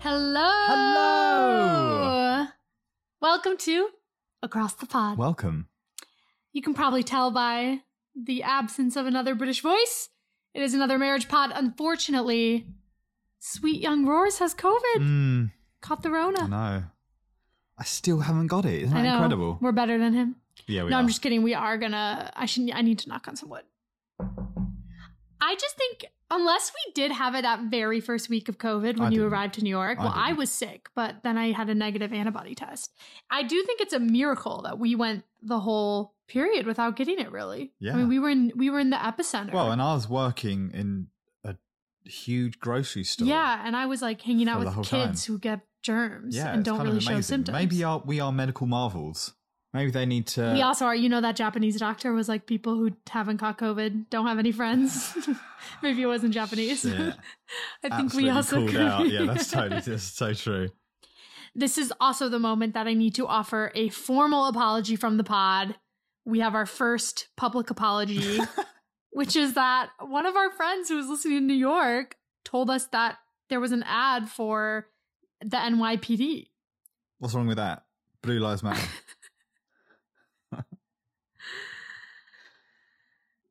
[0.00, 0.50] Hello.
[0.68, 2.46] Hello.
[3.20, 3.88] Welcome to
[4.42, 5.18] Across the Pod.
[5.18, 5.68] Welcome.
[6.52, 7.80] you can probably tell by
[8.14, 10.08] the absence of another British voice.
[10.54, 11.50] It is another marriage pod.
[11.54, 12.66] Unfortunately,
[13.38, 14.96] sweet young Roars has COVID.
[14.98, 16.48] Mm, Caught the I Rona.
[16.48, 16.82] know.
[17.78, 18.82] I still haven't got it.
[18.82, 19.58] Isn't that incredible?
[19.60, 20.36] We're better than him.
[20.66, 21.00] Yeah, we no, are.
[21.00, 21.42] I'm just kidding.
[21.42, 22.32] We are gonna.
[22.34, 22.70] I should.
[22.72, 23.62] I need to knock on some wood.
[25.40, 29.12] I just think unless we did have it that very first week of COVID when
[29.12, 30.38] you arrived to New York, I well, I didn't.
[30.38, 32.92] was sick, but then I had a negative antibody test.
[33.30, 37.30] I do think it's a miracle that we went the whole period without getting it.
[37.30, 37.94] Really, Yeah.
[37.94, 39.52] I mean, we were in we were in the epicenter.
[39.52, 41.08] Well, and I was working in
[41.44, 41.56] a
[42.04, 43.28] huge grocery store.
[43.28, 45.34] yeah, and I was like hanging out with kids time.
[45.34, 47.54] who get germs yeah, and don't really show symptoms.
[47.54, 49.34] Maybe our, we are medical marvels.
[49.74, 50.52] Maybe they need to.
[50.54, 54.08] We also are, you know, that Japanese doctor was like, people who haven't caught COVID
[54.08, 55.14] don't have any friends.
[55.82, 56.86] Maybe it wasn't Japanese.
[57.84, 59.08] I think we absolutely also called could out.
[59.08, 60.70] Yeah, that's totally that's so true.
[61.54, 65.24] This is also the moment that I need to offer a formal apology from the
[65.24, 65.76] pod.
[66.24, 68.38] We have our first public apology,
[69.12, 72.86] which is that one of our friends who was listening in New York told us
[72.88, 73.18] that
[73.50, 74.88] there was an ad for
[75.40, 76.48] the NYPD.
[77.18, 77.84] What's wrong with that?
[78.22, 78.80] Blue lives matter.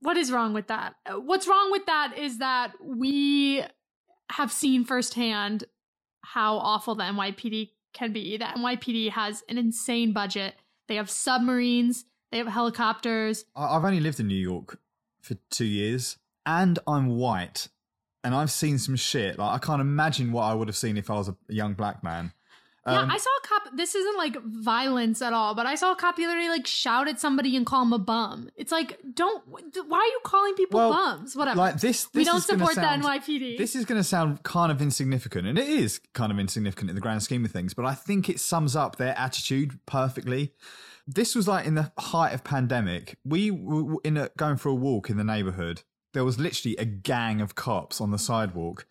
[0.08, 0.96] What is wrong with that?
[1.06, 3.62] What's wrong with that is that we
[4.32, 5.66] have seen firsthand
[6.22, 8.38] how awful the NYPD can be.
[8.38, 10.56] The NYPD has an insane budget.
[10.88, 13.44] They have submarines, they have helicopters.
[13.54, 14.80] I've only lived in New York
[15.20, 17.68] for two years, and I'm white,
[18.24, 19.38] and I've seen some shit.
[19.38, 22.02] Like I can't imagine what I would have seen if I was a young black
[22.02, 22.32] man.
[22.88, 23.76] Yeah, Um, I saw a cop.
[23.76, 26.66] This isn't like violence at all, but I saw a cop the other day like
[26.68, 28.50] shout at somebody and call him a bum.
[28.56, 29.44] It's like, don't.
[29.48, 31.36] Why are you calling people Well, bums?
[31.36, 31.58] Whatever.
[31.58, 32.06] like this.
[32.06, 33.58] this we don't support sound- the NYPD.
[33.58, 36.96] This is going to sound kind of insignificant, and it is kind of insignificant in
[36.96, 40.54] the grand scheme of things, but I think it sums up their attitude perfectly.
[41.10, 43.17] This was like in the height of pandemic.
[43.23, 45.84] We were in a, going for a walk in the neighborhood.
[46.14, 48.86] There was literally a gang of cops on the sidewalk,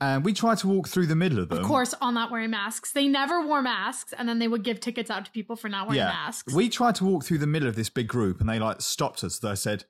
[0.00, 1.58] and we tried to walk through the middle of them.
[1.58, 2.92] of course, all not wearing masks.
[2.92, 5.88] They never wore masks, and then they would give tickets out to people for not
[5.88, 6.52] wearing masks.
[6.54, 9.22] We tried to walk through the middle of this big group and they like stopped
[9.24, 9.38] us.
[9.38, 9.84] They said,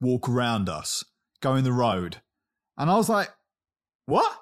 [0.00, 1.04] walk around us,
[1.40, 2.18] go in the road.
[2.76, 3.30] And I was like,
[4.06, 4.32] what?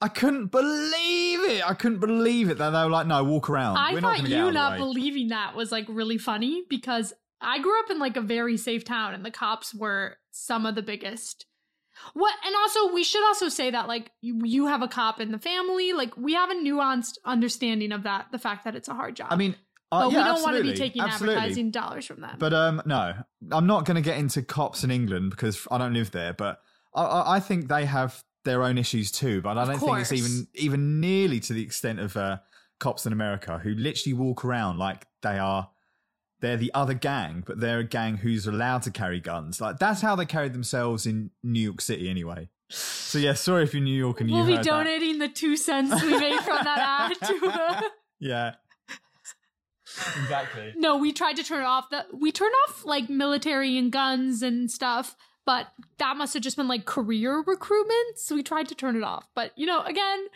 [0.00, 1.68] I couldn't believe it.
[1.68, 3.78] I couldn't believe it that they were like, no, walk around.
[3.78, 7.78] I We're thought out you not believing that was like really funny because I grew
[7.80, 11.46] up in like a very safe town, and the cops were some of the biggest.
[12.14, 15.32] What and also we should also say that like you, you have a cop in
[15.32, 18.94] the family, like we have a nuanced understanding of that, the fact that it's a
[18.94, 19.28] hard job.
[19.30, 19.56] I mean,
[19.92, 21.36] uh, but yeah, we don't want to be taking absolutely.
[21.36, 22.36] advertising dollars from them.
[22.38, 23.14] But um, no,
[23.52, 26.32] I'm not going to get into cops in England because I don't live there.
[26.32, 26.60] But
[26.94, 29.40] I, I, I think they have their own issues too.
[29.40, 32.38] But I don't think it's even even nearly to the extent of uh,
[32.80, 35.70] cops in America who literally walk around like they are
[36.40, 39.60] they're the other gang, but they're a gang who's allowed to carry guns.
[39.60, 42.48] Like that's how they carried themselves in New York City anyway.
[42.68, 44.70] So yeah, sorry if you're New York and you we'll be heard that.
[44.70, 47.40] donating the two cents we made from that ad to.
[47.52, 47.80] Uh,
[48.18, 48.54] Yeah,
[50.22, 50.72] exactly.
[50.76, 51.90] No, we tried to turn it off.
[51.90, 55.68] The we turn off like military and guns and stuff, but
[55.98, 58.18] that must have just been like career recruitment.
[58.18, 59.26] So we tried to turn it off.
[59.34, 60.26] But you know, again,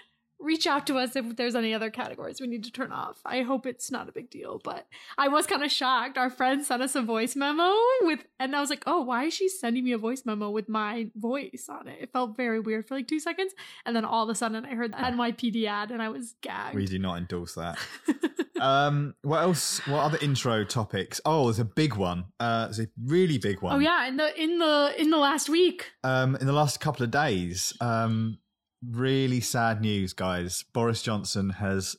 [0.41, 3.21] reach out to us if there's any other categories we need to turn off.
[3.25, 4.87] I hope it's not a big deal, but
[5.19, 6.19] I was kind of shocked.
[6.19, 9.35] Our friend sent us a voice memo with, and I was like, oh, why is
[9.35, 11.99] she sending me a voice memo with my voice on it?
[12.01, 13.53] It felt very weird for like two seconds,
[13.85, 16.75] and then all of a sudden I heard the NYPD ad, and I was gagged.
[16.75, 17.79] We do not endorse that.
[18.61, 19.87] um, what else?
[19.87, 21.21] What other intro topics?
[21.25, 22.27] Oh, there's a big one.
[22.39, 23.75] Uh, there's a really big one.
[23.75, 25.91] Oh yeah, in the in the in the last week.
[26.05, 28.39] Um, in the last couple of days, um,
[28.87, 30.65] really sad news, guys.
[30.73, 31.97] Boris Johnson has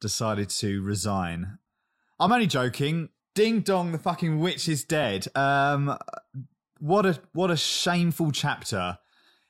[0.00, 1.58] decided to resign.
[2.20, 3.10] I'm only joking.
[3.34, 5.28] Ding dong, the fucking witch is dead.
[5.36, 5.96] Um,
[6.80, 8.98] what a what a shameful chapter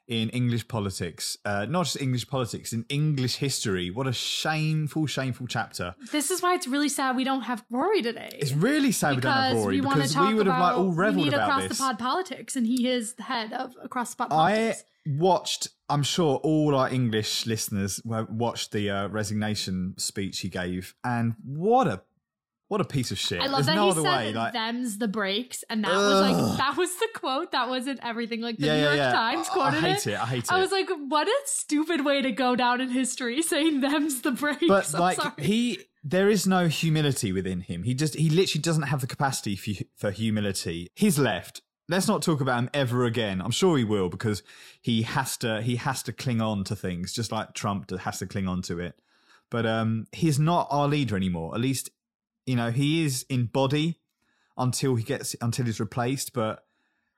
[0.08, 1.36] in English politics.
[1.44, 3.90] Uh, not just English politics, in English history.
[3.90, 5.94] What a shameful, shameful chapter.
[6.12, 8.30] This is why it's really sad we don't have Rory today.
[8.32, 10.96] It's really sad we don't have Rory we because we would have like all we
[10.96, 11.78] reveled need about across this.
[11.78, 14.74] the pod politics, and he is the head of across the pod I
[15.06, 15.68] watched.
[15.88, 21.86] I'm sure all our English listeners watched the uh, resignation speech he gave, and what
[21.86, 22.02] a
[22.68, 23.40] what a piece of shit.
[23.40, 24.32] I love There's that no he other said way.
[24.34, 27.52] Like, "them's the breaks," and that was like that was the quote.
[27.52, 28.42] That wasn't everything.
[28.42, 29.12] Like the yeah, New York yeah.
[29.12, 30.20] Times quoted I hate it.
[30.20, 30.52] I hate it.
[30.52, 34.32] I was like, what a stupid way to go down in history, saying "them's the
[34.32, 35.32] breaks." but I'm like sorry.
[35.38, 37.84] he, there is no humility within him.
[37.84, 40.90] He just he literally doesn't have the capacity for for humility.
[40.94, 41.62] He's left.
[41.88, 43.40] Let's not talk about him ever again.
[43.40, 44.42] I'm sure he will because
[44.80, 48.26] he has to he has to cling on to things just like Trump has to
[48.26, 48.98] cling on to it.
[49.50, 51.54] But um, he's not our leader anymore.
[51.54, 51.90] At least
[52.46, 53.98] you know he is in body
[54.56, 56.32] until he gets until he's replaced.
[56.32, 56.64] But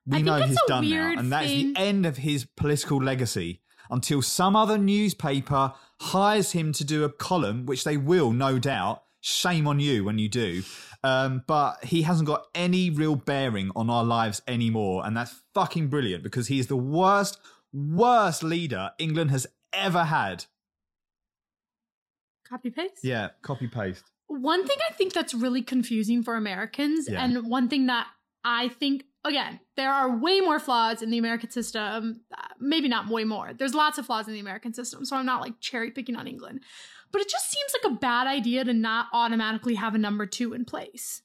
[0.07, 3.61] we know he's done now, and that's the end of his political legacy.
[3.91, 9.03] Until some other newspaper hires him to do a column, which they will, no doubt.
[9.21, 10.63] Shame on you when you do.
[11.05, 15.89] Um, but he hasn't got any real bearing on our lives anymore, and that's fucking
[15.89, 17.39] brilliant because he is the worst,
[17.73, 20.45] worst leader England has ever had.
[22.49, 23.01] Copy paste.
[23.05, 24.05] Yeah, copy paste.
[24.27, 27.23] One thing I think that's really confusing for Americans, Yeah.
[27.25, 28.09] and one thing that
[28.45, 32.23] I think, again, there are way more flaws in the American system.
[32.37, 33.53] uh, Maybe not way more.
[33.53, 36.27] There's lots of flaws in the American system, so I'm not like cherry picking on
[36.27, 36.63] England.
[37.13, 40.53] But it just seems like a bad idea to not automatically have a number two
[40.53, 41.23] in place.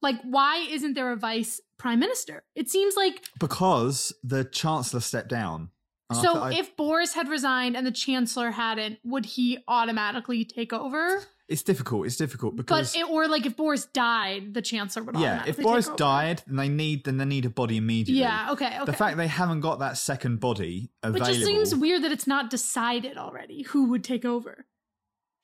[0.00, 2.44] Like, why isn't there a vice prime minister?
[2.54, 5.70] It seems like Because the chancellor stepped down.
[6.12, 6.38] So.
[6.38, 11.20] I- if Boris had resigned and the chancellor hadn't, would he automatically take over?
[11.48, 12.04] it's difficult.
[12.06, 15.18] It's difficult because But it, or like if Boris died, the chancellor would.
[15.18, 15.96] yeah, if Boris take over.
[15.98, 18.20] died, then they need then they need a body immediately.
[18.20, 18.50] Yeah.
[18.52, 18.66] Okay.
[18.76, 18.84] Okay.
[18.84, 21.32] The fact they haven't got that second body it available.
[21.32, 24.66] just seems weird that it's not decided already who would take over.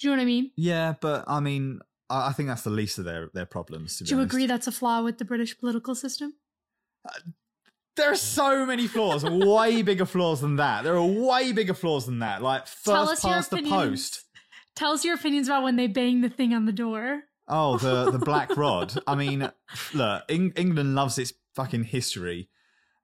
[0.01, 0.51] Do you know what I mean?
[0.57, 1.81] Yeah, but I mean,
[2.11, 3.99] I I think that's the least of their their problems.
[3.99, 4.35] To be Do you honest.
[4.35, 6.35] agree that's a flaw with the British political system?
[7.97, 10.83] There are so many flaws, way bigger flaws than that.
[10.83, 12.43] There are way bigger flaws than that.
[12.43, 13.91] Like first past the opinions.
[13.91, 14.25] post.
[14.75, 17.23] Tell us your opinions about when they bang the thing on the door.
[17.47, 18.95] Oh, the the black rod.
[19.07, 19.49] I mean,
[19.95, 22.49] look, Eng- England loves its fucking history.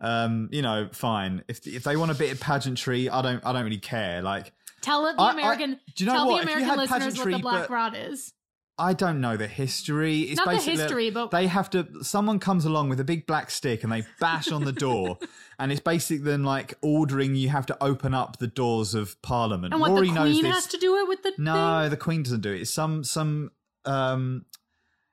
[0.01, 1.45] Um, you know, fine.
[1.47, 4.23] If if they want a bit of pageantry, I don't I don't really care.
[4.23, 5.81] Like Tell the I- I- American.
[5.95, 6.45] do you know tell what?
[6.47, 8.33] the American listeners what the black but- rod is.
[8.79, 10.21] I don't know the history.
[10.23, 11.87] It's Not the basically history, but- they have to.
[12.03, 15.19] Someone comes along with a big black stick and they bash on the door,
[15.59, 19.75] and it's basically then like ordering you have to open up the doors of Parliament.
[19.75, 21.91] And what Rory the Queen has to do it with the no, thing?
[21.91, 22.63] the Queen doesn't do it.
[22.63, 23.51] It's some some
[23.85, 24.47] um,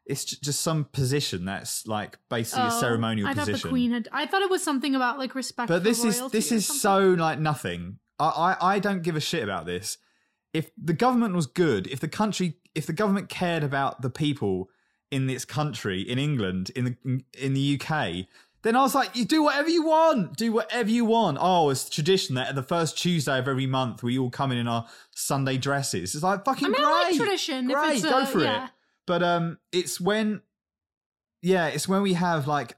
[0.05, 3.67] it's just some position that's like basically a Oh, ceremonial I thought position.
[3.67, 4.07] the Queen had.
[4.13, 5.67] I thought it was something about like respect.
[5.67, 7.99] but this is this is so like nothing.
[8.19, 9.97] I, I I don't give a shit about this.
[10.53, 14.69] If the government was good, if the country, if the government cared about the people
[15.11, 18.27] in this country, in England, in the in, the UK,
[18.63, 21.37] then I was like, you do whatever you want, do whatever you want.
[21.39, 24.57] Oh, it's tradition that at the first Tuesday of every month we all come in
[24.57, 26.15] in our Sunday dresses.
[26.15, 27.67] It's like fucking I mean, great, I like tradition.
[27.67, 28.65] great, if it's go uh, for yeah.
[28.65, 28.71] it.
[29.05, 30.41] But um, it's when,
[31.41, 32.75] yeah, it's when we have like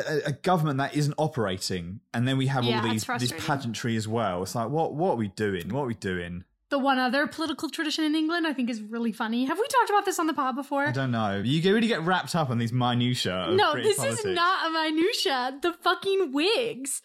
[0.00, 3.96] a, a- government that isn't operating, and then we have Yeah, all these this pageantry
[3.96, 4.42] as well.
[4.42, 5.68] It's like, what what are we doing?
[5.70, 6.44] What are we doing?
[6.68, 9.44] The one other political tradition in England I think is really funny.
[9.44, 10.86] Have we talked about this on the pod before?
[10.88, 11.40] I don't know.
[11.44, 13.32] You get- really get wrapped up in these minutiae.
[13.50, 14.24] Of no, British this politics.
[14.24, 15.58] is not a minutia.
[15.62, 17.02] The fucking wigs.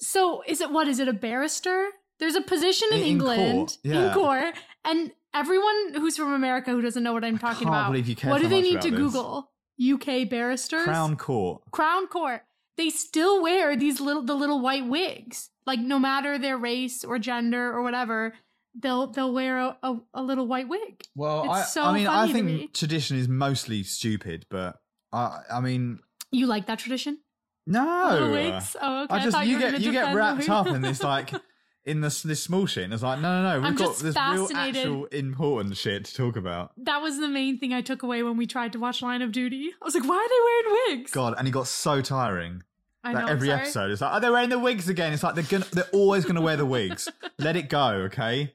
[0.00, 1.88] So is it what is it a barrister?
[2.18, 4.08] There's a position in, In- England court, yeah.
[4.08, 4.54] in court,
[4.84, 7.90] and everyone who's from America who doesn't know what I'm talking can't about.
[7.92, 8.98] believe you care what do they need to this.
[8.98, 9.50] Google?
[9.80, 10.84] UK barristers.
[10.84, 11.62] Crown Court.
[11.70, 12.42] Crown Court.
[12.76, 15.50] They still wear these little the little white wigs.
[15.66, 18.34] Like no matter their race or gender or whatever,
[18.78, 21.02] they'll they'll wear a, a, a little white wig.
[21.14, 22.66] Well, It's I, so I mean, I funny to think me.
[22.68, 24.76] tradition is mostly stupid, but
[25.12, 26.00] I, I mean,
[26.30, 27.18] You like that tradition?
[27.66, 28.08] no.
[28.12, 28.76] Little wigs?
[28.80, 29.14] Oh, okay.
[29.14, 31.32] I just thought you were get you get wrapped up in this like
[31.86, 32.84] in this this small shit.
[32.84, 36.14] And it's like no no no, we've I'm got this real actual important shit to
[36.14, 36.72] talk about.
[36.78, 39.32] that was the main thing I took away when we tried to watch Line of
[39.32, 39.70] Duty.
[39.80, 41.10] I was like, why are they wearing wigs?
[41.12, 42.62] God, and it got so tiring.
[43.04, 43.32] I Like know.
[43.32, 45.12] every episode, it's like, oh, they're wearing the wigs again.
[45.12, 47.08] It's like they're gonna, they're always gonna wear the wigs.
[47.38, 48.52] Let it go, okay?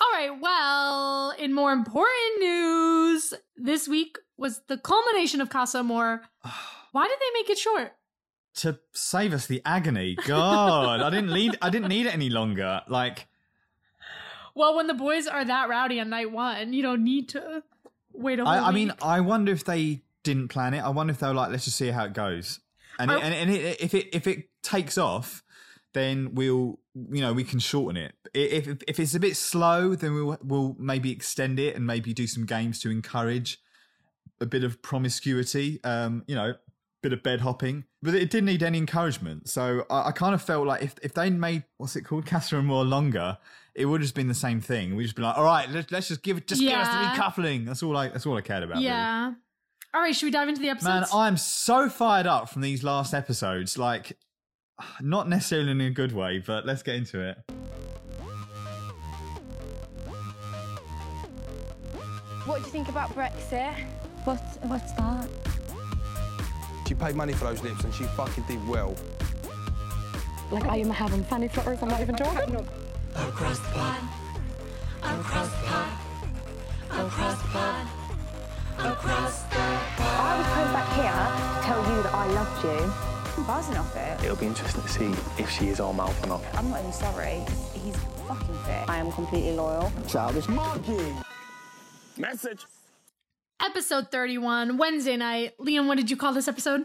[0.00, 0.30] All right.
[0.40, 6.22] Well, in more important news, this week was the culmination of Casa Amor.
[6.92, 7.92] Why did they make it short?
[8.56, 10.14] To save us the agony.
[10.26, 12.82] God, I didn't need, I didn't need it any longer.
[12.86, 13.26] Like,
[14.54, 17.62] Well, when the boys are that rowdy on night one, you don't need to
[18.12, 18.92] wait a whole I, I mean.
[19.00, 20.80] I wonder if they didn't plan it.
[20.80, 22.60] I wonder if they were like, let's just see how it goes.
[22.98, 25.42] And, it, and, and it, if it if it takes off,
[25.94, 28.14] then we'll you know we can shorten it.
[28.34, 32.12] If if, if it's a bit slow, then we'll we'll maybe extend it and maybe
[32.12, 33.58] do some games to encourage
[34.40, 35.80] a bit of promiscuity.
[35.84, 36.54] Um, you know,
[37.02, 39.48] bit of bed hopping, but it didn't need any encouragement.
[39.48, 42.56] So I, I kind of felt like if if they made what's it called, Casa
[42.56, 43.38] Amor longer.
[43.74, 44.96] It would have just been the same thing.
[44.96, 46.94] We'd just be like, "All right, let's, let's just give it, just give us the
[47.22, 48.74] recoupling." That's all I, that's all I cared about.
[48.74, 48.84] really.
[48.86, 49.32] yeah.
[49.94, 50.88] All right, should we dive into the episode?
[50.88, 51.04] Man.
[51.12, 53.78] I'm so fired up from these last episodes.
[53.78, 54.18] Like,
[55.00, 57.38] not necessarily in a good way, but let's get into it.
[62.44, 63.74] What do you think about Brexit?
[64.24, 65.28] What, what's that?
[66.92, 68.94] She paid money for those lips and she fucking did well.
[70.50, 71.78] Like I am having funny flutters.
[71.80, 72.68] I'm not even joking.
[73.16, 74.08] Across the pond,
[75.02, 75.92] across the pond,
[76.90, 77.88] across the pond,
[78.78, 79.80] across the pond.
[80.00, 81.22] I was coming back here
[81.54, 82.92] to tell you that I loved you.
[83.38, 84.24] I'm buzzing off it.
[84.24, 86.44] It'll be interesting to see if she is all mouth or not.
[86.52, 87.42] I'm not even sorry.
[87.72, 87.96] He's
[88.28, 88.86] fucking fit.
[88.86, 89.90] I am completely loyal.
[90.08, 91.14] Childish monkey.
[92.18, 92.66] Message.
[93.64, 95.52] Episode 31, Wednesday night.
[95.60, 96.82] Liam, what did you call this episode?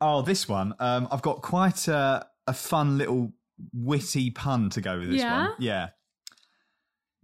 [0.00, 0.74] Oh, this one.
[0.78, 3.32] Um, I've got quite a, a fun little
[3.72, 5.48] witty pun to go with this Yeah?
[5.48, 5.54] one.
[5.58, 5.88] Yeah.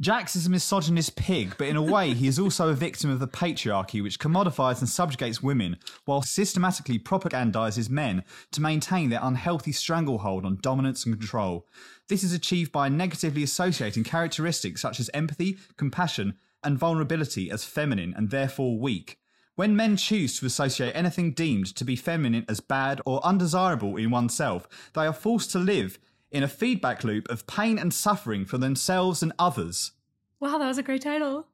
[0.01, 3.19] Jax is a misogynist pig, but in a way, he is also a victim of
[3.19, 9.73] the patriarchy, which commodifies and subjugates women while systematically propagandizes men to maintain their unhealthy
[9.73, 11.67] stranglehold on dominance and control.
[12.09, 18.15] This is achieved by negatively associating characteristics such as empathy, compassion, and vulnerability as feminine
[18.17, 19.19] and therefore weak.
[19.55, 24.11] When men choose to associate anything deemed to be feminine as bad or undesirable in
[24.11, 25.99] oneself, they are forced to live
[26.31, 29.93] in a feedback loop of pain and suffering for themselves and others.
[30.41, 31.47] Wow, that was a great title.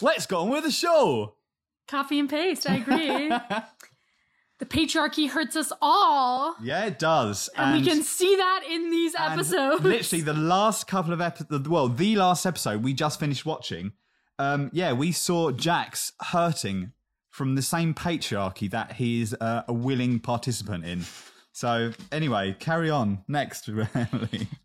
[0.00, 1.34] Let's go on with the show!
[1.88, 3.28] Copy and paste, I agree.
[4.58, 6.56] the patriarchy hurts us all.
[6.62, 7.48] Yeah, it does.
[7.56, 9.82] And, we can see that in these episodes.
[9.82, 13.92] Literally, the last couple of episodes, well, the last episode we just finished watching,
[14.38, 16.92] um, yeah, we saw Jax hurting
[17.30, 21.04] from the same patriarchy that he's uh, a willing participant in.
[21.54, 23.24] So, anyway, carry on.
[23.28, 23.68] Next.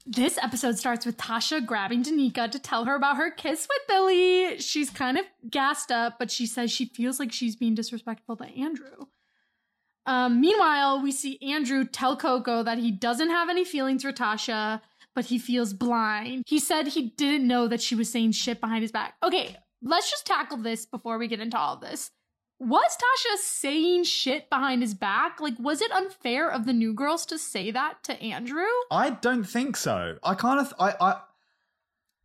[0.05, 4.57] This episode starts with Tasha grabbing Danica to tell her about her kiss with Billy.
[4.59, 8.45] She's kind of gassed up, but she says she feels like she's being disrespectful to
[8.45, 9.05] Andrew.
[10.05, 14.79] Um, meanwhile, we see Andrew tell Coco that he doesn't have any feelings for Tasha,
[15.17, 16.43] but he feels blind.
[16.45, 19.15] He said he didn't know that she was saying shit behind his back.
[19.23, 22.11] Okay, let's just tackle this before we get into all of this.
[22.59, 25.41] Was Tasha saying shit behind his back?
[25.41, 28.67] Like, was it unfair of the new girls to say that to Andrew?
[28.91, 30.19] I don't think so.
[30.21, 31.15] I kind of, I, I,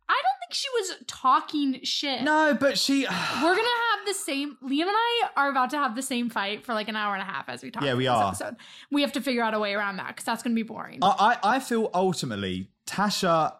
[0.07, 2.21] I don't think she was talking shit.
[2.21, 3.01] no, but she,
[3.41, 4.57] We're gonna have the same.
[4.63, 7.23] Liam and I are about to have the same fight for like an hour and
[7.23, 7.83] a half as we talk.
[7.83, 8.27] Yeah, we this are.
[8.27, 8.57] Episode.
[8.91, 10.99] We have to figure out a way around that because that's gonna be boring.
[11.01, 13.53] I, I I feel ultimately Tasha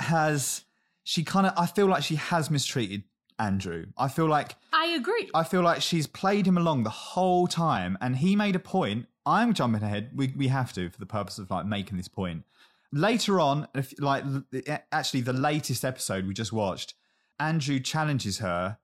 [0.00, 0.64] has,
[1.04, 3.04] she kind of, I feel like she has mistreated
[3.38, 3.86] Andrew.
[3.96, 5.28] I feel like I agree.
[5.34, 9.06] I feel like she's played him along the whole time, and he made a point.
[9.24, 10.10] I'm jumping ahead.
[10.14, 12.44] We we have to for the purpose of like making this point.
[12.92, 14.24] Later on, if like
[14.92, 16.94] actually the latest episode we just watched,
[17.38, 18.78] Andrew challenges her,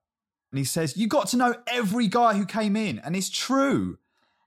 [0.50, 3.98] and he says, "You got to know every guy who came in," and it's true.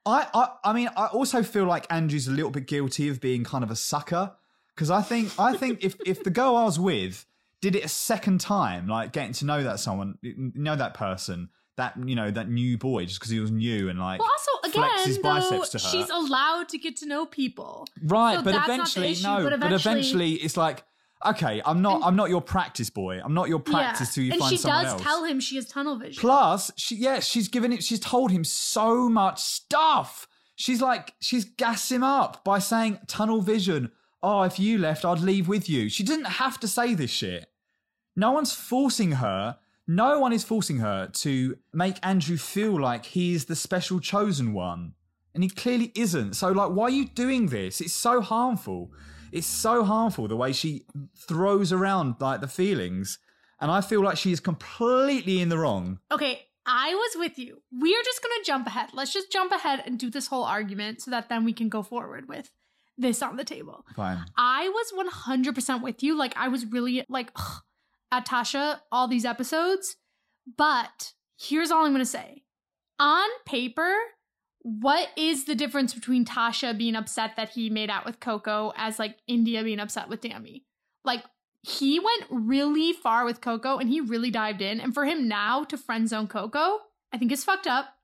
[0.05, 3.43] I I I mean, I also feel like Andrew's a little bit guilty of being
[3.43, 4.33] kind of a sucker
[4.75, 7.25] because I think I think if if the girl I was with
[7.61, 11.93] did it a second time, like getting to know that someone, know that person, that
[12.05, 15.05] you know that new boy, just because he was new and like well, also again,
[15.05, 15.89] his though, biceps to her.
[15.89, 17.87] she's allowed to get to know people.
[18.03, 20.83] right, so but that's not the eventually, issue, no, but but eventually, it's like,
[21.25, 23.19] okay, I'm not, I'm not your practice boy.
[23.23, 25.67] I'm not your practice till you and find she someone does tell him she has
[25.67, 26.19] tunnel vision.
[26.19, 27.83] Plus, she yeah, she's given it.
[27.83, 30.27] She's told him so much stuff.
[30.57, 33.91] She's like, she's gassed him up by saying tunnel vision.
[34.27, 35.87] Oh, if you left, I'd leave with you.
[35.87, 37.45] She didn't have to say this shit.
[38.15, 39.59] No one's forcing her.
[39.85, 44.95] No one is forcing her to make Andrew feel like he's the special chosen one.
[45.35, 46.33] And he clearly isn't.
[46.33, 47.79] So, like, why are you doing this?
[47.81, 48.91] It's so harmful.
[49.31, 53.19] It's so harmful the way she throws around, like, the feelings.
[53.61, 55.99] And I feel like she is completely in the wrong.
[56.11, 57.61] Okay, I was with you.
[57.79, 58.89] We are just gonna jump ahead.
[58.91, 61.83] Let's just jump ahead and do this whole argument so that then we can go
[61.83, 62.49] forward with
[62.97, 63.85] this on the table.
[63.95, 64.25] Fine.
[64.37, 66.17] I was 100% with you.
[66.17, 67.61] Like, I was really like ugh,
[68.11, 69.97] at Tasha all these episodes.
[70.57, 72.43] But here's all I'm going to say.
[72.99, 73.93] On paper,
[74.61, 78.99] what is the difference between Tasha being upset that he made out with Coco as
[78.99, 80.63] like Indiyah being upset with Dammy?
[81.03, 81.23] Like,
[81.61, 84.79] he went really far with Coco and he really dived in.
[84.79, 86.79] And for him now to friend zone Coco,
[87.11, 87.95] I think is fucked up.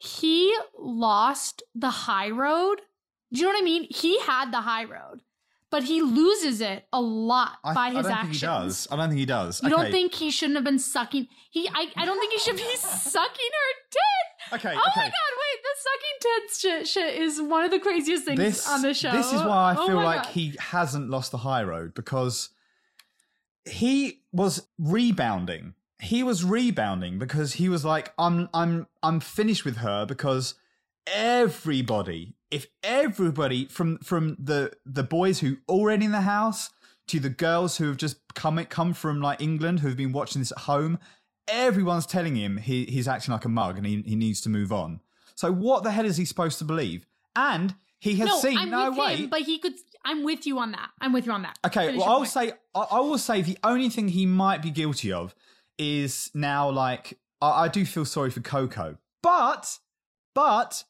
[0.00, 2.82] He lost the high road.
[3.32, 3.86] Do you know what I mean?
[3.90, 5.20] He had the high road,
[5.70, 8.22] but he loses it a lot I, by I his don't actions.
[8.22, 8.88] think he does.
[8.90, 9.62] I don't think he does.
[9.62, 9.82] You okay.
[9.82, 11.26] don't think he shouldn't have been sucking?
[11.50, 14.60] He, I, I don't think he should be sucking her tit.
[14.60, 15.12] Okay, Oh my god!
[15.42, 18.94] Wait, the sucking tits shit, shit is one of the craziest things this on the
[18.94, 19.10] show.
[19.10, 20.32] This is why I Oh feel my like God.
[20.32, 22.50] he hasn't lost the high road because
[23.64, 25.74] he was rebounding.
[25.98, 30.54] He was rebounding because he was like, I'm I'm I'm finished with her because
[31.08, 36.70] everybody, if everybody from from the the boys who already in the house
[37.08, 40.40] to the girls who have just come come from like England who have been watching
[40.40, 40.98] this at home,
[41.48, 44.72] everyone's telling him he, he's acting like a mug and he, he needs to move
[44.72, 45.00] on.
[45.34, 47.06] So what the hell is he supposed to believe?
[47.34, 49.16] And he has no, seen I'm no with way.
[49.16, 49.74] him, but he could.
[50.04, 50.90] I'm with you on that.
[51.00, 51.58] I'm with you on that.
[51.66, 52.30] Okay, Finish well, I'll point.
[52.30, 55.34] say I, I will say the only thing he might be guilty of
[55.78, 59.78] is now like I, I do feel sorry for Coco, but
[60.34, 60.84] but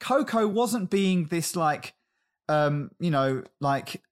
[0.00, 1.94] Coco wasn't being this like
[2.48, 4.02] um you know like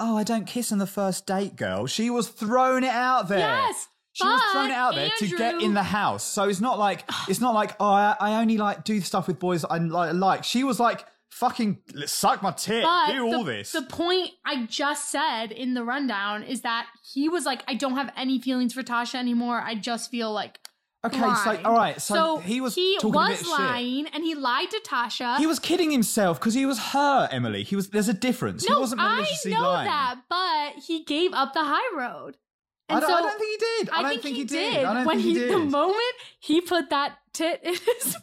[0.00, 1.86] oh I don't kiss on the first date, girl.
[1.86, 3.38] She was throwing it out there.
[3.38, 6.24] Yes, She was throwing it out there to get in the house.
[6.24, 9.38] So it's not like it's not like oh I, I only like do stuff with
[9.38, 10.14] boys I like.
[10.14, 10.44] like.
[10.44, 13.72] She was like fucking suck my tit, But do all the, this.
[13.72, 17.94] the point I just said in the rundown is that he was like, I don't
[17.96, 19.60] have any feelings for Tasha anymore.
[19.60, 20.58] I just feel like.
[21.04, 23.58] Okay, so all right, so, he was talking a was bit of shit.
[23.58, 25.36] lying and he lied to Tasha.
[25.38, 27.64] He was kidding himself because he was her, Emily.
[27.64, 27.88] He was.
[27.88, 28.68] There's a difference.
[28.68, 29.86] no, he wasn't I know lying.
[29.88, 32.36] that, but he gave up the high road.
[32.88, 33.90] I And don't, so I don't think he did.
[33.90, 34.84] I, don't think, he did.
[34.84, 35.52] I don't when think he, he, did.
[35.52, 38.22] the moment he put that tit in his mouth.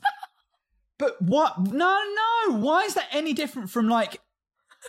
[0.97, 1.59] but what?
[1.59, 1.99] No,
[2.47, 2.55] no.
[2.59, 4.21] Why is that any different from like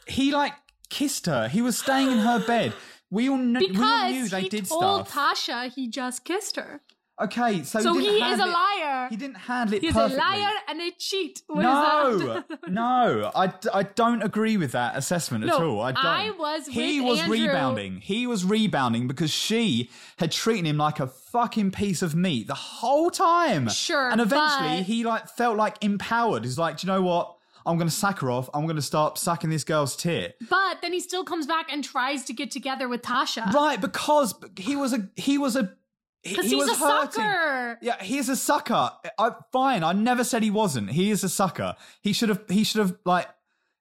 [0.06, 0.52] he like
[0.90, 1.48] kissed her?
[1.48, 2.72] He was staying in her bed.
[3.10, 5.36] We all, kn- we all Because knew they he did told stuff.
[5.36, 6.82] Tasha he just kissed her.
[7.20, 9.08] Okay, so, So he, he is a it- liar.
[9.10, 10.16] He didn't handle it He's perfectly.
[10.16, 11.42] a liar and a cheat.
[11.46, 15.80] What is no, no, I, I don't agree with that assessment at all.
[15.80, 16.04] I don't.
[16.04, 17.32] I was He was Andrew.
[17.46, 18.00] rebounding.
[18.00, 22.54] He was rebounding because she had treated him like a fucking piece of meat the
[22.54, 23.68] whole time.
[23.68, 26.44] Sure, and eventually but- he like felt like empowered.
[26.44, 27.36] He's like, do you know what?
[27.66, 28.48] I'm going to sack her off.
[28.54, 30.34] I'm going to start sucking this girl's tit.
[30.48, 33.52] But then he still comes back and tries to get together with Tasha.
[33.52, 35.74] Right, because he was a he was a
[36.22, 37.10] Because he he's was a hurting.
[37.12, 37.78] sucker.
[37.80, 38.90] Yeah, he's a sucker.
[39.18, 40.90] I, fine, I never said he wasn't.
[40.90, 41.76] He is a sucker.
[42.02, 42.42] He should have.
[42.48, 43.26] He should have like.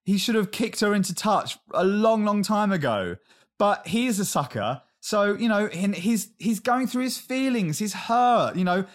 [0.05, 3.17] He should have kicked her into touch a long, long time ago.
[3.60, 4.81] But he is a sucker.
[5.01, 7.79] So you know, and he's he's going through his feelings.
[7.79, 8.55] He's hurt.
[8.55, 8.86] You know,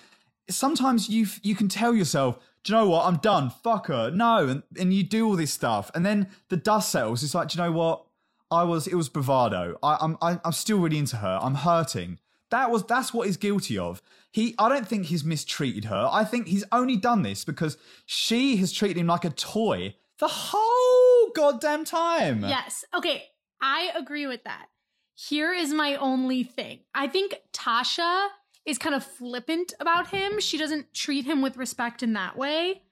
[0.48, 3.06] sometimes you you can tell yourself, do you know what?
[3.06, 3.50] I'm done.
[3.50, 4.10] Fuck her.
[4.10, 7.22] No, and and you do all this stuff, and then the dust settles.
[7.22, 8.06] It's like, do you know what?
[8.50, 8.86] I was.
[8.86, 9.78] It was bravado.
[9.82, 10.16] I, I'm.
[10.23, 11.38] I, I'm still really into her.
[11.42, 12.19] I'm hurting.
[12.54, 12.84] That was.
[12.84, 14.00] That's what he's guilty of.
[14.30, 14.54] He.
[14.60, 16.08] I don't think he's mistreated her.
[16.12, 20.28] I think he's only done this because she has treated him like a toy the
[20.28, 22.43] whole goddamn time.
[22.45, 22.84] Yes.
[22.97, 23.25] Okay.
[23.60, 24.67] I agree with that.
[25.17, 26.78] Here is my only thing.
[26.95, 28.28] I think Tasha
[28.64, 30.38] is kind of flippant about him.
[30.38, 32.82] She doesn't treat him with respect in that way.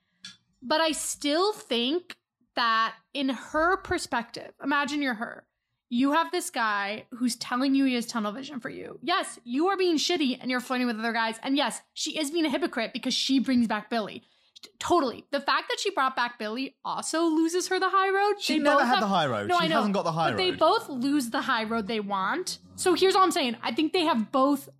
[0.60, 2.16] But I still think
[2.56, 5.44] that in her perspective, imagine you're her.
[5.94, 8.98] You have this guy who's telling you he has tunnel vision for you.
[9.02, 11.38] Yes, you are being shitty and you're flirting with other guys.
[11.42, 14.22] And yes, she is being a hypocrite because she brings back Billy.
[14.78, 15.26] Totally.
[15.32, 18.40] The fact that she brought back Billy also loses her the high road.
[18.40, 19.48] She They never had have- the high road.
[19.48, 19.74] No, She I know.
[19.76, 20.36] hasn't got the high road.
[20.38, 22.58] but they both lose the high road they want.
[22.76, 23.58] So here's all I'm saying.
[23.62, 24.70] I think they have both.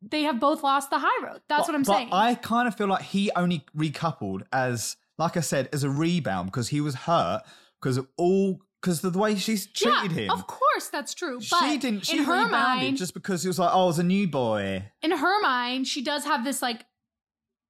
[0.00, 1.42] They have both lost the high road.
[1.48, 2.08] That's But- what I'm but saying.
[2.12, 6.46] I kind of feel like he only recoupled as, like I said, as a rebound
[6.46, 7.42] because he was hurt
[7.82, 10.30] because of all because the way she's treated yeah, him.
[10.30, 11.40] of course that's true.
[11.50, 12.06] But she didn't.
[12.06, 14.28] She in her rebounded mind, just because he was like, "Oh, I was a new
[14.28, 16.84] boy." in her mind, she does have this like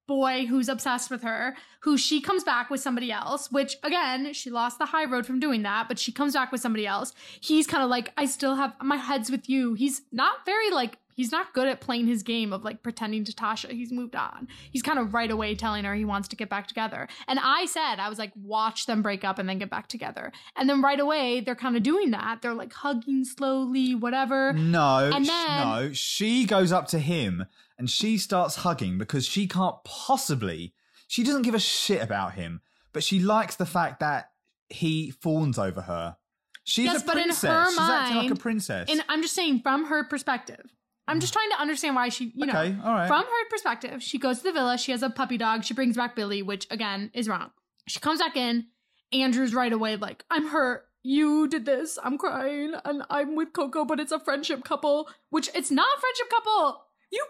[0.07, 4.49] boy who's obsessed with her, who she comes back with somebody else, which again, she
[4.49, 7.13] lost the high road from doing that, but she comes back with somebody else.
[7.41, 9.73] He's kind of like, I still have my head's with you.
[9.73, 13.33] He's not very like, he's not good at playing his game of like pretending to
[13.33, 13.69] Tasha.
[13.71, 14.47] He's moved on.
[14.71, 17.09] He's kind of right away telling her he wants to get back together.
[17.27, 20.31] And I said, I was like, watch them break up and then get back together.
[20.55, 22.41] And then right away, they're kind of doing that.
[22.41, 24.53] They're like hugging slowly, whatever.
[24.53, 25.89] No, And then- no.
[25.93, 27.45] She goes up to him
[27.77, 30.73] and she starts hugging because she can't possibly.
[31.07, 32.61] She doesn't give a shit about him,
[32.93, 34.31] but she likes the fact that
[34.69, 36.17] he fawns over her.
[36.63, 37.49] She's Yes, a but in princess.
[37.49, 38.89] her She's acting like a princess.
[38.91, 40.65] And I'm just saying from her perspective.
[41.07, 43.07] I'm just trying to understand why she, you know, all right.
[43.07, 44.77] from her perspective, she goes to the villa.
[44.77, 45.63] She has a puppy dog.
[45.63, 47.51] She brings back Billy, which again is wrong.
[47.87, 48.65] She comes back in.
[49.13, 50.83] Andrew's right away like, I'm hurt.
[51.03, 51.97] You did this.
[52.03, 55.07] I'm crying, and I'm with Coco, but it's a friendship couple.
[55.29, 56.83] Which it's not a friendship couple.
[57.11, 57.25] You,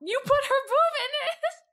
[0.00, 1.63] you put her boob in mouth.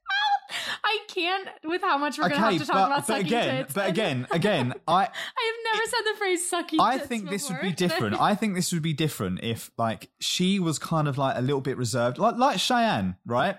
[0.83, 3.57] I can't with how much we're gonna have to talk but, about but sucking again,
[3.57, 3.73] tits.
[3.73, 6.79] but again, again, I I have never said the phrase sucking.
[6.79, 8.15] I think this would be different.
[8.19, 11.61] I think this would be different if like she was kind of like a little
[11.61, 13.57] bit reserved, like like Cheyenne, right?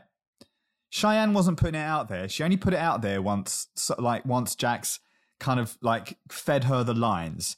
[0.91, 2.29] Cheyenne wasn't putting it out there.
[2.29, 5.01] She only put it out there once, so, like once Jax
[5.41, 7.57] kind of like fed her the lines.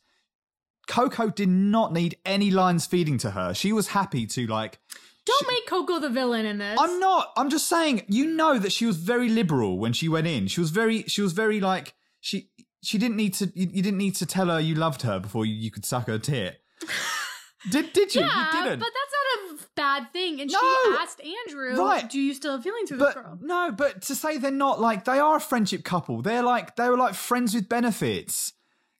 [0.86, 3.54] Coco did not need any lines feeding to her.
[3.54, 4.78] She was happy to like.
[5.26, 6.78] Don't make Coco the villain in this.
[6.80, 7.32] I'm not.
[7.36, 8.02] I'm just saying.
[8.08, 10.46] You know that she was very liberal when she went in.
[10.48, 11.04] She was very.
[11.04, 12.50] She was very like she.
[12.82, 13.46] She didn't need to.
[13.54, 16.06] You, you didn't need to tell her you loved her before you, you could suck
[16.08, 16.60] her tit.
[17.70, 18.20] did Did you?
[18.20, 18.80] Yeah, you didn't.
[18.80, 20.40] but that's not a bad thing.
[20.42, 20.58] And No.
[20.58, 22.08] she asked Andrew, Right.
[22.10, 25.04] "Do you still have feelings for this girl?" no, but to say they're not like
[25.06, 26.20] they are a friendship couple.
[26.20, 28.52] They're like they were like friends with benefits.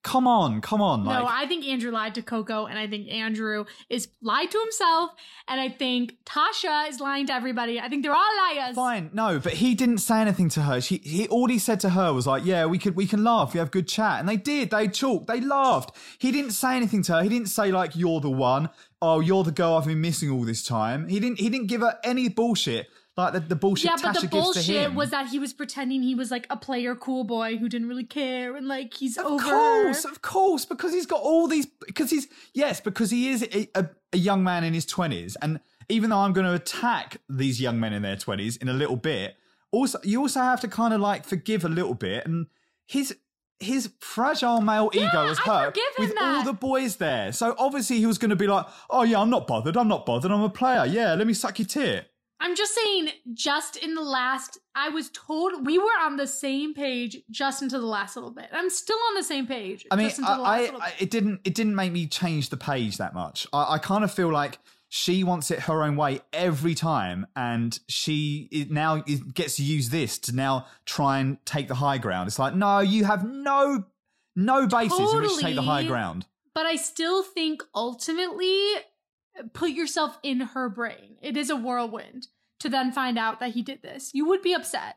[0.05, 1.03] Come on, come on.
[1.03, 4.61] Like, no, I think Andrew lied to Coco, and I think Andrew is lied to
[4.61, 5.13] himself,
[5.49, 7.81] and I think Tasha is lying to everybody.
[7.81, 8.77] I think they're all liars.
[8.77, 10.83] Fine, no, but he didn't say anything to her.
[10.83, 13.55] She, he, all he said to her was like, "Yeah, we could, we can laugh.
[13.55, 14.71] We have good chat," and they did.
[14.71, 15.27] They talked.
[15.27, 15.97] They laughed.
[16.19, 17.23] He didn't say anything to her.
[17.23, 18.69] He didn't say like, "You're the one."
[19.01, 21.09] Oh, you're the girl I've been missing all this time.
[21.09, 21.41] He didn't.
[21.41, 24.95] He didn't give her any bullshit like the, the bullshit Yeah, Tasha but the bullshit
[24.95, 28.05] was that he was pretending he was like a player cool boy who didn't really
[28.05, 29.43] care, and like he's Of over.
[29.45, 31.67] course, of course, because he's got all these.
[31.87, 35.61] Because he's yes, because he is a, a, a young man in his twenties, and
[35.89, 38.97] even though I'm going to attack these young men in their twenties in a little
[38.97, 39.37] bit,
[39.71, 42.47] also you also have to kind of like forgive a little bit, and
[42.87, 43.17] his
[43.61, 46.23] his fragile male ego was hurt with that.
[46.39, 47.33] all the boys there.
[47.33, 49.77] So obviously he was going to be like, "Oh yeah, I'm not bothered.
[49.77, 50.33] I'm not bothered.
[50.33, 50.85] I'm a player.
[50.85, 55.09] Yeah, let me suck your tit." I'm just saying, just in the last, I was
[55.11, 58.49] told we were on the same page just into the last little bit.
[58.53, 59.87] I'm still on the same page.
[59.91, 62.07] I mean, just into the last I, little I, it didn't it didn't make me
[62.07, 63.47] change the page that much.
[63.53, 67.79] I, I kind of feel like she wants it her own way every time, and
[67.89, 72.29] she now gets to use this to now try and take the high ground.
[72.29, 73.85] It's like, no, you have no
[74.37, 76.27] no basis in which to take the high ground.
[76.55, 78.61] but I still think ultimately,
[79.53, 81.17] put yourself in her brain.
[81.23, 82.29] It is a whirlwind
[82.61, 84.11] to then find out that he did this.
[84.15, 84.97] You would be upset.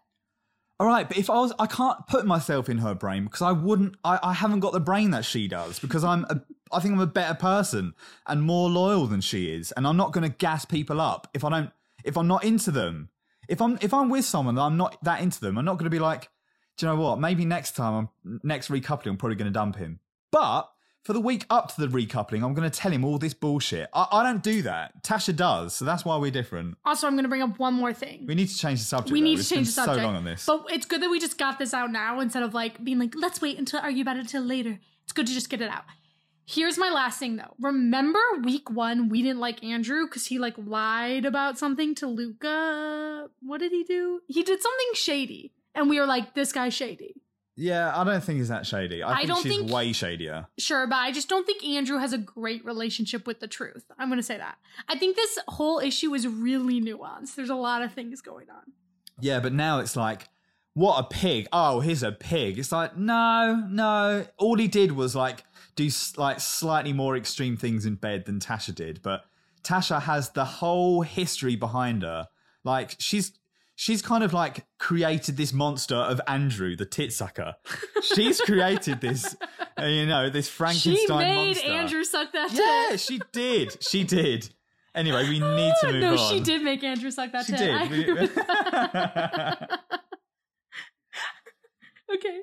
[0.80, 3.52] All right, but if I was, I can't put myself in her brain because I
[3.52, 3.96] wouldn't.
[4.04, 6.24] I, I haven't got the brain that she does because I'm.
[6.26, 7.94] A, I think I'm a better person
[8.28, 11.44] and more loyal than she is, and I'm not going to gas people up if
[11.44, 11.72] I don't.
[12.04, 13.10] If I'm not into them,
[13.48, 15.86] if I'm if I'm with someone that I'm not that into them, I'm not going
[15.86, 16.30] to be like,
[16.78, 17.20] do you know what?
[17.20, 20.00] Maybe next time, I'm next recoupling, I'm probably going to dump him.
[20.32, 20.70] But
[21.08, 23.88] for the week up to the recoupling, I'm going to tell him all this bullshit.
[23.94, 25.04] I, I don't do that.
[25.04, 26.76] Tasha does, so that's why we're different.
[26.84, 28.26] Also, I'm going to bring up one more thing.
[28.28, 29.14] We need to change the subject.
[29.14, 29.24] we though.
[29.24, 30.00] need to It's change the subject.
[30.00, 30.46] So long on this.
[30.46, 33.14] But it's good that we just got this out now instead of like being like,
[33.16, 34.80] let's wait until argue about it until later.
[35.06, 35.86] It's good to just get it out.
[36.46, 37.54] Here's my last thing though.
[37.62, 43.30] Remember week one, we didn't like Andrew because he like lied about something to Luca.
[43.42, 44.20] What did he do?
[44.28, 45.54] He did something shady.
[45.74, 47.22] And we were like, this guy's shady.
[47.60, 49.02] Yeah, I don't think he's that shady.
[49.02, 50.48] I, I think don't she's think- way shadier.
[50.60, 53.84] Sure, but I just don't think Andrew has a great relationship with the truth.
[53.98, 54.58] I'm going to say that.
[54.88, 57.34] I think this whole issue is really nuanced.
[57.36, 58.74] There's a lot of things going on.
[59.20, 60.30] Yeah, but now it's like,
[60.76, 61.48] what a pig.
[61.52, 62.60] Oh, he's a pig.
[62.60, 64.28] It's like, no, no.
[64.38, 65.44] All he did was like
[65.76, 69.26] do like slightly more extreme things in bed than Tasha did, but
[69.64, 72.28] Tasha has the whole history behind her.
[72.64, 73.32] Like she's
[73.80, 77.56] she's kind of like created this monster of Andrew, the tit sucker.
[78.02, 79.36] She's created this,
[79.82, 81.68] you know, this Frankenstein She made monster.
[81.68, 83.82] Andrew suck that Yeah, she did.
[83.82, 84.50] She did.
[84.96, 86.16] Anyway, we need to move no, on.
[86.16, 87.60] No, she did make Andrew suck that She tit.
[87.60, 87.76] did.
[87.76, 89.80] I We- agree with that.
[92.16, 92.40] okay.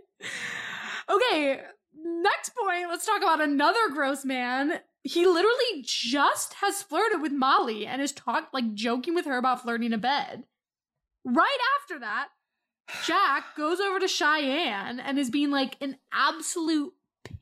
[1.11, 1.61] Okay.
[2.07, 4.81] Next point, let's talk about another gross man.
[5.03, 9.63] He literally just has flirted with Molly and is talk like joking with her about
[9.63, 10.45] flirting in bed.
[11.25, 12.29] Right after that,
[13.05, 16.93] Jack goes over to Cheyenne and is being like an absolute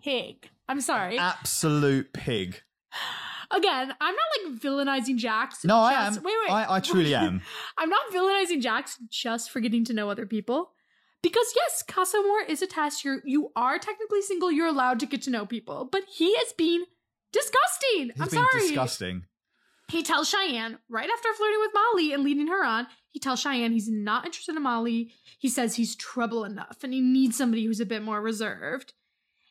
[0.03, 0.49] pig.
[0.69, 1.19] I'm sorry.
[1.19, 2.63] Absolute pig.
[3.51, 5.63] Again, I'm not like villainizing Jax.
[5.63, 6.15] No, I am.
[6.15, 6.51] Wait, wait.
[6.51, 7.43] I, I truly am.
[7.77, 10.73] I'm not villainizing Jax just for getting to know other people.
[11.23, 13.05] Because yes, Casa Amor is a test.
[13.05, 14.51] You're you are technically single.
[14.51, 16.85] You're allowed to get to know people, but he is being
[17.33, 18.11] disgusting.
[18.15, 18.61] He's I'm sorry.
[18.61, 19.25] disgusting.
[19.89, 22.87] He tells Cheyenne right after flirting with Molly and leading her on.
[23.13, 25.13] He tells Cheyenne he's not interested in Molly.
[25.39, 28.95] He says he's trouble enough and he needs somebody who's a bit more reserved.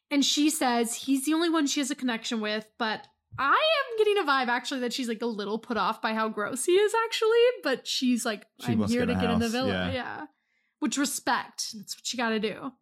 [0.10, 3.08] And she says he's the only one she has a connection with, but
[3.40, 6.28] I am getting a vibe actually that she's like a little put off by how
[6.28, 9.40] gross he is actually, but she's like, She I'm here get to get the in
[9.40, 9.68] the house, villa.
[9.70, 9.92] yeah.
[9.94, 10.26] Yeah.
[10.80, 11.68] Which respect.
[11.74, 12.74] That's what you gotta do.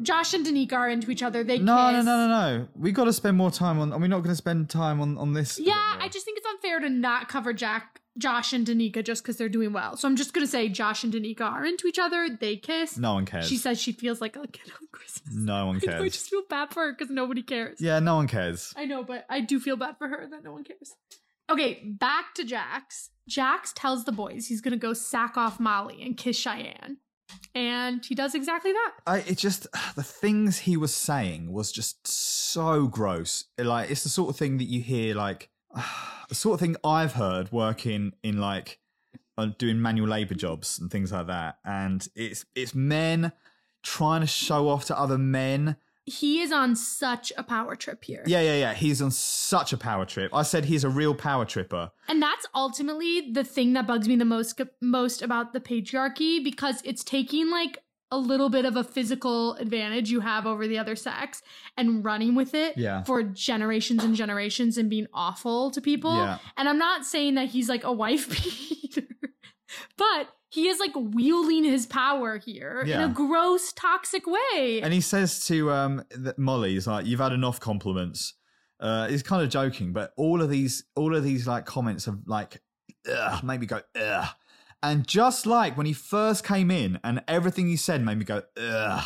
[0.00, 1.44] Josh and Danica are into each other.
[1.44, 2.06] They No, no, kiss.
[2.06, 2.68] no, no, no.
[2.74, 3.92] We got to spend more time on.
[3.92, 5.58] Are we not going to spend time on on this?
[5.60, 5.74] Yeah.
[5.76, 9.48] I just think it's unfair to not cover Jack, Josh, and Danica just because they're
[9.48, 9.96] doing well.
[9.96, 12.28] So I'm just gonna say Josh and Danica are into each other.
[12.28, 12.96] They kiss.
[12.96, 13.48] No one cares.
[13.48, 15.34] She says she feels like a kid on Christmas.
[15.34, 17.80] No one I, know, I just feel bad for her because nobody cares.
[17.80, 18.72] Yeah, no one cares.
[18.76, 20.94] I know, but I do feel bad for her that no one cares.
[21.50, 23.10] Okay, back to Jax.
[23.28, 26.98] Jax tells the boys he's gonna go sack off Molly and kiss Cheyenne.
[27.54, 28.92] And he does exactly that.
[29.06, 33.44] I it just the things he was saying was just so gross.
[33.58, 35.48] Like it's the sort of thing that you hear like
[36.28, 38.78] the sort of thing I've heard working in like
[39.36, 41.58] uh, doing manual labor jobs and things like that.
[41.64, 43.32] And it's it's men
[43.82, 48.22] trying to show off to other men he is on such a power trip here.
[48.26, 48.74] Yeah, yeah, yeah.
[48.74, 50.34] He's on such a power trip.
[50.34, 51.90] I said he's a real power tripper.
[52.08, 56.82] And that's ultimately the thing that bugs me the most most about the patriarchy because
[56.84, 57.78] it's taking like
[58.14, 61.42] a little bit of a physical advantage you have over the other sex
[61.76, 63.02] and running with it Yeah.
[63.04, 66.14] for generations and generations and being awful to people.
[66.14, 66.38] Yeah.
[66.56, 69.08] And I'm not saying that he's like a wife beater,
[69.96, 74.80] but he is like wielding his power here in a gross, toxic way.
[74.82, 76.04] And he says to um,
[76.36, 78.34] Molly, he's like, "You've had enough compliments."
[78.78, 82.18] Uh, he's kind of joking, but all of these, all of these like comments have
[82.26, 82.60] like,
[83.10, 84.28] ugh, made me go, ugh.
[84.84, 88.42] And just like when he first came in, and everything he said made me go,
[88.60, 89.04] ugh.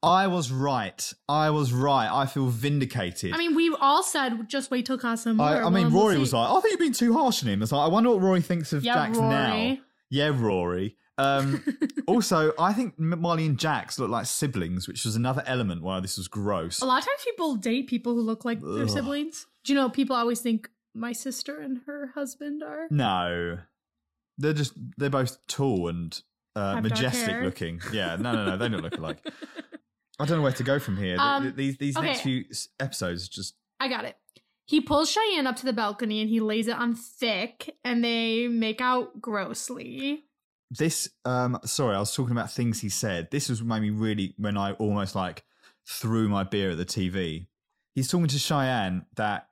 [0.00, 1.12] I was right.
[1.28, 2.08] I was right.
[2.08, 3.34] I feel vindicated.
[3.34, 5.34] I mean, we all said just wait till Casa.
[5.40, 7.48] I, I mean, Well, we'll Rory was like, I think you've been too harsh on
[7.48, 7.62] him.
[7.62, 9.50] It's like, I wonder what Rory thinks of Yeah, Jax now.
[9.50, 9.80] Rory.
[10.08, 10.96] Yeah, Rory.
[11.18, 11.64] Um,
[12.06, 16.16] also, I think Molly and Jax look like siblings, which was another element why this
[16.16, 16.80] was gross.
[16.80, 19.48] A lot of times people date people who look like their siblings.
[19.64, 22.86] Do you know people always think my sister and her husband are?
[22.90, 23.58] No,
[24.38, 26.20] they're just they're both tall and
[26.56, 27.80] uh, majestic looking.
[27.92, 29.18] Yeah, no, no, no, they don't look alike.
[30.20, 31.16] I don't know where to go from here.
[31.18, 32.44] Um, th- these these next few
[32.80, 34.16] episodes just I got it.
[34.64, 38.48] He pulls Cheyenne up to the balcony and he lays it on thick, and they
[38.48, 40.24] make out grossly.
[40.70, 44.34] this um sorry i was talking about things he said this was made me really
[44.36, 45.42] when i almost like
[45.88, 47.46] threw my beer at the tv
[47.94, 49.48] he's talking to cheyenne that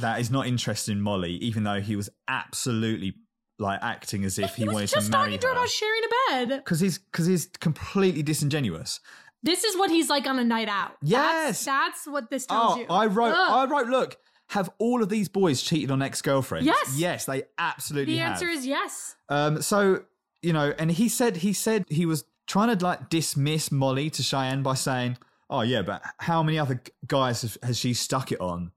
[0.00, 3.14] that is not interested in molly even though he was absolutely
[3.60, 5.68] like acting as if he, He wanted just to marry talking to her her about
[5.68, 6.58] sharing a bed.
[6.64, 9.00] because he's because he's completely disingenuous
[9.42, 10.92] This is what he's like on a night out.
[11.02, 11.64] Yes!
[11.64, 12.86] that's, that's what this tells oh you.
[12.90, 13.68] i wrote Ugh.
[13.68, 14.16] i wrote look
[14.48, 16.94] have all of these boys cheated on ex-girlfriends Yes.
[16.98, 19.14] yes they absolutely the have answer is yes.
[19.28, 20.02] Um, so
[20.42, 24.22] you know, and he said he said he was trying to like dismiss Molly to
[24.22, 25.18] Cheyenne by saying,
[25.50, 28.72] "Oh yeah, but how many other guys have, has she stuck it on?"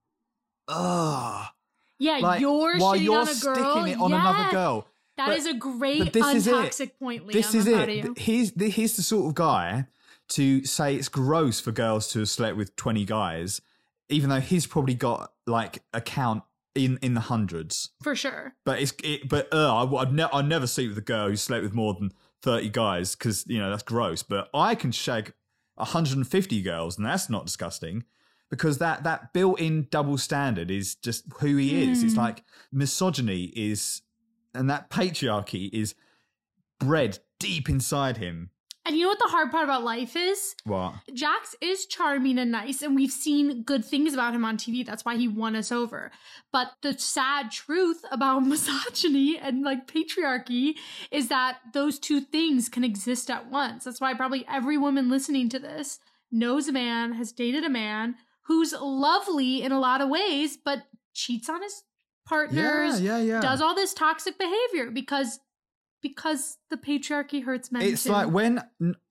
[0.67, 1.46] Ugh.
[1.99, 3.56] Yeah, Like you're while you're on a girl.
[3.56, 4.88] sticking it on another girl.
[5.17, 6.47] That But- is a great this is
[6.79, 6.99] it.
[6.99, 7.34] point, Liam.
[7.34, 8.17] This is I'm it.
[8.17, 9.86] He's the, he's the sort of guy
[10.29, 13.62] to say it's gross for girls to have slept with twenty guys,
[14.10, 17.91] even though he's probably got like a count in in the hundreds.
[18.01, 18.56] For sure.
[18.65, 21.36] But it's it, but uh, I, I'd, ne- I'd never sleep with a girl who
[21.36, 24.23] slept with more than thirty guys because you know that's gross.
[24.23, 25.34] But I can shag
[25.75, 28.03] 150 girls, and that's not disgusting
[28.54, 32.04] because that that built-in double standard is just who he is.
[32.04, 32.20] It's Hmm.
[32.20, 34.04] like misogyny is,
[34.54, 35.96] and that patriarchy is
[36.80, 38.52] bred deep inside him.
[38.86, 40.56] And you know what the hard part about life is?
[40.66, 40.94] What?
[41.13, 44.86] Jax is charming and nice, and we've seen good things about him on TV.
[44.86, 46.12] That's why he won us over.
[46.52, 50.74] But the sad truth about misogyny and like patriarchy
[51.10, 53.86] is that those two things can exist at once.
[53.86, 56.00] That's why probably every woman listening to this
[56.32, 60.84] knows a man, has dated a man who's lovely in a lot of ways, but
[61.13, 61.84] cheats on his
[62.25, 63.36] partners, yeah, yeah.
[63.36, 63.41] yeah.
[63.41, 65.39] does all this toxic behavior because
[66.01, 67.82] because the patriarchy hurts men.
[67.82, 68.12] It's too.
[68.12, 68.63] like when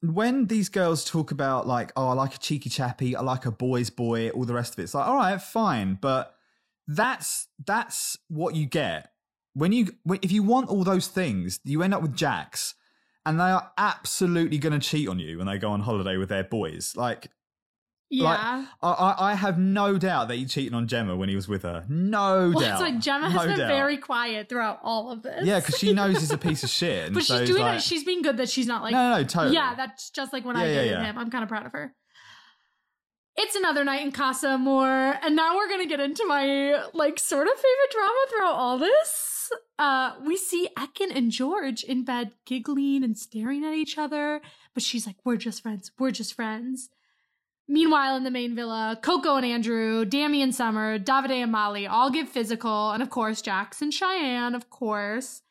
[0.03, 3.51] when these girls talk about like, oh, I like a cheeky chappy, I like a
[3.51, 4.85] boy's boy, all the rest of it.
[4.85, 6.35] It's like, all right, fine, but
[6.87, 9.13] that's that's what you get
[9.55, 9.89] when you
[10.23, 12.75] if you want all those things, you end up with Jacks,
[13.27, 16.29] and they are absolutely going to cheat on you when they go on holiday with
[16.29, 16.95] their boys.
[16.97, 17.31] Like,
[18.13, 18.25] yeah.
[18.25, 21.49] like I, I I have no doubt that he cheated on Gemma when he was
[21.49, 21.85] with her.
[21.89, 22.73] No Well, doubt.
[22.73, 23.69] it's like Gemma has No been doubt.
[23.69, 25.45] very quiet throughout all of this.
[25.45, 27.07] yeah, because she knows he's a piece of shit.
[27.07, 27.83] And but so she's doing like, it.
[27.83, 28.93] She's being good that she's not like.
[28.93, 29.55] no, no, no, totally.
[29.55, 31.05] Yeah, that's just like when I Yeah, yeah, dated yeah.
[31.05, 31.19] him.
[31.19, 31.95] I'm kind of proud of her.
[33.35, 37.47] It's another night in Casa Amor, and now we're gonna get into my like sort
[37.47, 39.51] of favorite drama throughout all this.
[39.79, 44.43] Uh, we see Ekin and George in bed giggling and staring at each other,
[44.75, 45.91] but she's like, "We're just friends.
[45.99, 46.91] We're just friends."
[47.69, 52.11] Meanwhile, in the main villa, Coco and Andrew, Dammy and Summer, Davide and Molly all
[52.11, 55.43] get physical, and of course, Jax and Cheyenne, of course.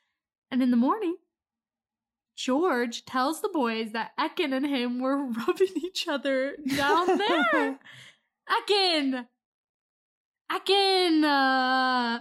[0.52, 1.16] And in the morning,
[2.36, 7.80] George tells the boys that Ekin and him were rubbing each other down there.
[8.50, 9.28] Ekin!
[10.52, 11.24] Ekin!
[11.24, 12.20] Uh,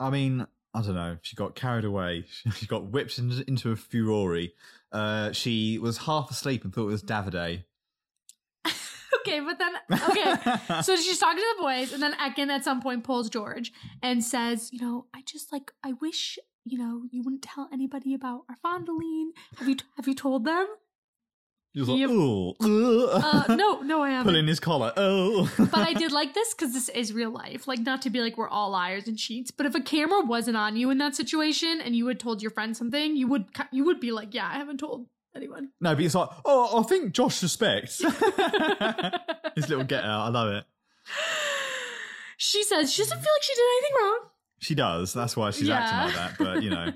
[0.00, 1.16] I mean, I don't know.
[1.22, 2.24] She got carried away.
[2.54, 4.48] She got whipped into a furore.
[4.92, 7.64] Uh, she was half asleep and thought it was Davide.
[9.20, 9.74] Okay, but then,
[10.10, 10.80] okay.
[10.82, 14.22] so she's talking to the boys, and then Ekin at some point pulls George and
[14.24, 16.38] says, You know, I just like, I wish.
[16.64, 19.32] You know, you wouldn't tell anybody about our fondling.
[19.56, 20.66] Have you have you told them?
[21.74, 22.10] Was like, Yep.
[22.10, 24.32] "Ooh, Uh, no, no, I haven't.
[24.32, 24.92] pulling his collar.
[24.96, 27.66] Oh, but I did like this because this is real life.
[27.68, 30.56] Like, not to be like we're all liars and cheats, but if a camera wasn't
[30.58, 33.84] on you in that situation and you had told your friend something, you would you
[33.84, 35.06] would be like, "Yeah, I haven't told
[35.38, 37.98] anyone." no, but it's like, oh, I think Josh suspects.
[39.54, 40.26] his little get out.
[40.26, 40.64] I love it.
[42.36, 44.18] She says she doesn't feel like she did anything wrong.
[44.60, 45.12] She does.
[45.12, 45.78] That's why she's Yeah.
[45.78, 46.38] acting like that.
[46.38, 46.92] But you know,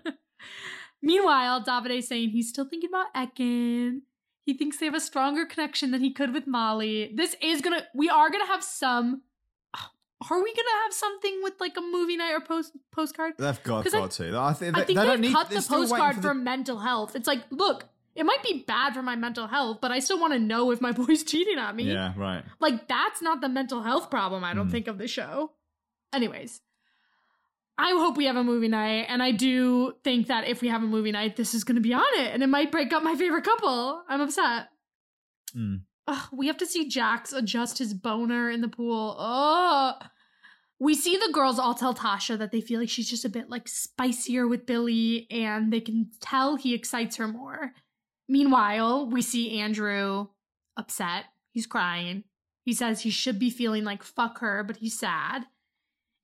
[1.02, 4.02] Meanwhile, Davide's saying he's still thinking about Ekin.
[4.44, 7.12] He thinks they have a stronger connection than he could with Molly.
[7.14, 9.22] This is gonna, we are gonna have some.
[10.30, 13.34] Are we gonna have something with like a movie night or post postcard?
[13.38, 14.38] they've got, 'Cause I- got to.
[14.38, 17.16] I think, I they, think they don't cut the postcard for for, mental health.
[17.16, 20.32] It's like, look, it might be bad for my mental health, but I still want
[20.34, 21.84] to know if my boy's cheating on me.
[21.92, 22.44] Yeah, right.
[22.60, 24.72] Like that's not the mental health problem I don't Mm.
[24.72, 25.52] think of the show.
[26.12, 26.60] Anyways,
[27.78, 30.82] I hope we have a movie night and I do think that if we have
[30.82, 33.02] a movie night this is going to be on it and it might break up
[33.02, 34.02] my favorite couple.
[34.08, 34.68] I'm upset.
[35.56, 35.80] Mm.
[36.06, 39.16] Ugh, we have to see Jax adjust his boner in the pool.
[39.18, 39.94] Oh.
[40.78, 43.48] We see the girls all tell Tasha that they feel like she's just a bit
[43.48, 47.72] like spicier with Billy and they can tell he excites her more.
[48.32, 50.28] Meanwhile, we see Andrew
[50.78, 51.26] upset.
[51.50, 52.24] He's crying.
[52.64, 55.44] He says he should be feeling like fuck her, but he's sad.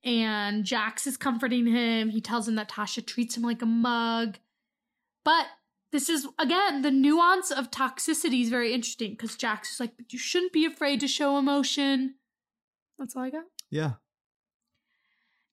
[0.03, 2.09] And Jax is comforting him.
[2.09, 4.39] He tells him that Tasha treats him like a mug.
[5.23, 5.45] But
[5.91, 10.11] this is, again, the nuance of toxicity is very interesting because Jax is like, but
[10.11, 12.15] you shouldn't be afraid to show emotion.
[12.97, 13.43] That's all I got.
[13.69, 13.93] Yeah.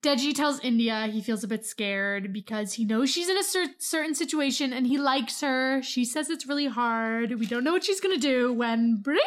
[0.02, 3.74] Deji tells Indiyah he feels a bit scared because he knows she's in a cer-
[3.78, 5.82] certain situation and he likes her.
[5.82, 7.38] She says it's really hard.
[7.40, 9.18] We don't know what she's gonna do when Bring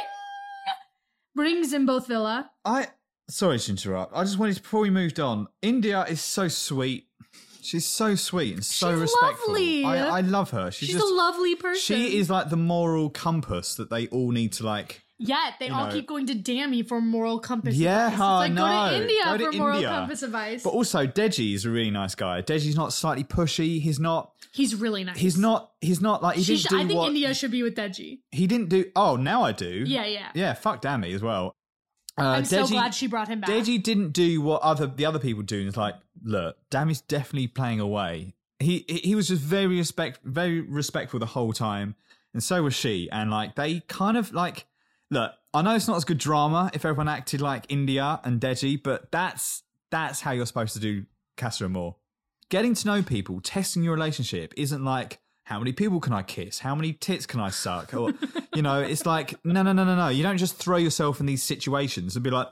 [1.36, 2.52] brings in both Villa.
[2.66, 2.88] I
[3.30, 4.14] sorry to interrupt.
[4.16, 5.48] I just wanted to, before we moved on.
[5.64, 7.08] Indiyah is so sweet.
[7.62, 9.54] She's so sweet and so She's respectful.
[9.54, 9.84] lovely.
[9.84, 10.72] I, I love her.
[10.72, 11.80] She's, She's, just a lovely person.
[11.80, 15.04] she is like the moral compass that they all need to like.
[15.22, 18.14] Yet they all know- keep going to Dami for moral compass Yeah, advice.
[18.14, 20.64] It's like go to Indiyah Go to for moral compass advice.
[20.64, 22.42] But also, Deji is a really nice guy.
[22.42, 23.82] Deji's not slightly pushy.
[23.82, 24.32] He's not.
[24.54, 25.18] He's really nice.
[25.18, 25.72] He's not.
[25.82, 28.20] He's not like he She didn't do I think what Indiyah should be with Deji.
[28.32, 28.86] he didn't do.
[28.96, 29.84] Oh, now I do.
[29.86, 30.30] Yeah, yeah.
[30.34, 31.54] Yeah, fuck Dami as well.
[32.18, 33.50] Uh, I'm so Deji- glad she brought him back.
[33.50, 35.68] Deji didn't do what other the other people do.
[35.68, 38.36] It's like, look, Dami's definitely playing away.
[38.60, 41.96] He he was just very respect very respectful the whole time,
[42.34, 43.10] and so was she.
[43.12, 44.66] And like they kind of like,
[45.12, 48.82] look, I know it's not as good drama if everyone acted like Indiyah and Deji,
[48.82, 51.06] but that's that's how you're supposed to do
[51.38, 51.96] Casa Amor.
[52.50, 56.60] Getting to know people, testing your relationship isn't like how many people can I kiss?
[56.60, 57.94] How many tits can I suck?
[57.94, 58.14] Or
[58.56, 60.10] you know, it's like no, no, no, no, no.
[60.10, 62.48] You don't just throw yourself in these situations and be like,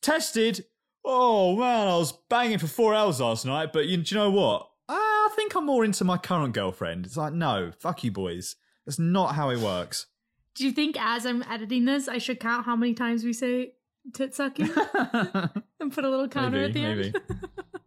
[0.00, 0.64] tested.
[1.04, 4.30] Oh man, I was banging for four hours last night, but you, do you know
[4.30, 4.68] what?
[4.88, 7.06] I think I'm more into my current girlfriend.
[7.06, 8.56] It's like, no, fuck you, boys.
[8.84, 10.06] That's not how it works.
[10.54, 13.72] Do you think as I'm editing this, I should count how many times we say
[14.12, 14.70] tit sucking
[15.80, 17.04] and put a little counter at the maybe.
[17.06, 17.20] end?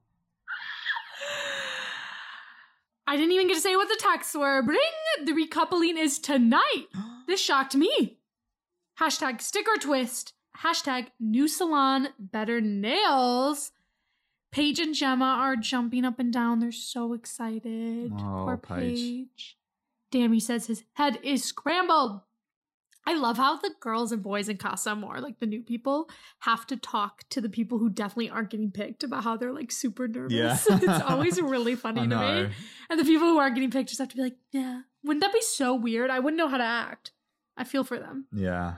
[3.07, 4.61] I didn't even get to say what the texts were.
[4.63, 4.79] Bring
[5.25, 6.85] the recoupling is tonight.
[7.27, 8.19] This shocked me.
[8.99, 10.33] Hashtag sticker twist.
[10.59, 13.71] Hashtag new salon, better nails.
[14.51, 16.59] Paige and Gemma are jumping up and down.
[16.59, 18.11] They're so excited.
[18.15, 18.99] Oh, Poor Paige.
[18.99, 19.57] Paige.
[20.13, 22.21] Dami says his head is scrambled.
[23.07, 26.65] I love how the girls and boys in Casa Amor, like the new people, have
[26.67, 30.07] to talk to the people who definitely aren't getting picked about how they're like super
[30.07, 30.33] nervous.
[30.33, 30.57] Yeah.
[30.69, 32.49] it's always really funny to me.
[32.89, 34.81] And the people who aren't getting picked just have to be like, yeah.
[35.03, 36.09] Wouldn't that be so weird?
[36.09, 37.11] I wouldn't know how to act.
[37.55, 38.25] I feel for them.
[38.33, 38.75] Yeah.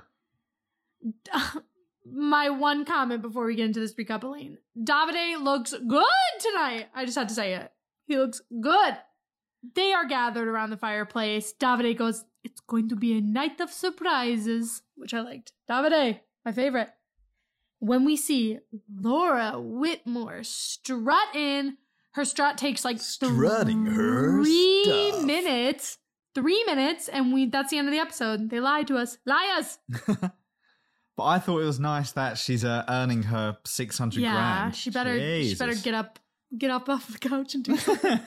[2.11, 6.05] My one comment before we get into this recoupling Davide looks good
[6.39, 6.87] tonight.
[6.93, 7.71] I just had to say it.
[8.05, 8.97] He looks good.
[9.75, 11.53] They are gathered around the fireplace.
[11.59, 15.51] Davide goes, It's going to be a night of surprises, which I liked.
[15.69, 16.89] Davide, my favorite.
[17.79, 21.75] When we see Laura Whitmore strut in,
[22.13, 25.97] her strut takes like Strutting her three minutes.
[26.33, 28.49] Three minutes, and we that's the end of the episode.
[28.49, 29.17] They lied to us.
[29.25, 29.79] Liars!
[31.17, 34.75] But I thought it was nice that she's uh, earning her six hundred Yeah, grand.
[34.75, 36.19] she better she better get up
[36.55, 38.19] get up off the couch and do something.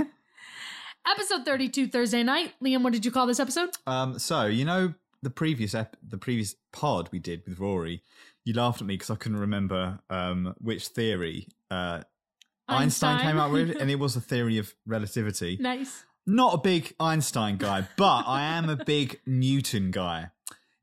[1.07, 2.55] Episode 32 Thursday night.
[2.63, 3.71] Liam, what did you call this episode?
[3.87, 8.03] Um, so you know the previous ep- the previous pod we did with Rory,
[8.45, 12.03] you laughed at me because I couldn't remember um which theory uh
[12.69, 13.21] Einstein, Einstein.
[13.21, 15.57] came up with, and it was the theory of relativity.
[15.61, 16.05] Nice.
[16.27, 20.31] Not a big Einstein guy, but I am a big Newton guy.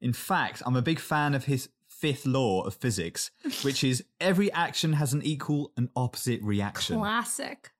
[0.01, 3.31] In fact, I'm a big fan of his fifth law of physics,
[3.61, 6.97] which is every action has an equal and opposite reaction.
[6.99, 7.71] Classic.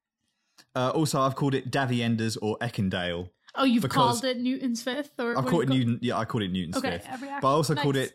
[0.78, 3.30] Uh, also, I've called it Davy Enders or Eckendale.
[3.55, 5.99] Oh, you've called it Newton's fifth or I what do call you it Newton.
[6.03, 7.07] Yeah, I called it Newton's Okay, fifth.
[7.09, 8.13] every But I also action- called it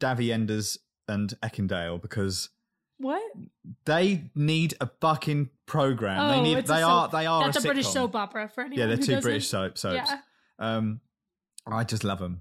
[0.00, 2.48] Davy Enders and Eckendale because
[2.98, 3.22] What?
[3.84, 6.20] they need a fucking program.
[6.20, 6.56] Oh, they need.
[6.66, 7.08] They soap- are.
[7.08, 8.78] They are That's a, a, British soap opera for anyone.
[8.80, 10.10] Yeah, they're two British soap soaps.
[10.10, 10.18] Yeah.
[10.58, 11.00] Um,
[11.66, 12.40] I just love them.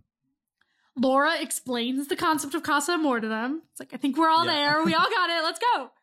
[0.95, 3.61] Laura explains the concept of Casa Amor to them.
[3.71, 4.53] It's like, I think we're all Yeah.
[4.73, 4.83] there.
[4.83, 5.43] We all got it.
[5.43, 5.91] Let's go.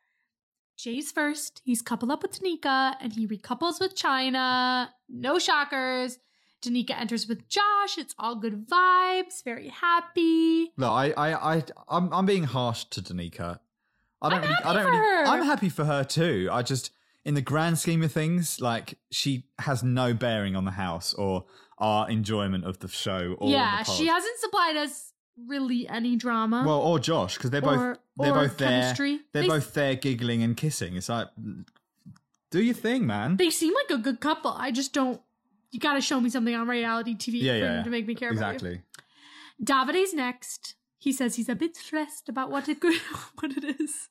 [0.77, 1.62] Jay's first.
[1.64, 4.89] He's coupled up with Danica and he recouples with Chyna.
[5.09, 6.18] No shockers.
[6.62, 7.99] Danica enters with Josh.
[7.99, 9.43] It's all good vibes.
[9.45, 10.72] Very happy.
[10.77, 13.61] No, I, I, I, I'm, I'm being harsh to Danica.
[14.22, 15.24] I don't, I'm really, I happy don't for really, her.
[15.27, 16.49] I'm happy for her too.
[16.51, 16.91] I just,
[17.24, 21.45] in the grand scheme of things, like she has no bearing on the house or
[21.79, 23.37] our enjoyment of the show.
[23.39, 25.12] Or yeah, the she hasn't supplied us
[25.47, 26.64] really any drama.
[26.66, 28.68] Well, or Josh, because they're both they're or both there.
[28.68, 29.20] chemistry.
[29.32, 30.97] They're They- both there giggling and kissing.
[30.97, 31.28] It's like,
[32.51, 33.37] do your thing, man.
[33.37, 34.53] they seem like a good couple.
[34.53, 35.20] I just don't.
[35.70, 38.07] You got to show me something on reality TV yeah, for yeah, them to make
[38.07, 38.68] me care exactly.
[38.70, 39.93] about you.
[39.95, 40.74] Davide's next.
[40.99, 42.78] He says he's a bit stressed about what it
[43.39, 44.09] what it is.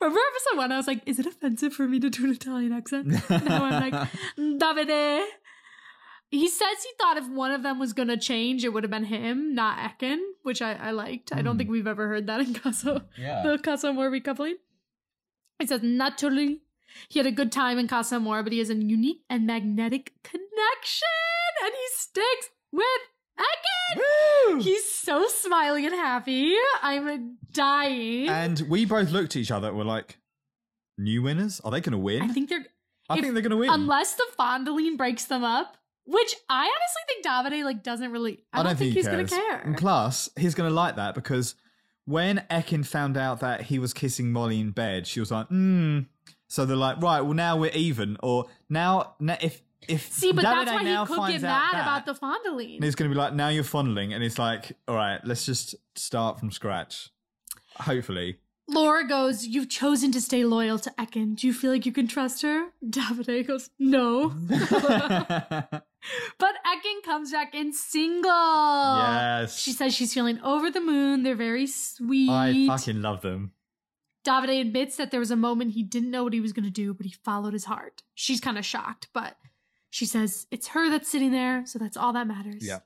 [0.00, 0.72] Remember episode one?
[0.72, 3.90] I was like, "Is it offensive for me to do an Italian accent?" now I'm
[3.90, 5.24] like, Davide.
[6.30, 9.04] He says he thought if one of them was gonna change, it would have been
[9.04, 11.32] him, not Ekin, which I, I liked.
[11.34, 11.72] I don't think hmm.
[11.72, 13.42] we've ever heard that in Casa, Yeah.
[13.42, 14.54] the Casa Amor recoupling.
[15.58, 16.60] He says, naturally,
[17.08, 20.12] he had a good time in Casa Amor, but he has a unique and magnetic
[20.22, 21.08] connection,
[21.64, 22.84] and he sticks with
[23.38, 24.02] Ekin.
[24.52, 24.60] Woo!
[24.60, 26.54] He's so smiling and happy.
[26.82, 28.28] I'm dying.
[28.28, 29.72] And we both looked at each other.
[29.72, 30.18] We're like,
[30.98, 31.60] new winners?
[31.60, 32.22] Are they going to win?
[32.22, 32.66] I think they're
[33.08, 33.70] I if- think they're going to win.
[33.70, 35.76] unless the Fondaline breaks them up,
[36.08, 38.42] which I honestly think Davide like doesn't really.
[38.52, 39.58] I, don't, think, he he's gonna care.
[39.58, 41.54] And plus, he's going to like that because
[42.06, 46.00] when Ekin found out that he was kissing Molly in bed, she was like, hmm.
[46.46, 50.42] So they're like, right, well now we're even, or now, now if if See, but
[50.42, 52.76] that's why now he could get mad that, about the Fondaline.
[52.76, 55.44] and it's going to be like, now you're fondling, and it's like, all right, let's
[55.44, 57.10] just start from scratch.
[57.76, 58.38] Hopefully,
[58.68, 61.34] Laura goes, "You've chosen to stay loyal to Ekin.
[61.36, 64.32] Do you feel like you can trust her?" Davide goes, "No."
[66.38, 68.30] But Ekin comes back in single.
[68.30, 71.24] yes, She says she's feeling over the moon.
[71.24, 72.30] They're very sweet.
[72.30, 73.52] I fucking love them.
[74.24, 76.70] Davide admits that there was a moment he didn't know what he was going to
[76.70, 78.02] do, but he followed his heart.
[78.14, 79.36] She's kind of shocked, but
[79.90, 82.64] she says it's her that's sitting there, so that's all that matters.
[82.64, 82.80] Yeah.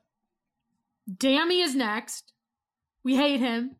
[1.09, 2.33] Dami is next.
[3.03, 3.75] We hate him.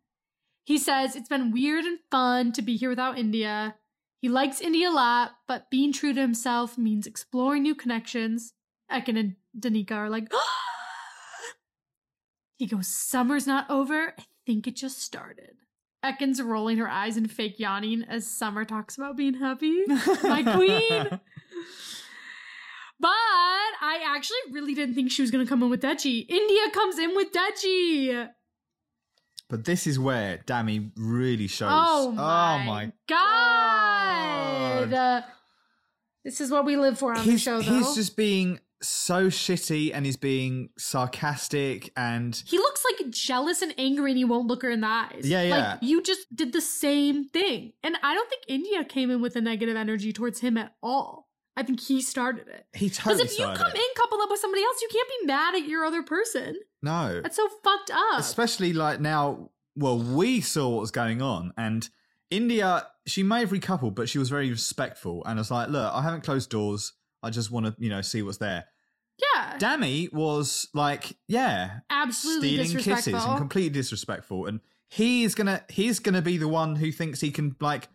[0.64, 3.74] He says it's been weird and fun to be here without Indiyah.
[4.22, 8.54] He likes Indiyah a lot, but being true to himself means exploring new connections.
[8.92, 10.32] Ekin and Danica are like,
[12.58, 14.14] he goes, Summer's not over.
[14.18, 15.58] I think it just started.
[16.04, 19.84] Ekin's rolling her eyes and fake yawning as Summer talks about being happy.
[19.88, 21.20] My queen.
[23.00, 26.28] But I actually really didn't think she was going to come in with Deji.
[26.30, 28.30] Indiyah comes in with Deji.
[29.50, 31.70] But this is where Dami really shows.
[31.72, 34.90] Oh my, oh my god.
[34.90, 34.94] God.
[34.94, 35.22] Uh,
[36.24, 37.72] this is what we live for on the he's, show, though.
[37.72, 43.74] he's just being so shitty and he's being sarcastic and he looks like jealous and
[43.78, 45.22] angry and he won't look her in the eyes.
[45.24, 45.70] Yeah, yeah.
[45.72, 47.74] Like you just did the same thing.
[47.84, 51.23] And I don't think Indiyah came in with a negative energy towards him at all.
[51.56, 52.66] I think he started it.
[52.74, 53.76] he totally Because if you come it.
[53.78, 56.56] in coupled up with somebody else, you can't be mad at your other person.
[56.82, 57.22] No.
[57.22, 58.20] That's so fucked up.
[58.20, 61.88] Especially like now, well, we saw what was going on and
[62.32, 66.02] Indiyah, she may have recoupled, but she was very respectful and was like, look, I
[66.02, 66.94] haven't closed doors.
[67.22, 68.66] I just want to, you know, see what's there.
[69.36, 69.58] yeah.
[69.60, 73.14] Dami was like, yeah, Absolutely stealing disrespectful.
[73.14, 74.46] kisses and completely disrespectful.
[74.48, 77.88] And he's gonna he's gonna be the one who thinks he can like.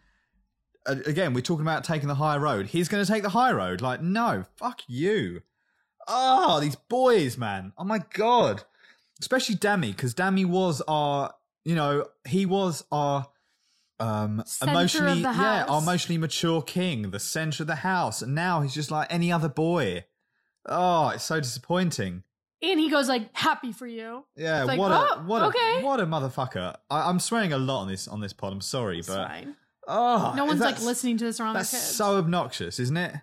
[0.89, 2.67] Again, we're talking about taking the high road.
[2.67, 3.81] He's gonna take the high road.
[3.81, 5.43] Like, no, fuck you.
[6.09, 7.73] Oh, these boys, man.
[7.77, 8.63] Oh my god.
[9.21, 11.35] Especially Dami, because Dami was our,
[11.65, 13.27] you know, he was our
[14.01, 18.23] um Center emotionally yeah, our emotionally mature king, the center of the house.
[18.23, 20.05] And now he's just like any other boy.
[20.67, 22.23] Oh, it's so disappointing.
[22.63, 24.25] and he goes like, happy for you.
[24.37, 25.81] Yeah, like, what oh, a what okay.
[25.81, 26.77] a what a motherfucker.
[26.91, 28.53] I, I'm swearing a lot on this on this pod.
[28.53, 29.57] I'm sorry, It's but fine.
[29.91, 31.83] Oh, No one's like listening to this around their That's kids.
[31.83, 33.15] so obnoxious, isn't it?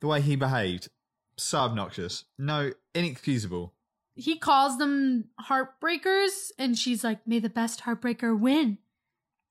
[0.00, 0.88] The way he behaved,
[1.36, 2.24] so obnoxious.
[2.38, 3.74] No, inexcusable.
[4.14, 8.78] he calls them heartbreakers, and she's like, may the best heartbreaker win.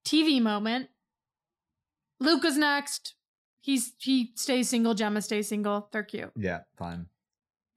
[0.06, 0.90] TV moment.
[2.20, 3.16] Luca's next.
[3.62, 4.94] He's he stays single.
[4.94, 5.90] Gemma stays single.
[5.92, 6.32] They're cute.
[6.38, 7.08] Yeah, fine.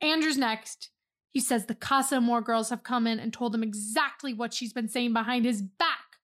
[0.01, 0.91] Andrew's next.
[1.31, 4.72] He says the Casa Amor girls have come in and told him exactly what she's
[4.72, 6.18] been saying behind his back.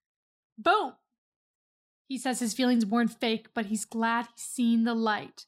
[0.58, 0.92] Boom.
[2.14, 5.46] He says his feelings weren't fake, but he's glad he's seen the light.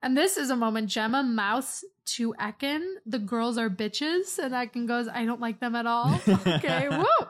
[0.00, 1.84] And this is a moment Gemma mouths
[2.14, 6.14] to Ekin, the girls are bitches, and Ekin goes, I don't like them at all.
[6.28, 7.26] okay, woo.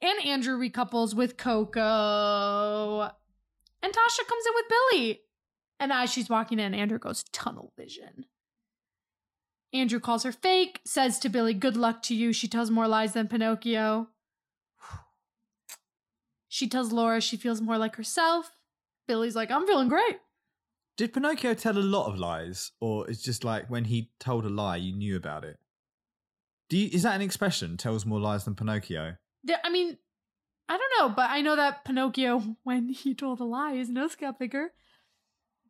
[0.00, 3.10] And Andrew recouples with Coco.
[3.82, 5.20] And Tasha comes in with Billy.
[5.80, 8.26] And as she's walking in, Andrew goes, tunnel vision.
[9.72, 12.32] Andrew calls her fake, says to Billy, Good luck to you.
[12.32, 14.10] She tells more lies than Pinocchio.
[16.52, 18.50] She tells Laura she feels more like herself.
[19.06, 20.18] Billy's like, I'm feeling great.
[20.96, 24.48] Did Pinocchio tell a lot of lies, or it's just like when he told a
[24.48, 25.58] lie, you knew about it?
[26.68, 27.76] Do you, is that an expression?
[27.76, 29.14] Tells more lies than Pinocchio.
[29.44, 29.96] There, I mean,
[30.68, 34.16] I don't know, but I know that Pinocchio, when he told a lie, his nose
[34.16, 34.72] got bigger.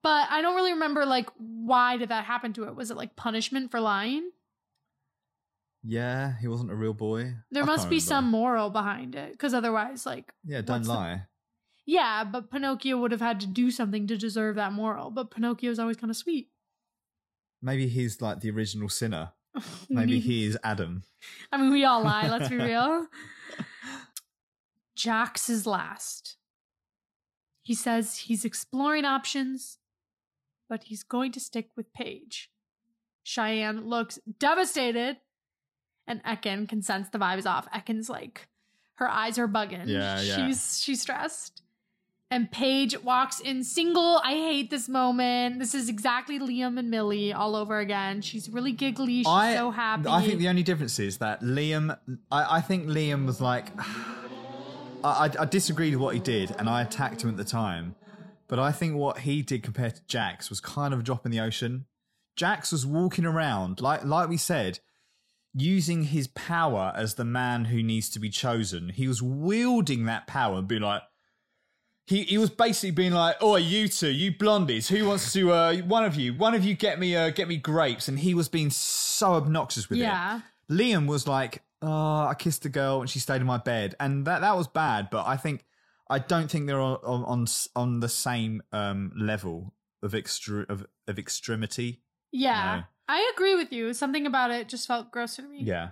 [0.03, 2.75] But I don't really remember, like, why did that happen to it?
[2.75, 4.31] Was it like punishment for lying?
[5.83, 7.35] Yeah, he wasn't a real boy.
[7.51, 8.07] There I must be remember.
[8.09, 11.23] some moral behind it, because otherwise, like, Yeah, don't what's the- lie.
[11.87, 15.11] yeah, but Pinocchio would have had to do something to deserve that moral.
[15.11, 16.51] But Pinocchio's always kind of sweet.
[17.63, 19.33] Maybe he's like the original sinner.
[19.91, 21.03] Maybe he is Adam.
[21.51, 23.07] I mean, we all lie, let's be real.
[24.97, 26.37] Jax is last.
[27.63, 29.79] He says he's exploring options,
[30.69, 32.51] but he's going to stick with Paige.
[33.23, 35.19] Cheyenne looks devastated,
[36.11, 37.71] and Ekin can sense the vibe is off.
[37.73, 38.49] Ekin's like,
[38.97, 39.87] her eyes are bugging.
[39.87, 40.37] Yeah, yeah.
[40.37, 41.63] She's she's stressed.
[42.33, 44.21] And Paige walks in single.
[44.23, 45.59] I hate this moment.
[45.59, 48.23] This is exactly Liam and Millie all over again.
[48.23, 49.19] She's really giggly.
[49.19, 50.09] She's I, so happy.
[50.09, 51.97] I think the only difference is that Liam.
[52.31, 53.67] I, I think Liam was like.
[55.03, 57.95] I, I, I disagreed with what he did, and I attacked him at the time.
[58.49, 61.33] But I think what he did compared to Jax was kind of a drop in
[61.33, 61.87] the ocean.
[62.37, 64.81] Jax was walking around, like like we said,
[65.55, 68.91] using his power as the man who needs to be chosen.
[68.91, 71.03] He was wielding that power and being like,
[72.07, 75.53] he, he was basically being like, "Oh, you two, you blondies, who wants to?
[75.53, 78.35] Uh, one of you, one of you, get me, uh, get me grapes." And he
[78.35, 80.39] was being so obnoxious with Yeah.
[80.39, 80.73] it.
[80.73, 84.27] Liam was like, "Oh, I kissed a girl and she stayed in my bed," and
[84.27, 85.09] that that was bad.
[85.11, 85.65] But I think
[86.09, 87.47] I don't think they're on on
[87.77, 92.03] on, the same um, level of extre- of, of extremity.
[92.33, 92.83] Yeah, No.
[93.11, 93.93] I agree with you.
[93.93, 95.63] Something about it just felt gross to me.
[95.65, 95.91] Yeah,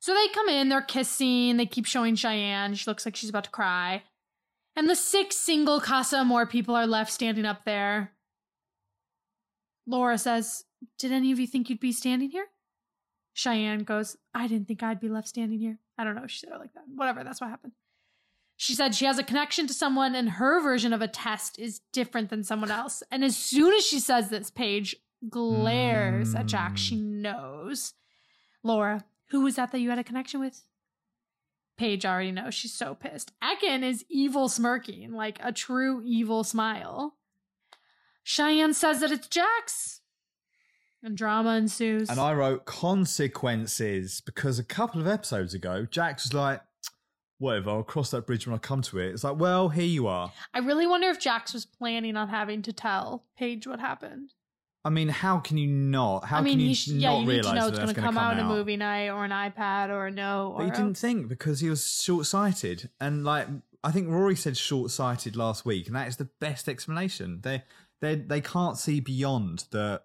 [0.00, 2.74] So they come in, they're kissing, they keep showing Cheyenne.
[2.74, 4.02] She looks like she's about to cry.
[4.76, 8.12] And the six single Casa Amor people are left standing up there.
[9.86, 10.64] Laura says,
[10.98, 12.48] Did any of you think you'd be standing here?
[13.32, 15.78] Cheyenne goes, I didn't think I'd be left standing here.
[15.96, 16.24] I don't know.
[16.24, 16.84] if She said it like that.
[16.94, 17.72] Whatever, that's what happened.
[18.58, 21.80] She said she has a connection to someone and her version of a test is
[21.94, 23.02] different than someone else.
[23.10, 24.96] And as soon as she says this, Paige
[25.28, 26.78] glares at Jacques.
[26.78, 27.22] She hmm.
[27.22, 27.94] knows.
[28.62, 30.62] Laura, who was that that you had a connection with?
[31.76, 32.54] Paige already knows.
[32.54, 33.32] She's so pissed.
[33.42, 37.14] Ekin is evil smirking, like a true evil smile.
[38.24, 40.00] Cheyenne says that it's Jax.
[41.02, 42.10] And drama ensues.
[42.10, 46.60] and I wrote consequences because a couple of episodes ago, Jax was like,
[47.38, 50.08] "Whatever, I'll cross that bridge when I come to it." It's like, well, here you
[50.08, 50.32] are.
[50.52, 54.34] I really wonder if Jax was planning on having to tell Paige what happened.
[54.88, 56.24] I mean, how can you not?
[56.24, 57.82] How I mean, can you he sh- not yeah, you need realize to know that
[57.82, 60.54] it's going to come out in a movie night or an iPad or a no.
[60.56, 63.48] But he didn't think because he was short-sighted, and like
[63.84, 67.40] I think Rory said short-sighted last week, and that is the best explanation.
[67.42, 67.64] They
[68.00, 70.00] they they can't see beyond the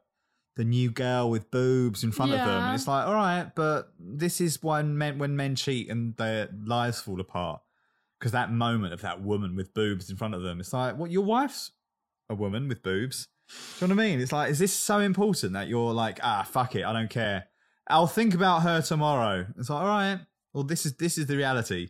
[0.57, 3.93] the new girl with boobs in front of them, and it's like, all right, but
[3.97, 7.61] this is when men when men cheat and their lives fall apart
[8.19, 11.09] because that moment of that woman with boobs in front of them, it's like, what
[11.09, 11.71] your wife's
[12.29, 13.29] a woman with boobs.
[13.79, 14.19] Do you know what I mean?
[14.21, 17.45] It's like, is this so important that you're like, ah, fuck it, I don't care.
[17.89, 19.45] I'll think about her tomorrow.
[19.57, 20.19] It's like, all right,
[20.53, 21.89] well, this is this is the reality.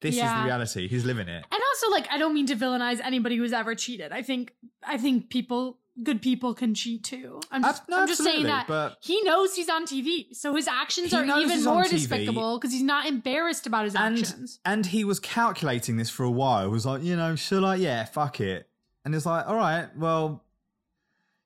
[0.00, 0.86] This is the reality.
[0.86, 1.44] He's living it.
[1.50, 4.12] And also, like, I don't mean to villainize anybody who's ever cheated.
[4.12, 4.52] I think,
[4.86, 7.40] I think people, good people can cheat too.
[7.50, 10.68] I'm just, no, I'm just saying that but- he knows he's on TV, so his
[10.68, 14.60] actions are even more despicable because he's not embarrassed about his And actions.
[14.66, 16.64] and he was calculating this for a while.
[16.66, 17.76] He was like, you know, should I?
[17.76, 18.68] Yeah, fuck it.
[19.06, 20.43] And it's like, all right, well,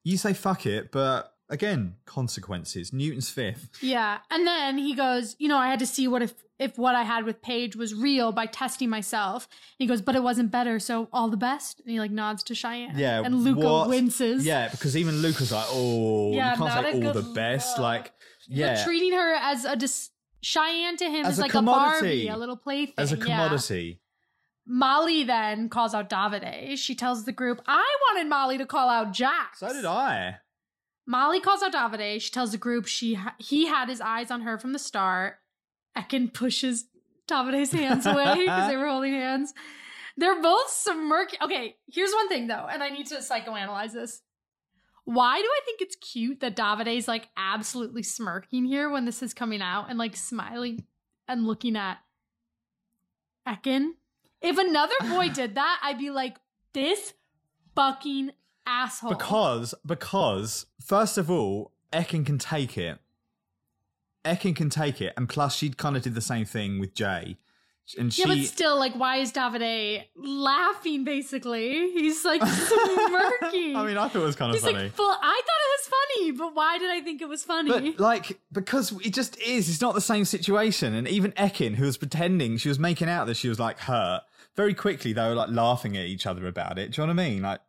[0.05, 2.93] you say fuck it, but again, consequences.
[2.93, 3.71] Newton's fifth.
[3.83, 6.97] Yeah, and then he goes, you know, I had to see what if if what
[6.97, 9.47] I had with Paige was real by testing myself.
[9.79, 11.79] he goes, but it wasn't better, so all the best.
[11.81, 12.99] And he like nods to Cheyenne.
[12.99, 14.45] Yeah, and Luca what- winces.
[14.45, 17.77] Yeah, because even Luca's like, oh, Yeah, you can't say all the best.
[17.79, 17.83] look.
[17.85, 18.13] Like,
[18.49, 22.27] But yeah, treating her as a dis- Cheyenne to him As is like a Barbie,
[22.29, 22.95] a little plaything.
[22.99, 24.01] as a commodity.
[24.69, 26.77] Molly then calls out Davide.
[26.77, 29.57] She tells the group, I wanted Molly to call out Jacques.
[29.57, 30.37] So did I.
[31.07, 32.21] Molly calls out Davide.
[32.21, 35.37] She tells the group she ha- he had his eyes on her from the start.
[35.97, 36.85] Ekin pushes
[37.27, 39.55] Davide's hands away because they were holding hands.
[40.19, 41.39] They're both smirking.
[41.43, 44.21] Okay, here's one thing though, and I need to psychoanalyze this.
[45.05, 49.33] Why do I think it's cute that Davide's like absolutely smirking here when this is
[49.33, 50.85] coming out and like smiling
[51.27, 51.99] and looking at
[53.49, 53.93] Ekin?
[54.41, 56.37] If another boy did that, I'd be like,
[56.73, 57.15] this
[57.75, 58.33] fucking
[58.67, 59.11] asshole.
[59.11, 62.99] Because because first of all, Ekin can take it.
[64.25, 67.39] Ekin can take it, and plus she kind of did the same thing with Jay,
[67.97, 68.23] and she.
[68.23, 71.05] Yeah, but still, like, why is Davide laughing?
[71.05, 73.77] Basically, he's like smirking.
[73.77, 74.85] I mean, I thought it was kind of he's funny.
[74.85, 77.93] like, "Full." I thought it was funny, but why did I think it was funny?
[77.93, 80.95] But like, because it just is, it's not the same situation.
[80.95, 84.23] And even Ekin, who was pretending she was making out that she was like hurt,
[84.59, 86.91] very quickly they were like laughing at each other about it.
[86.91, 87.43] Do you know what I mean?
[87.43, 87.61] Like,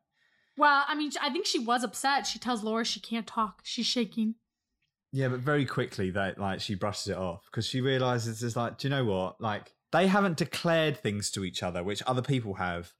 [0.57, 2.25] well, I mean, I think she was upset.
[2.25, 3.61] She tells Laura she can't talk.
[3.63, 4.35] She's shaking.
[5.11, 8.79] yeah, but very quickly that like she brushes it off because she realizes it's like,
[8.79, 9.39] do you know what?
[9.39, 12.93] Like, they haven't declared things to each other, which other people have.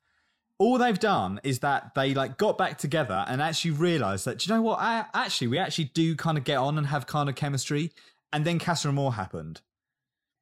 [0.60, 4.50] All they've done is that they like got back together and actually realized that, do
[4.50, 4.80] you know what?
[4.80, 7.92] I, actually, we actually do kind of get on and have kind of chemistry.
[8.32, 9.62] And then Casa Amor happened.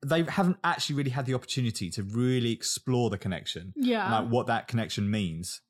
[0.10, 3.74] They haven't actually really had the opportunity to really explore the connection.
[3.76, 4.10] Yeah.
[4.22, 5.62] like what that connection means.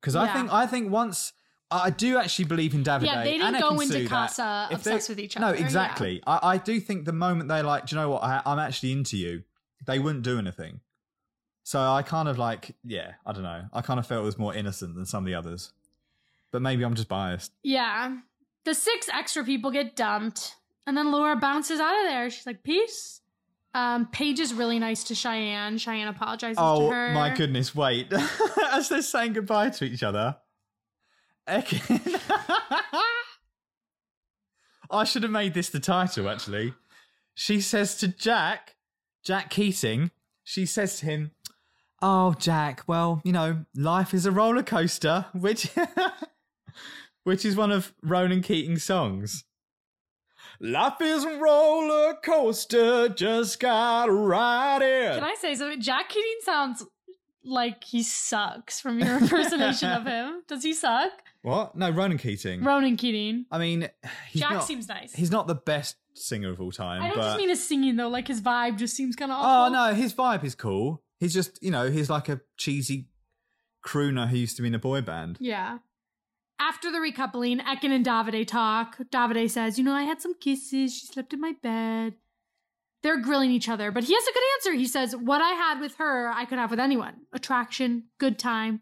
[0.00, 1.32] Because I think I think once
[1.70, 3.06] I do actually believe in Davide.
[3.06, 5.64] Yeah, they didn't and go into Casa if they- obsessed with each No, other, yeah.
[5.64, 6.22] exactly.
[6.26, 8.22] I, I do think the moment they're like, do you know what?
[8.22, 9.42] I, I'm actually into you.
[9.84, 10.80] They wouldn't do anything.
[11.64, 13.62] So I kind of like, yeah, I don't know.
[13.72, 15.72] I kind of felt it was more innocent than some of the others.
[16.52, 17.50] But maybe I'm just biased.
[17.64, 18.18] Yeah.
[18.64, 20.54] The six extra people get dumped,
[20.86, 22.30] and then Laura bounces out of there.
[22.30, 23.20] She's like, "Peace."
[23.76, 25.76] Um, Paige is really nice to Cheyenne.
[25.76, 27.08] Cheyenne apologizes Oh to her.
[27.10, 27.74] Oh my goodness!
[27.74, 28.10] Wait,
[28.72, 30.38] as they're saying goodbye to each other,
[31.46, 32.18] Ekin.
[34.90, 36.26] I should have made this the title.
[36.26, 36.72] Actually,
[37.34, 38.76] she says to Jacques,
[39.26, 40.10] Jacques Keating.
[40.42, 41.32] She says to him,
[42.00, 42.84] "Oh, Jacques.
[42.86, 45.68] Well, you know, life is a roller coaster," which,
[47.24, 49.44] which is one of Ronan Keating's songs.
[50.60, 55.14] Life is a roller coaster, just gotta ride it.
[55.14, 55.80] Can I say something?
[55.80, 56.84] Jacques Keating sounds
[57.44, 60.42] like he sucks from your impersonation of him.
[60.48, 61.12] Does he suck?
[61.42, 61.76] What?
[61.76, 62.64] No, Ronan Keating.
[62.64, 63.46] Ronan Keating.
[63.50, 63.88] I mean,
[64.30, 65.14] he's Jack not, seems nice.
[65.14, 67.96] He's not the best singer of all time, I don't but just mean his singing
[67.96, 68.08] though.
[68.08, 71.02] Like his vibe just seems kind of oh no, his vibe is cool.
[71.20, 73.08] He's just you know he's like a cheesy
[73.84, 75.36] crooner who used to be in a boy band.
[75.40, 75.78] Yeah.
[76.58, 78.96] After the recoupling, Ekin and Davide talk.
[79.10, 80.94] Davide says, You know, I had some kisses.
[80.96, 82.14] She slept in my bed.
[83.02, 84.72] They're grilling each other, but he has a good answer.
[84.72, 88.80] He says, What I had with her, I could have with anyone attraction, good time.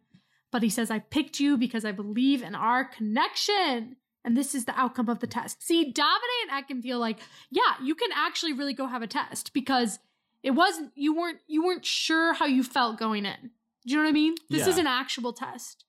[0.52, 3.96] But he says, I picked you because I believe in our connection.
[4.24, 5.62] And this is the outcome of the test.
[5.62, 7.18] See, Davide and Ekin feel like,
[7.50, 9.98] yeah, you can actually really go have a test because
[10.42, 13.50] it wasn't, you weren't, you weren't sure how you felt going in.
[13.84, 14.36] Do you know what I mean?
[14.48, 14.68] This Yeah.
[14.70, 15.84] is an actual test.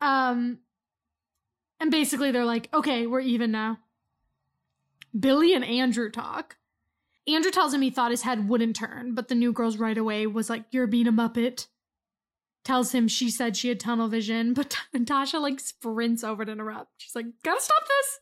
[0.00, 0.58] Um,
[1.78, 3.78] and basically they're like, okay, we're even now.
[5.18, 6.56] Billy and Andrew talk.
[7.26, 10.26] Andrew tells him he thought his head wouldn't turn, but the new girls right away
[10.26, 11.66] was like, "You're being a muppet."
[12.64, 16.92] Tells him she said she had tunnel vision, but Natasha like sprints over to interrupt.
[16.98, 18.20] She's like, "Gotta stop this,"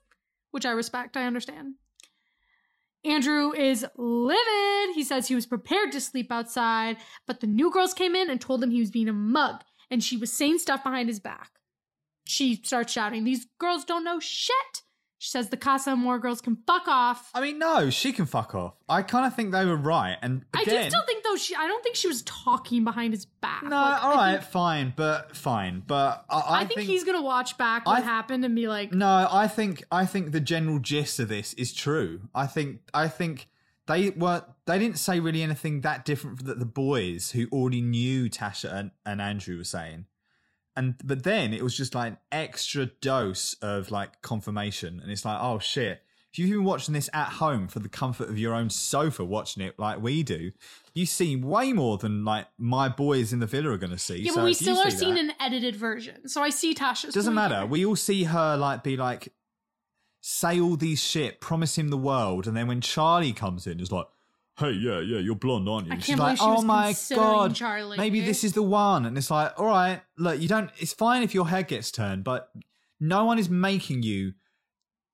[0.51, 1.17] which I respect.
[1.17, 1.75] I understand.
[3.05, 4.95] Andrew is livid.
[4.95, 8.41] He says he was prepared to sleep outside, but the new girls came in and
[8.41, 11.58] told him he was being a mug, and she was saying stuff behind his back.
[12.29, 14.83] She starts shouting, These girls don't know shit.
[15.21, 17.31] She says the Casa Amor girls can fuck off.
[17.35, 18.75] I mean, no, she can fuck off.
[18.89, 21.57] I kind of think they were right, and I again, do still think though she
[21.57, 23.65] I don't think she was talking behind his back.
[23.65, 27.03] no, Like, all I right, think, fine, but fine, but I, I, I think, he's
[27.03, 30.39] gonna watch back what I- happened and be like, No, I think I think the
[30.41, 32.29] general gist of this is true.
[32.33, 33.49] I think I think
[33.89, 38.31] they were they didn't say really anything that different that the boys who already knew
[38.31, 40.05] Tasha and, and Andrew were saying.
[40.79, 45.01] And but then it was just like an extra dose of like confirmation.
[45.03, 46.03] And it's like, oh shit.
[46.33, 49.63] If you've been watching this at home for the comfort of your own sofa, watching
[49.63, 50.53] it like we do,
[50.95, 54.19] you see way more than like my boys in the villa are going to see.
[54.19, 56.29] Yeah, So but we still are seeing an edited version.
[56.29, 57.61] So I see Tasha's doesn't matter.
[57.61, 57.67] here.
[57.67, 59.33] We all see her like be like
[60.21, 63.91] say all these shit, promise him the world, and then when Charlie comes in, it's
[63.91, 64.07] like,
[64.59, 67.97] "Hey, yeah, yeah, you're blonde, aren't you?" I can't She's like, "Oh my god, Charlie."
[67.97, 70.71] maybe this is the one." And it's like, "All right, look, you don't.
[70.79, 72.51] It's fine if your head gets turned, but
[73.01, 74.35] no one is making you."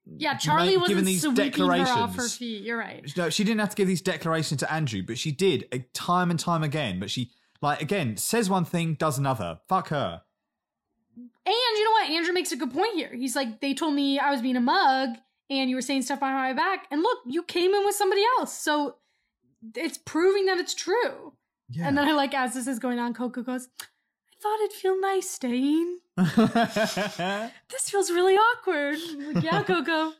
[0.06, 2.36] Yeah, Charlie make- wasn't these sweeping her off her declarations.
[2.36, 2.62] feet.
[2.62, 3.16] You're right.
[3.16, 6.30] No, she didn't have to give these declarations to Andrew, but she did uh, time
[6.30, 7.00] and time again.
[7.00, 7.30] But she,
[7.62, 9.60] like, again, says one thing, does another.
[9.68, 10.22] Fuck her.
[11.16, 12.10] And you know what?
[12.10, 13.14] Andrew makes a good point here.
[13.14, 15.10] He's like, they told me I was being a mug
[15.50, 16.86] and you were saying stuff behind my back.
[16.90, 18.58] And look, you came in with somebody else.
[18.58, 18.96] So
[19.74, 21.32] it's proving that it's true.
[21.70, 21.88] Yeah.
[21.88, 25.00] And then I like, as this is going on, Coco goes, I thought it'd feel
[25.00, 25.98] nice staying.
[27.70, 28.98] This feels really awkward.
[29.10, 30.12] I'm like, yeah, Coco.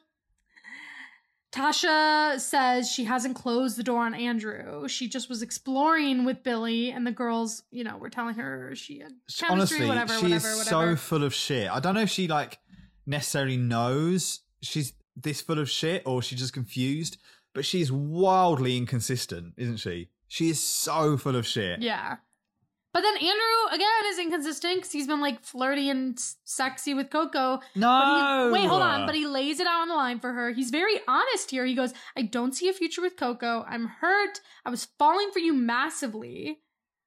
[1.53, 4.89] Tasha says she hasn't closed the door on Andrew.
[4.89, 8.99] She just was exploring with Billy, and the girls, you know, were telling her she
[8.99, 10.97] had chemistry, honestly, whatever, she whatever, is whatever.
[10.97, 11.71] so full of shit.
[11.71, 12.59] I don't know if she like
[13.07, 17.19] necessarily knows she's this full of shit or she's just confused.
[17.55, 20.09] But she's wildly inconsistent, isn't she?
[20.27, 21.81] She is so full of shit.
[21.81, 22.17] Yeah.
[22.93, 27.61] But then Andrew again is inconsistent because he's been like flirty and sexy with Coco.
[27.75, 28.49] No.
[28.53, 29.07] But he, wait, hold on.
[29.07, 30.53] But he lays it out on the line for her.
[30.53, 31.65] He's very honest here.
[31.67, 33.65] He goes, I don't see a future with Coco.
[33.69, 34.41] I'm hurt.
[34.65, 36.61] I was falling for you massively.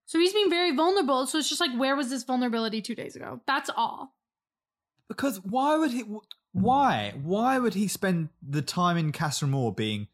[0.05, 1.25] So he's being very vulnerable.
[1.25, 3.41] So it's just like, where was this vulnerability two days ago?
[3.47, 4.13] That's all.
[5.07, 6.03] Because why would he?
[6.51, 7.13] Why?
[7.21, 10.07] Why would he spend the time in Casa Amor being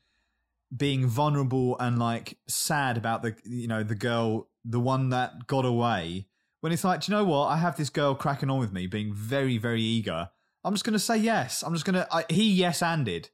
[0.76, 5.66] being vulnerable and like sad about the you know the girl, the one that got
[5.66, 6.28] away?
[6.62, 7.48] When it's like, do you know what?
[7.48, 10.30] I have this girl cracking on with me, being very very eager.
[10.64, 11.62] I'm just gonna say yes.
[11.62, 12.08] I'm just gonna.
[12.12, 13.30] I, he yes anded.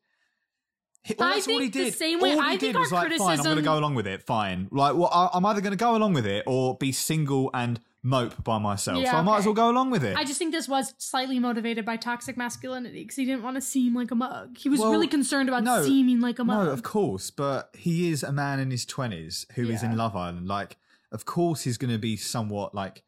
[1.04, 1.94] He, well, I that's all he think the did.
[1.96, 3.96] same way- all he I did think was our like, fine, I'm gonna go along
[3.96, 4.24] with it.
[4.24, 4.68] Fine.
[4.72, 8.58] Like, well, I'm either gonna go along with it or be single and mope by
[8.58, 9.02] myself.
[9.04, 10.16] Yeah, so I might as well go along with it.
[10.18, 13.62] I just think this was slightly motivated by toxic masculinity because he didn't want to
[13.62, 14.58] seem like a mug.
[14.58, 16.66] He was Well, really concerned about no, seeming like a mug.
[16.66, 19.92] No, of course, but he is a man in his twenties who is Yeah.
[19.92, 20.48] in Love Island.
[20.48, 20.78] Like,
[21.12, 23.04] of course, he's going to be somewhat like,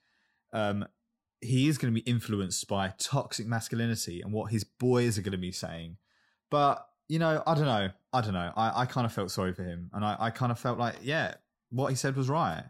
[0.53, 0.85] um,
[1.39, 5.31] he is going to be influenced by toxic masculinity and what his boys are going
[5.31, 5.97] to be saying.
[6.49, 7.89] But you know, I don't know.
[8.13, 8.51] I don't know.
[8.55, 10.95] I, I kind of felt sorry for him, and I, I kind of felt like,
[11.01, 11.35] yeah,
[11.69, 12.63] what he said was right.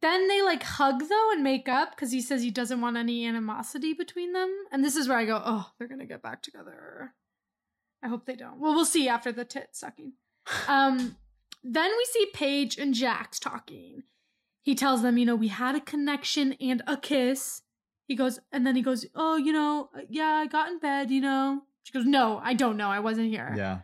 [0.00, 3.26] Then they like hug though and make up because he says he doesn't want any
[3.26, 4.50] animosity between them.
[4.70, 7.14] And this is where I go, oh, they're gonna get back together.
[8.02, 8.60] I hope they don't.
[8.60, 10.12] Well, we'll see after the tit sucking.
[10.68, 11.16] Um,
[11.62, 14.02] then we see Paige and Jax talking.
[14.62, 17.62] He tells them, you know, we had a connection and a kiss.
[18.06, 21.22] He goes, and then he goes, oh, you know, yeah, I got in bed, you
[21.22, 21.62] know.
[21.82, 22.88] She goes, no, I don't know.
[22.88, 23.54] I wasn't here.
[23.56, 23.78] Yeah.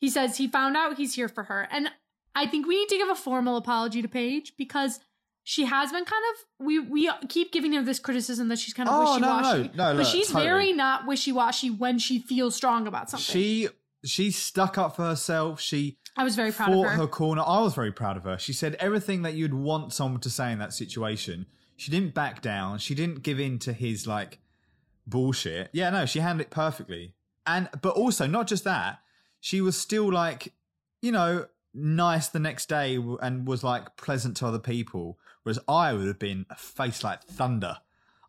[0.00, 1.68] He says he found out he's here for her.
[1.70, 1.90] And
[2.34, 4.98] I think we need to give a formal apology to Paige because
[5.44, 8.88] she has been kind of we we keep giving her this criticism that she's kind
[8.88, 9.76] of Oh, no, no, wishy-washy.
[9.76, 10.44] no, but she's totally.
[10.44, 13.24] very not wishy-washy when she feels strong about something.
[13.24, 13.68] She
[14.04, 15.60] she stuck up for herself.
[15.60, 16.96] She I was very proud fought of her.
[16.98, 17.42] her corner.
[17.46, 18.38] I was very proud of her.
[18.38, 21.46] She said everything that you'd want someone to say in that situation.
[21.76, 22.78] She didn't back down.
[22.78, 24.38] She didn't give in to his like
[25.06, 25.70] bullshit.
[25.72, 27.14] Yeah, no, she handled it perfectly.
[27.46, 29.00] And but also not just that,
[29.40, 30.52] she was still like,
[31.00, 35.18] you know, nice the next day and was like pleasant to other people.
[35.42, 37.78] Whereas I would have been a face like thunder.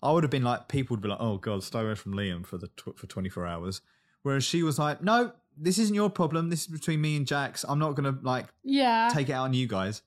[0.02, 2.46] I would have been like people would be like, "Oh God, stay away from Liam
[2.46, 3.82] for the tw- for twenty four hours."
[4.24, 6.50] Whereas she was like, "No, this isn't your problem.
[6.50, 7.64] This is between me and Jax.
[7.68, 9.10] I'm not gonna like yeah.
[9.14, 10.02] take it out on you guys."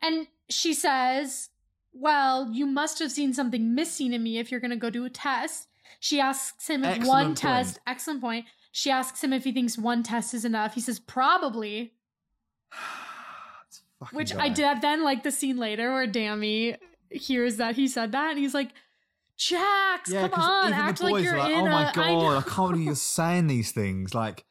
[0.00, 1.50] And she says,
[1.92, 5.04] Well, you must have seen something missing in me if you're going to go do
[5.04, 5.68] a test.
[6.00, 7.38] She asks him if one point.
[7.38, 8.46] test, excellent point.
[8.70, 10.74] She asks him if he thinks one test is enough.
[10.74, 11.94] He says, Probably.
[14.12, 14.44] Which guy.
[14.44, 16.76] I did then like the scene later where Dami
[17.10, 18.70] hears that he said that and he's like,
[19.36, 21.88] Jax, Yeah, come on, even act the like you're are like, in "Oh my a-
[21.88, 24.44] I god, know." I, can't believe you're saying these things." Like,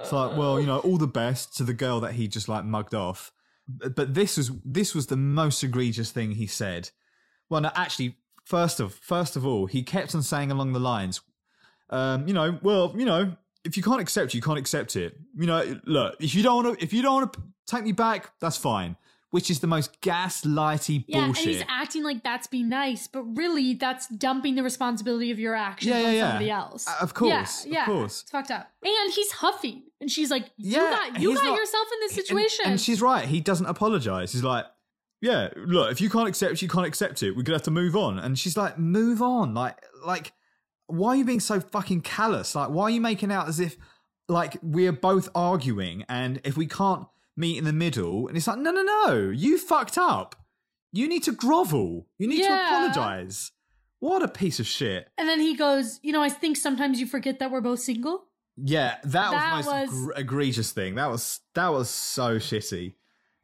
[0.00, 2.64] it's like, well, you know, all the best to the girl that he just like
[2.64, 3.32] mugged off.
[3.66, 6.90] But but this was this was the most egregious thing he said.
[7.48, 11.22] Well, no, actually, first of first of all, he kept on saying along the lines,
[11.88, 13.34] um, you know, well, you know,
[13.64, 15.16] if you can't accept, it, you can't accept it.
[15.38, 17.92] You know, look, if you don't want to, if you don't want to take me
[17.92, 18.96] back, that's fine.
[19.30, 21.46] Which is the most gaslighty Yeah, bullshit.
[21.46, 25.54] and he's acting like that's be nice, but really that's dumping the responsibility of your
[25.56, 26.28] actions Yeah, yeah, on yeah.
[26.28, 26.86] somebody else.
[26.88, 28.20] Uh, of course, yeah, of course.
[28.22, 28.70] It's fucked up.
[28.84, 32.16] And he's huffing, and she's like, "You Yeah, got, you got not- yourself in this
[32.16, 33.24] And- situation." And, she's right.
[33.26, 34.32] He doesn't apologize.
[34.32, 34.66] He's like,
[35.20, 37.34] yeah, look, if you can't accept, you can't accept it.
[37.34, 38.18] We're gonna have to move on.
[38.20, 39.52] And she's like, move on.
[39.54, 40.32] Like, like,
[40.86, 42.54] why are you being so fucking callous?
[42.54, 43.76] Like, why are you making out as if
[44.28, 47.06] like we're both arguing and if we can't
[47.36, 48.28] meet in the middle?
[48.28, 50.36] And it's like, no, no, no, you fucked up.
[50.92, 52.06] You need to grovel.
[52.18, 53.50] You need to apologize.
[54.00, 55.08] What a piece of shit.
[55.18, 58.26] and then he goes, "You know, I think sometimes you forget that we're both single."
[58.56, 60.94] Yeah, that, That was the most was- egr- egregious thing.
[60.96, 62.94] That was that was so shitty.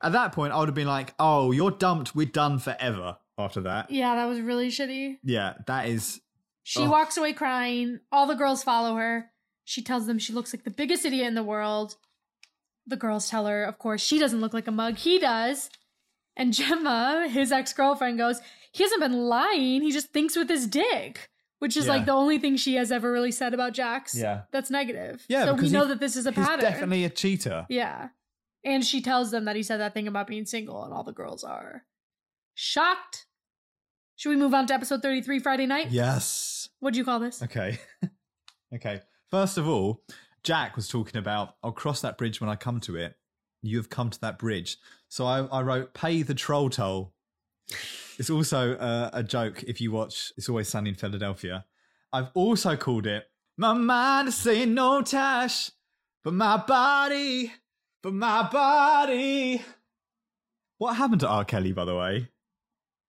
[0.03, 2.15] At that point, I would have been like, "Oh, you're dumped.
[2.15, 5.17] We're done forever." After that, Yeah, that was really shitty.
[5.25, 6.21] yeah, that is.
[6.63, 6.91] She Ugh.
[6.91, 8.01] walks away crying.
[8.13, 9.31] All the girls follow her.
[9.65, 11.97] She tells them she looks like the biggest idiot in the world.
[12.91, 14.97] The girls tell her, of course, she doesn't look like a mug.
[14.99, 15.71] He does.
[16.37, 18.41] And Gemma, his ex girlfriend, goes,
[18.73, 19.83] He hasn't been lying.
[19.83, 21.29] He just thinks with his dick.
[21.61, 21.93] Which is Yeah.
[21.93, 24.17] like the only thing she has ever really said about Jax.
[24.17, 24.43] Yeah.
[24.51, 25.25] That's negative.
[25.29, 26.61] Yeah, So we know he- that this is a pattern.
[26.61, 27.67] Definitely a cheater.
[27.69, 28.09] Yeah.
[28.65, 31.13] And she tells them that he said that thing about being single, and all the
[31.13, 31.85] girls are
[32.55, 33.27] shocked.
[34.17, 35.91] Should we move on to episode 33 Friday night?
[35.91, 36.69] Yes.
[36.81, 37.43] What'd you call this?
[37.43, 37.79] Okay.
[38.75, 39.01] okay.
[39.31, 40.03] First of all,
[40.47, 43.17] Jacques was talking about, I'll cross that bridge when I come to it.
[43.63, 44.79] You have come to that bridge.
[45.09, 47.13] So I, I wrote, pay the troll toll.
[48.19, 51.65] It's also uh, a joke if you watch It's Always Sunny in Philadelphia.
[52.13, 53.25] I've also called it,
[53.57, 55.71] My mind is saying no, Tash.
[56.25, 57.53] But my body,
[58.03, 59.63] but my body.
[60.79, 61.45] What happened to R.
[61.45, 62.29] Kelly, by the way?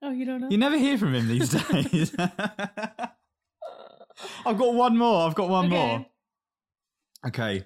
[0.01, 0.49] Oh, you don't know?
[0.49, 2.15] You never hear from him these days.
[4.45, 5.27] I've got one more.
[5.27, 5.75] I've got one Okay.
[5.75, 6.05] more.
[7.25, 7.65] Okay.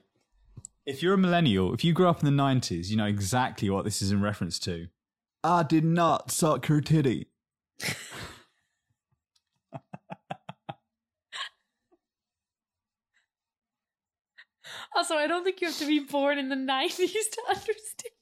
[0.85, 3.85] If you're a millennial, if you grew up in the 90s, you know exactly what
[3.85, 4.87] this is in reference to.
[5.43, 7.27] I did not suck her titty.
[14.95, 18.14] Also, I don't think you have to be born in the 90s to understand.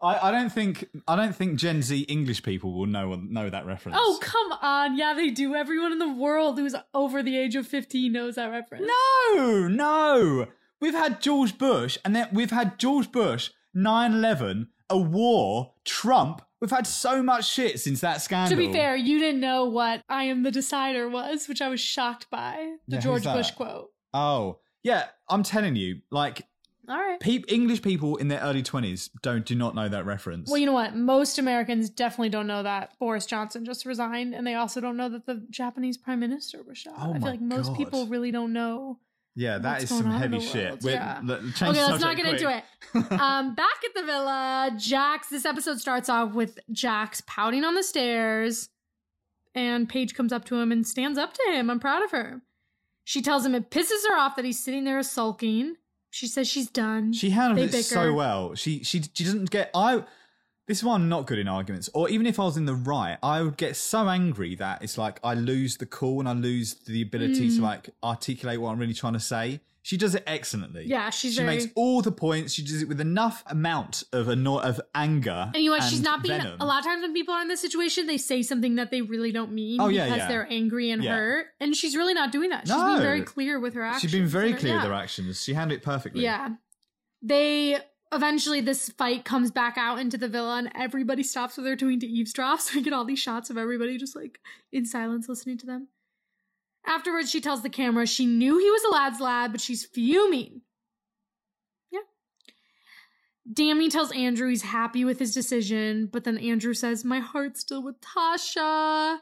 [0.00, 3.66] I, I don't think I don't think Gen Z English people will know know that
[3.66, 3.98] reference.
[4.00, 4.96] Oh, come on.
[4.96, 5.54] Yeah, they do.
[5.54, 8.86] Everyone in the world who's over the age of 15 knows that reference.
[9.34, 10.46] No, no.
[10.80, 16.42] We've had George Bush, and then we've had George Bush, 9 11, a war, Trump.
[16.60, 18.56] We've had so much shit since that scandal.
[18.56, 21.80] To be fair, you didn't know what I am the decider was, which I was
[21.80, 22.76] shocked by.
[22.86, 23.24] The Yeah, George?
[23.24, 23.90] Bush quote.
[24.14, 26.42] Oh, yeah, I'm telling you, like,
[26.88, 27.20] All right.
[27.20, 30.48] peop English people in their early 20s don't do not know that reference.
[30.50, 30.96] Well, you know what?
[30.96, 35.08] Most Americans definitely don't know that Boris Johnson just resigned, and they also don't know
[35.10, 36.94] that the Japanese prime minister was shot.
[36.98, 37.76] Oh I feel like most God.
[37.76, 38.98] people really don't know.
[39.36, 40.82] yeah, that is some heavy shit.
[40.82, 41.20] We're- yeah.
[41.22, 42.40] let- Okay, let's not get quick.
[42.40, 43.12] into it.
[43.20, 45.28] um, back at the villa, Jax.
[45.28, 48.70] This episode starts off with Jax pouting on the stairs,
[49.54, 51.68] and Paige comes up to him and stands up to him.
[51.70, 52.40] I'm proud of her.
[53.04, 55.76] She tells him it pisses her off that he's sitting there sulking.
[56.10, 57.12] She says she's done.
[57.12, 58.54] She handled They it so well.
[58.54, 60.04] She she she doesn't get I.
[60.66, 61.88] This is why I'm not good in arguments.
[61.94, 64.98] Or even if I was in the right, I would get so angry that it's
[64.98, 67.56] like I lose the cool and I lose the ability Mm.
[67.56, 69.60] to like articulate what I'm really trying to say.
[69.88, 70.84] She does it excellently.
[70.86, 72.52] Yeah, she's she very- makes all the points.
[72.52, 75.50] She does it with enough amount of anno- of anger.
[75.54, 75.84] And you know what?
[75.88, 76.36] She's not being.
[76.42, 76.60] venom.
[76.60, 79.00] A lot of times when people are in this situation, they say something that they
[79.00, 80.28] really don't mean Oh, yeah, because yeah.
[80.28, 81.14] they're angry and Yeah.
[81.16, 81.46] hurt.
[81.58, 82.66] And she's really not doing that.
[82.66, 82.84] She's No.
[82.86, 84.02] being very clear with her actions.
[84.02, 85.42] She's been very her- clear with her actions.
[85.42, 86.22] She handled it perfectly.
[86.22, 86.50] Yeah.
[87.22, 87.78] They
[88.12, 91.98] eventually this fight comes back out into the villa and everybody stops what they're doing
[92.00, 92.60] to eavesdrop.
[92.60, 94.38] So we get all these shots of everybody just like
[94.70, 95.88] in silence listening to them.
[96.88, 100.62] Afterwards, she tells the camera she knew he was a lad's lad, but she's fuming.
[101.92, 102.00] Yeah.
[103.52, 107.82] Dami tells Andrew he's happy with his decision, but then Andrew says, My heart's still
[107.82, 109.18] with Tasha.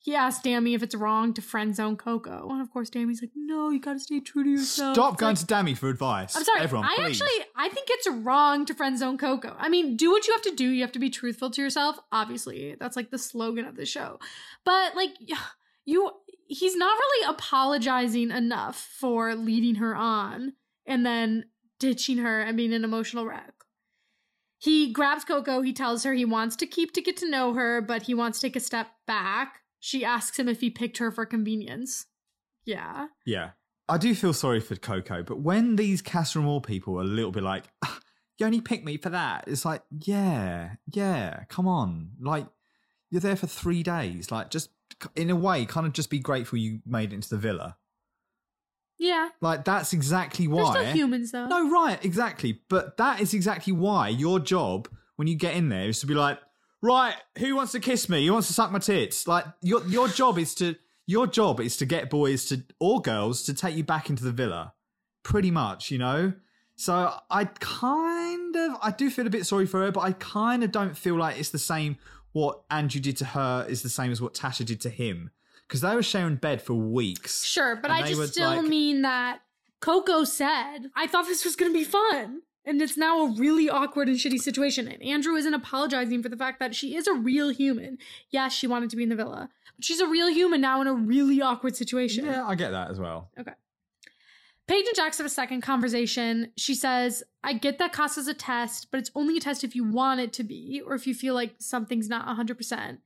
[0.00, 2.48] He asks Dami if it's wrong to friend zone Coco.
[2.50, 4.94] And of course, Dami's like, No, you gotta stay true to yourself.
[4.94, 6.36] Stop It's going like, to Dami for advice.
[6.36, 6.60] I'm sorry.
[6.60, 7.20] Everyone, I please.
[7.20, 9.56] actually I think it's wrong to friend zone Coco.
[9.58, 10.68] I mean, do what you have to do.
[10.68, 11.98] You have to be truthful to yourself.
[12.12, 14.20] Obviously, that's like the slogan of the show.
[14.64, 15.10] But like
[15.84, 16.10] you
[16.48, 20.54] he's not really apologizing enough for leading her on
[20.86, 21.44] and then
[21.78, 23.52] ditching her and being an emotional wreck.
[24.58, 25.60] He grabs Coco.
[25.60, 28.40] He tells her he wants to keep to get to know her, but he wants
[28.40, 29.60] to take a step back.
[29.78, 32.06] She asks him if he picked her for convenience.
[32.64, 33.08] Yeah.
[33.24, 33.50] Yeah.
[33.88, 36.02] I do feel sorry for Coco, but when these
[36.34, 38.00] Amor people are a little bit like, "Ah,
[38.38, 42.10] you only picked me for that, it's like, yeah, yeah, come on.
[42.20, 42.46] Like,
[43.10, 44.30] you're there for three days.
[44.30, 44.70] Like, just
[45.16, 47.76] in a way, kind of just be grateful you made it into the villa.
[48.98, 49.28] Yeah.
[49.40, 50.72] Like, that's exactly They're why.
[50.72, 51.46] still humans though.
[51.46, 52.60] No, right, exactly.
[52.68, 56.14] But that is exactly why your job when you get in there is to be
[56.14, 56.38] like,
[56.82, 58.26] right, who wants to kiss me?
[58.26, 59.26] Who wants to suck my tits?
[59.26, 63.42] Like your your job is to your job is to get boys to or girls
[63.44, 64.74] to take you back into the villa.
[65.22, 66.32] Pretty much, you know?
[66.76, 70.62] So I kind of I do feel a bit sorry for her, but I kind
[70.62, 71.96] of don't feel like it's the same
[72.32, 75.30] what Andrew did to her is the same as what Tasha did to him.
[75.66, 77.44] Because they were sharing bed for weeks.
[77.44, 79.40] Sure, but I just still like- mean that
[79.80, 82.42] Coco said, I thought this was going to be fun.
[82.64, 84.88] And it's now a really awkward and shitty situation.
[84.88, 87.96] And Andrew isn't apologizing for the fact that she is a real human.
[88.30, 90.86] Yes, she wanted to be in the villa, but she's a real human now in
[90.86, 92.26] a really awkward situation.
[92.26, 93.30] Yeah, I get that as well.
[93.40, 93.52] Okay.
[94.68, 96.52] Paige and Jax have a second conversation.
[96.56, 99.82] She says, I get that Casa's a test, but it's only a test if you
[99.82, 102.98] want it to be, or if you feel like something's not 100%.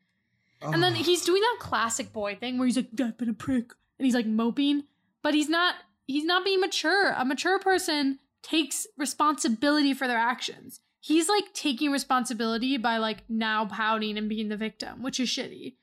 [0.61, 3.73] And then he's doing that classic boy thing where he's like, I've been a prick.
[3.99, 4.85] And he's like moping,
[5.23, 7.15] but he's not, he's not being mature.
[7.17, 10.81] A mature person takes responsibility for their actions.
[11.01, 15.75] He's like taking responsibility by like now pouting and being the victim, which is shitty.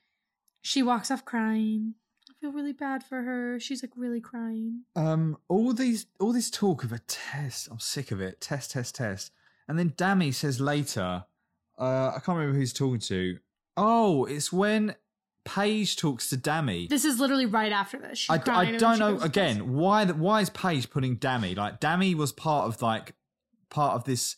[0.62, 1.94] She walks off crying.
[2.40, 3.60] I feel really bad for her.
[3.60, 4.84] She's like really crying.
[4.96, 8.40] Um, all these, all this talk of a test, I'm sick of it.
[8.40, 9.30] Test, test, test.
[9.68, 11.24] And then Dami says later,
[11.78, 13.38] uh, I can't remember who he's talking to.
[13.76, 14.94] Oh, it's when
[15.44, 16.88] Paige talks to Dami.
[16.88, 18.20] This is literally right after this.
[18.20, 22.14] She's I, I don't know again why that why is Paige putting Dami like Dami
[22.14, 23.14] was part of like
[23.68, 24.36] part of this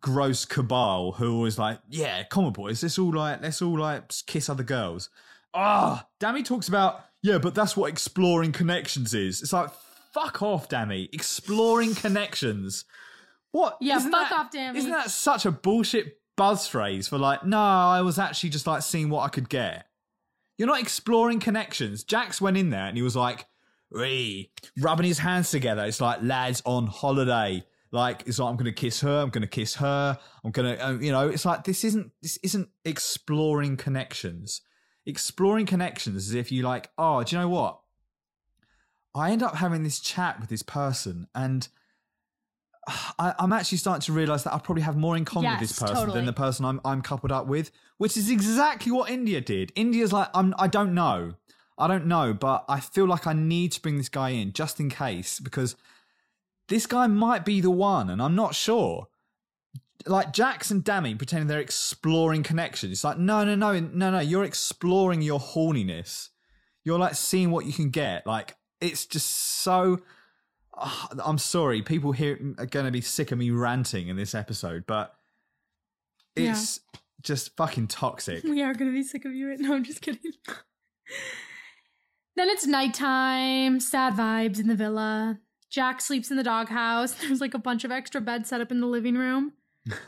[0.00, 4.10] gross cabal who was like yeah come on boys let's all like let's all like
[4.26, 5.10] kiss other girls
[5.52, 9.70] ah Dami talks about yeah but that's what exploring connections is it's like
[10.12, 11.08] fuck off, Dami.
[11.12, 12.84] Exploring connections.
[13.50, 13.78] What?
[13.80, 14.76] Yeah, isn't fuck that- off, Dami.
[14.76, 18.82] Isn't that such a bullshit buzz phrase for like, no, I was actually just like
[18.82, 19.86] seeing what I could get.
[20.58, 22.04] You're not exploring connections.
[22.04, 23.46] Jax went in there and he was like,
[23.90, 25.82] "Wee," rubbing his hands together.
[25.84, 27.64] It's like lads on holiday.
[27.90, 29.20] Like it's like I'm gonna kiss her.
[29.22, 30.18] I'm gonna kiss her.
[30.44, 31.28] I'm gonna, uh, you know.
[31.28, 34.60] It's like this isn't this isn't exploring connections.
[35.06, 37.80] Exploring connections as if you like, oh, do you know what?
[39.14, 41.68] I end up having this chat with this person and.
[43.16, 45.78] I, I'm actually starting to realize that I probably have more in common with this
[45.78, 46.16] person totally.
[46.16, 49.72] than the person I'm I'm coupled up with, which is exactly what Indiyah did.
[49.76, 51.34] Indiyah's like I'm I don't know.
[51.78, 54.80] I don't know, but I feel like I need to bring this guy in just
[54.80, 55.76] in case because
[56.68, 59.08] this guy might be the one and I'm not sure.
[60.06, 62.92] Like Jacques and Dami pretending they're exploring connections.
[62.92, 66.28] It's like no no no no no, you're exploring your horniness.
[66.84, 68.26] You're like seeing what you can get.
[68.26, 70.00] Like it's just so
[70.74, 74.34] Ah, I'm sorry, people here are going to be sick of me ranting in this
[74.34, 75.14] episode, but
[76.34, 76.80] it's
[77.22, 78.42] just fucking toxic.
[78.44, 79.74] We are gonna be sick of you right now.
[79.74, 80.32] I'm just kidding.
[82.36, 85.38] then it's nighttime, sad vibes in the villa.
[85.70, 87.12] Jack sleeps in the doghouse.
[87.20, 89.52] There's like a bunch of extra beds set up in the living room.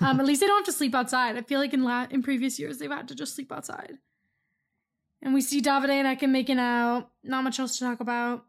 [0.00, 1.36] Um, at least they don't have to sleep outside.
[1.36, 3.98] I feel like in la- in previous years they've had to just sleep outside.
[5.22, 7.10] And we see Davide and Ekin making out.
[7.22, 8.44] Not much else to talk about.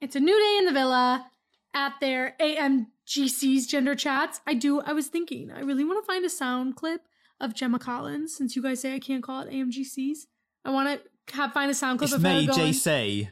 [0.00, 1.30] It's a new day in the villa
[1.74, 4.40] at their AMGC's gender chats.
[4.46, 4.80] I do.
[4.80, 5.50] I was thinking.
[5.50, 7.02] I really want to find a sound clip
[7.40, 10.26] of Gemma Collins, since you guys say I can't call it AMGCs.
[10.64, 12.72] I want to have find a sound clip It's of me, her going.
[12.72, 13.28] JC.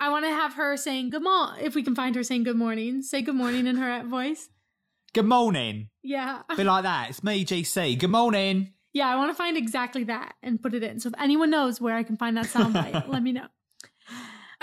[0.00, 1.64] I want to have her saying good morning.
[1.64, 4.48] If we can find her saying good morning, say good morning in her voice.
[5.12, 5.88] Good morning.
[6.02, 7.10] Yeah, Bit like that.
[7.10, 7.98] It's me, GC.
[7.98, 8.72] Good morning.
[8.92, 9.08] yeah.
[9.08, 11.00] I want to find exactly that and put it in.
[11.00, 13.46] So if anyone knows where I can find that soundbite, let me know.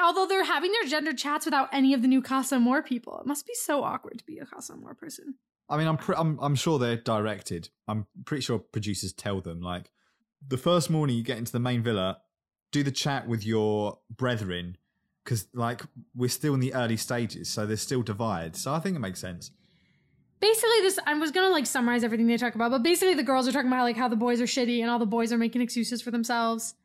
[0.02, 3.26] Although they're having their gender chats without any of the new Casa Amor people, it
[3.26, 5.36] must be so awkward to be a Casa Amor person.
[5.70, 7.70] I mean, I'm, pre- I'm I'm sure they're directed.
[7.88, 9.92] I'm pretty sure producers tell them like
[10.48, 12.20] the first morning you get into the main villa,
[12.72, 14.78] do the chat with your brethren
[15.26, 15.82] because like
[16.16, 18.62] we're still in the early stages, so there's still divides.
[18.62, 19.52] So I think it makes sense.
[20.40, 23.48] Basically this i was gonna like summarize everything they talk about but basically the girls
[23.48, 25.62] are talking about like how the boys are shitty and all the boys are making
[25.62, 26.76] excuses for themselves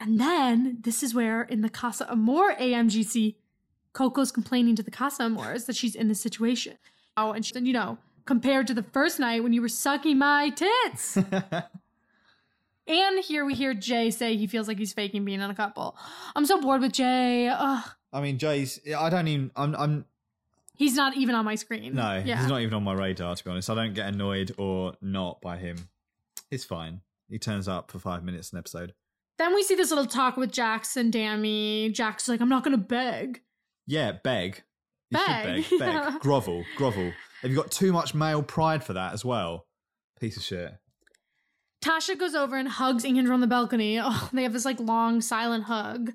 [0.00, 3.34] and then this is where in the casa amor amgc
[3.92, 6.76] coco's complaining to the casa amors that she's in this situation
[7.16, 10.50] oh and she, you know compared to the first night when you were sucking my
[10.50, 11.16] tits
[12.86, 15.96] and here we hear jay say he feels like he's faking being in a couple
[16.34, 18.78] i'm so bored with jay Ugh, I mean, Jay's.
[18.96, 19.50] I don't even.
[19.56, 19.74] I'm.
[19.74, 20.04] I'm.
[20.76, 23.34] He's not even on my screen No, yeah he's not even on my radar.
[23.36, 25.88] To be honest, I don't get annoyed or not by him.
[26.50, 27.00] He's fine.
[27.28, 28.92] He turns up for five minutes an episode.
[29.38, 31.92] Then we see this little talk with Jacques and Dami.
[31.92, 33.40] Jacques is like, I'm not gonna beg.
[33.86, 34.62] Yeah, beg.
[35.10, 35.80] You Beg, should beg.
[35.80, 35.94] Beg.
[35.94, 36.18] yeah.
[36.20, 36.64] Grovel.
[36.76, 37.12] Grovel.
[37.42, 39.66] Have you got too much male pride for that as well?
[40.18, 40.72] Piece of shit.
[41.82, 43.98] Tasha goes over and hugs Andrew on the balcony.
[44.02, 46.12] Oh, they have this like long, silent hug.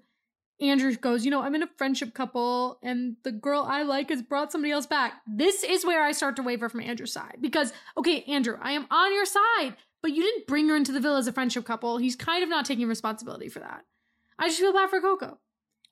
[0.61, 4.21] Andrew goes, You know, I'm in a friendship couple, and the girl I like has
[4.21, 5.21] brought somebody else back.
[5.27, 7.37] This is where I start to waver from Andrew's side.
[7.41, 10.99] Because, okay, Andrew, I am on your side, but you didn't bring her into the
[10.99, 11.97] villa as a friendship couple.
[11.97, 13.85] He's kind of not taking responsibility for that.
[14.37, 15.37] I just feel bad for Coco.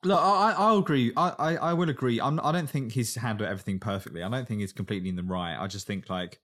[0.04, 1.12] Look, I, I- I'll agree.
[1.16, 2.20] I, I, I will agree.
[2.20, 4.22] I'm, I don't think he's handled everything perfectly.
[4.22, 5.56] I don't think he's completely in the right.
[5.58, 6.40] I just think like,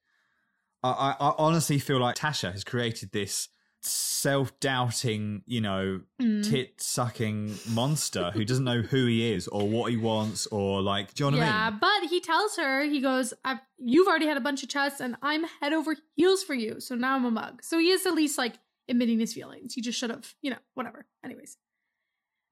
[0.83, 3.49] I, I, I honestly feel like Tasha has created this
[3.87, 6.49] self-doubting, you know, Mm.
[6.49, 11.25] tit-sucking monster who doesn't know who he is or what he wants or like, do
[11.25, 11.79] you know what yeah, I mean?
[11.83, 15.01] Yeah, but he tells her, he goes, I've, You've already had a bunch of chats,
[15.01, 17.63] and I'm head over heels for you, so now I'm a mug.
[17.63, 18.55] So he is at least like
[18.89, 19.75] admitting his feelings.
[19.75, 21.07] He just should have, you know, whatever.
[21.25, 21.59] Anyways.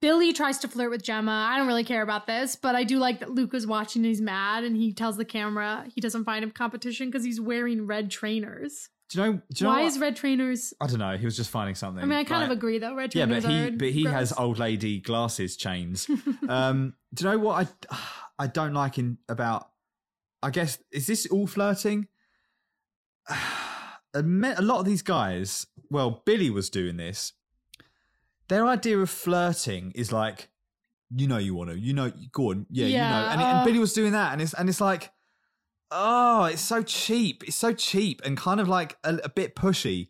[0.03, 1.49] Billy tries to flirt with Gemma.
[1.49, 4.09] I don't really care about this, but I do like that Luke is watching and
[4.09, 7.87] he's mad and he tells the camera he doesn't find him competition because he's wearing
[7.87, 8.89] red trainers.
[9.13, 9.33] Do you know?
[9.33, 9.87] Do you know Why what?
[9.89, 10.75] is red trainers?
[10.81, 11.17] I don't know.
[11.17, 12.03] He was just finding something.
[12.03, 12.95] I mean, I kind Like- of agree though.
[12.95, 13.45] Red trainers.
[13.45, 16.09] Yeah, trainers but he are but he has old lady glasses chains.
[16.49, 17.97] um, do you know what I
[18.39, 19.69] I don't like in about?
[20.43, 22.09] I guess is this all flirting?
[24.15, 25.67] a me- a lot of these guys.
[25.91, 27.33] Well, Billy was doing this.
[28.49, 30.49] Their idea of flirting is like,
[31.15, 33.45] you know, you want to, you know, go on, yeah, you Yeah, know, and, uh.
[33.45, 35.11] and Billy was doing that, and it's and it's like,
[35.93, 40.09] oh, it's so cheap, it's so cheap, and kind of like a, a bit pushy.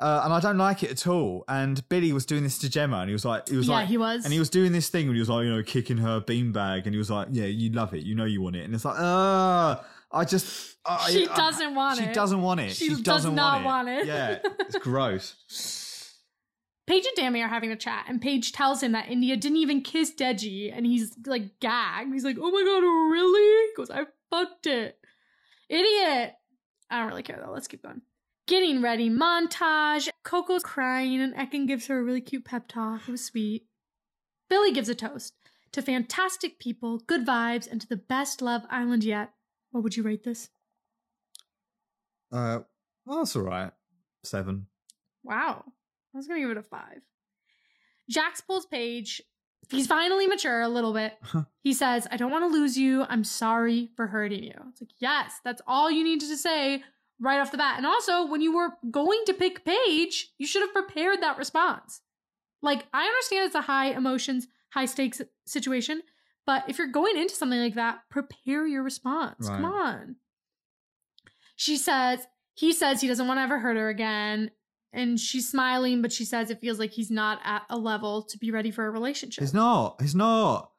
[0.00, 1.44] Uh, and I don't like it at all.
[1.48, 3.88] And Billy was doing this to Gemma, and he was like, he was Yeah, like,
[3.88, 4.22] he was.
[4.24, 6.84] and he was doing this thing when he was like, you know, kicking her beanbag,
[6.84, 8.84] and he was like, yeah, you love it, you know, you want it, and it's
[8.84, 12.04] like, ah, I just, I- She I- doesn't want it.
[12.04, 12.14] she it.
[12.14, 12.70] doesn't want it.
[12.76, 14.06] She does doesn't not want it.
[14.06, 15.34] Yeah, it's gross.
[16.86, 19.82] Paige and Dami are having a chat, and Paige tells him that Indiyah didn't even
[19.82, 22.12] kiss Deji, and he's like gagged.
[22.14, 24.96] He's like, "Oh my god, really?" He goes, "I fucked it,
[25.68, 26.34] idiot."
[26.90, 27.52] I don't really care though.
[27.52, 28.02] Let's keep going.
[28.46, 30.08] Getting ready montage.
[30.24, 33.02] Coco's crying, and Ekin gives her a really cute pep talk.
[33.06, 33.66] It was sweet.
[34.48, 35.34] Billy gives a toast
[35.72, 39.32] to fantastic people, good vibes, and to the best love island yet.
[39.70, 40.48] What would you rate this?
[42.32, 42.60] Uh,
[43.04, 43.72] well, that's all right.
[44.24, 44.66] Seven.
[45.22, 45.64] Wow.
[46.14, 47.02] I was gonna give it a five.
[48.10, 49.22] Jacques pulls Paige.
[49.70, 51.18] He's finally mature a little bit.
[51.62, 53.04] he says, I don't want to lose you.
[53.08, 54.54] I'm sorry for hurting you.
[54.70, 56.82] It's like, yes, that's all you needed to say
[57.20, 57.76] right off the bat.
[57.76, 62.00] And also, when you were going to pick Paige, you should have prepared that response.
[62.62, 66.02] Like, I understand it's a high emotions, high stakes situation,
[66.46, 69.48] but if you're going into something like that, prepare your response.
[69.48, 70.16] Come on.
[71.56, 74.50] She says, he says he doesn't want to ever hurt her again.
[74.92, 78.38] And she's smiling, but she says it feels like he's not at a level to
[78.38, 79.42] be ready for a relationship.
[79.42, 80.00] He's not.
[80.00, 80.70] He's not.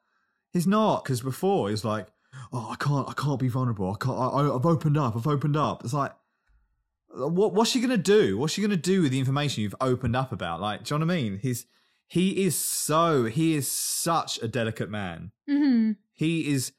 [0.52, 1.04] He's not.
[1.04, 2.08] Because before he's like,
[2.52, 3.08] oh, I can't.
[3.08, 3.90] I can't be vulnerable.
[3.92, 4.18] I can't.
[4.18, 5.16] I, I've opened up.
[5.16, 5.84] I've opened up.
[5.84, 6.12] It's like,
[7.08, 7.54] what?
[7.54, 8.36] What's she gonna do?
[8.36, 10.60] What's she gonna do with the information you've opened up about?
[10.60, 11.38] Like, do you know what I mean?
[11.40, 11.66] He's
[12.08, 15.30] he is so he is such a delicate man.
[15.48, 16.72] hmm He is.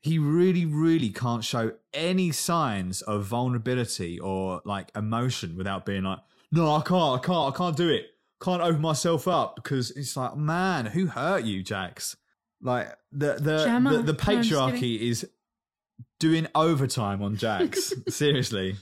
[0.00, 6.20] He really, really can't show any signs of vulnerability or like emotion without being like,
[6.50, 8.06] no, I can't, I can't, I can't do it.
[8.40, 12.02] Can't open myself up because it's like, man, who hurt you, Jacques?
[12.62, 13.90] Like the the Gemma.
[13.90, 15.28] the, the No, patriarchy is
[16.18, 17.76] doing overtime on Jacques.
[18.08, 18.76] Seriously.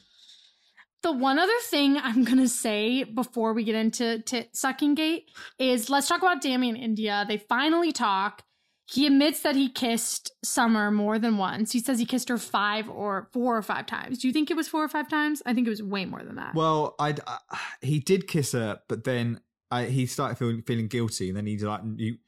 [1.03, 5.89] The one other thing I'm gonna say before we get into tit sucking gate is
[5.89, 7.29] let's talk about Dami and Indiyah.
[7.29, 8.43] They finally talk.
[8.89, 11.73] He admits that he kissed Summer more than once.
[11.73, 14.19] He says he kissed her five or four or five times.
[14.19, 15.43] Do you think it was four or five times?
[15.45, 16.55] I think it was way more than that.
[16.55, 17.39] Well, I uh,
[17.81, 19.41] he did kiss her, but then
[19.73, 22.19] I, he started feeling feeling guilty, and then he like he,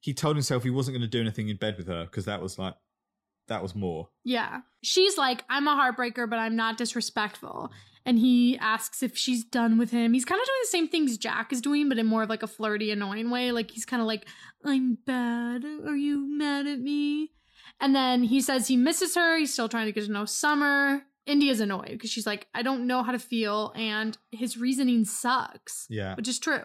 [0.00, 2.42] he told himself he wasn't going to do anything in bed with her because that
[2.42, 2.74] was like
[3.48, 4.08] that was more.
[4.24, 4.60] Yeah.
[4.82, 7.70] She's like, I'm a heartbreaker, but I'm not disrespectful.
[8.04, 10.12] And he asks if she's done with him.
[10.12, 12.42] He's kind of doing the same things Jack is doing, but in more of like
[12.42, 13.52] a flirty, annoying way.
[13.52, 14.26] Like he's kind of like,
[14.64, 15.64] I'm bad.
[15.64, 17.30] Are you mad at me?
[17.80, 19.38] And then he says he misses her.
[19.38, 21.02] He's still trying to get to know Summer.
[21.28, 23.72] Indiyah's annoyed because she's like, I don't know how to feel.
[23.76, 26.16] And his reasoning sucks Yeah.
[26.16, 26.62] which is true.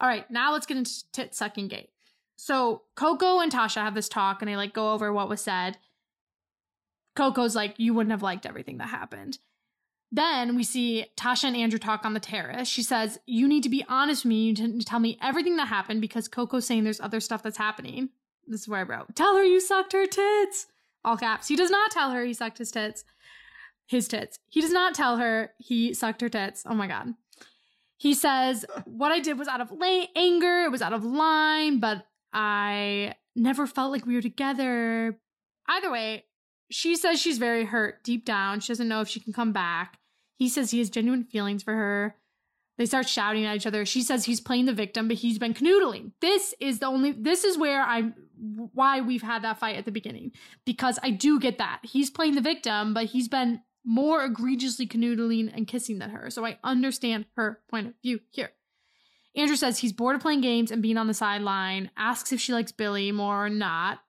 [0.00, 1.90] All right, now let's get into tit sucking gate.
[2.34, 5.78] So Coco and Tasha have this talk and they like go over what was said.
[7.16, 9.38] Coco's like, you wouldn't have liked everything that happened.
[10.10, 12.68] Then we see Tasha and Andrew talk on the terrace.
[12.68, 14.46] She says, You need to be honest with me.
[14.46, 17.58] You need to tell me everything that happened because Coco's saying there's other stuff that's
[17.58, 18.10] happening.
[18.46, 20.66] This is where I wrote, Tell her you sucked her tits.
[21.04, 21.48] All caps.
[21.48, 23.04] He does not tell her he sucked his tits.
[23.86, 24.38] His tits.
[24.48, 26.62] He does not tell her he sucked her tits.
[26.66, 27.14] Oh my God.
[27.98, 31.80] He says, What I did was out of la- anger, it was out of line,
[31.80, 35.18] but I never felt like we were together.
[35.68, 36.24] Either way,
[36.70, 38.60] she says she's very hurt deep down.
[38.60, 39.98] She doesn't know if she can come back.
[40.36, 42.16] He says he has genuine feelings for her.
[42.76, 43.84] They start shouting at each other.
[43.84, 46.12] She says he's playing the victim, but he's been canoodling.
[46.20, 48.14] This is the only, this is where I'm,
[48.72, 50.30] why we've had that fight at the beginning.
[50.64, 51.80] Because I do get that.
[51.82, 56.30] He's playing the victim, but he's been more egregiously canoodling and kissing than her.
[56.30, 58.50] So I understand her point of view here.
[59.34, 62.52] Andrew says he's bored of playing games and being on the sideline, asks if she
[62.52, 64.00] likes Billy more or not.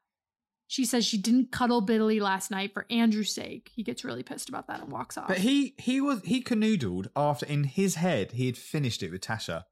[0.69, 3.71] She says she didn't cuddle Billy last night for Andrew's sake.
[3.73, 5.27] He gets really pissed about that and walks off.
[5.27, 9.21] But he he was he canoodled after in his head he had finished it with
[9.21, 9.63] Tasha.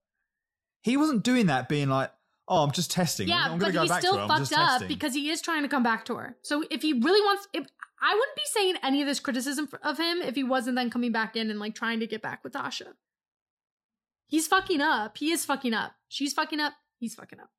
[0.82, 2.10] He wasn't doing that being like,
[2.48, 3.28] oh, I'm just testing.
[3.28, 4.28] yeah, I'm, but going to go he's back still her.
[4.28, 4.88] Fucked up testing.
[4.88, 6.36] because he is trying to come back to her.
[6.42, 7.68] So if he really wants, if
[8.02, 11.12] I wouldn't be saying any of this criticism of him if he wasn't then coming
[11.12, 12.94] back in and like trying to get back with Tasha.
[14.26, 15.16] He's fucking up.
[15.20, 15.92] He is fucking up.
[16.08, 16.74] She's fucking up.
[17.00, 17.52] He's fucking up.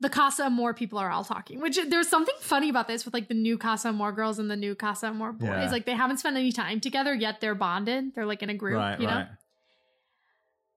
[0.00, 3.28] The Casa Amor people are all talking, which there's something funny about this with like
[3.28, 5.48] the new Casa Amor girls and the new Casa Amor boys.
[5.48, 5.70] Yeah.
[5.70, 7.40] Like they haven't spent any time together yet.
[7.40, 8.14] They're bonded.
[8.14, 8.76] They're like in a group.
[8.76, 9.14] right, you know?
[9.14, 9.28] right.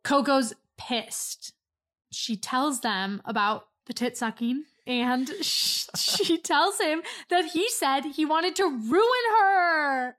[0.04, 1.54] Coco's pissed.
[2.12, 8.02] She tells them about the tit sucking and sh- she tells him that he said
[8.06, 10.18] he wanted to ruin her.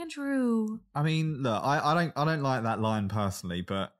[0.00, 0.80] Andrew.
[0.94, 3.94] I mean, look, I, I don't I don't like that line personally, but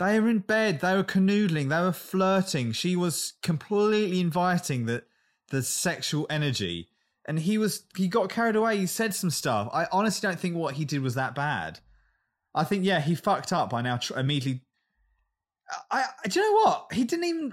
[0.00, 2.72] they were in bed, they were canoodling, they were flirting.
[2.72, 5.04] She was completely inviting the
[5.50, 6.88] the sexual energy.
[7.26, 9.68] And he was he got carried away, he said some stuff.
[9.72, 11.80] I honestly don't think what he did was that bad.
[12.54, 14.62] I think yeah, he fucked up by now tr- immediately
[15.90, 16.92] I, I do you know what?
[16.92, 17.52] He didn't even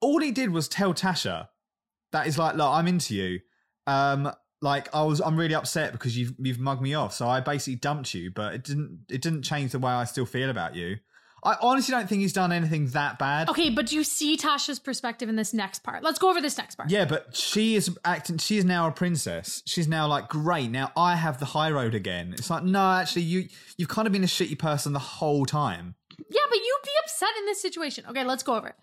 [0.00, 1.48] all he did was tell Tasha
[2.12, 3.40] that is like, look, I'm into you.
[3.86, 7.14] Um, like I was, I'm really upset because you've you've mugged me off.
[7.14, 10.26] So I basically dumped you, but it didn't it didn't change the way I still
[10.26, 10.96] feel about you.
[11.44, 13.50] I honestly don't think he's done anything that bad.
[13.50, 16.02] Okay, but do you see Tasha's perspective in this next part?
[16.02, 16.90] Let's go over this next part.
[16.90, 18.38] Yeah, but she is acting.
[18.38, 19.62] She is now a princess.
[19.66, 20.70] She's now like great.
[20.70, 22.32] Now I have the high road again.
[22.32, 25.94] It's like no, actually, you you've kind of been a shitty person the whole time.
[26.18, 28.04] Yeah, but you'd be upset in this situation.
[28.08, 28.76] Okay, let's go over it.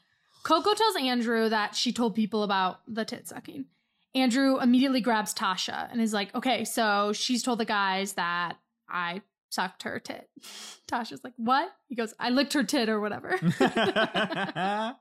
[0.44, 3.66] Coco tells Andrew that she told people about the tit sucking.
[4.14, 8.58] Andrew immediately grabs Tasha and is like, okay, so she's told the guys that
[8.90, 9.22] I
[9.52, 10.28] sucked her tit.
[10.92, 11.70] Tasha's like, what?
[11.88, 13.38] He goes, I licked her tit or whatever.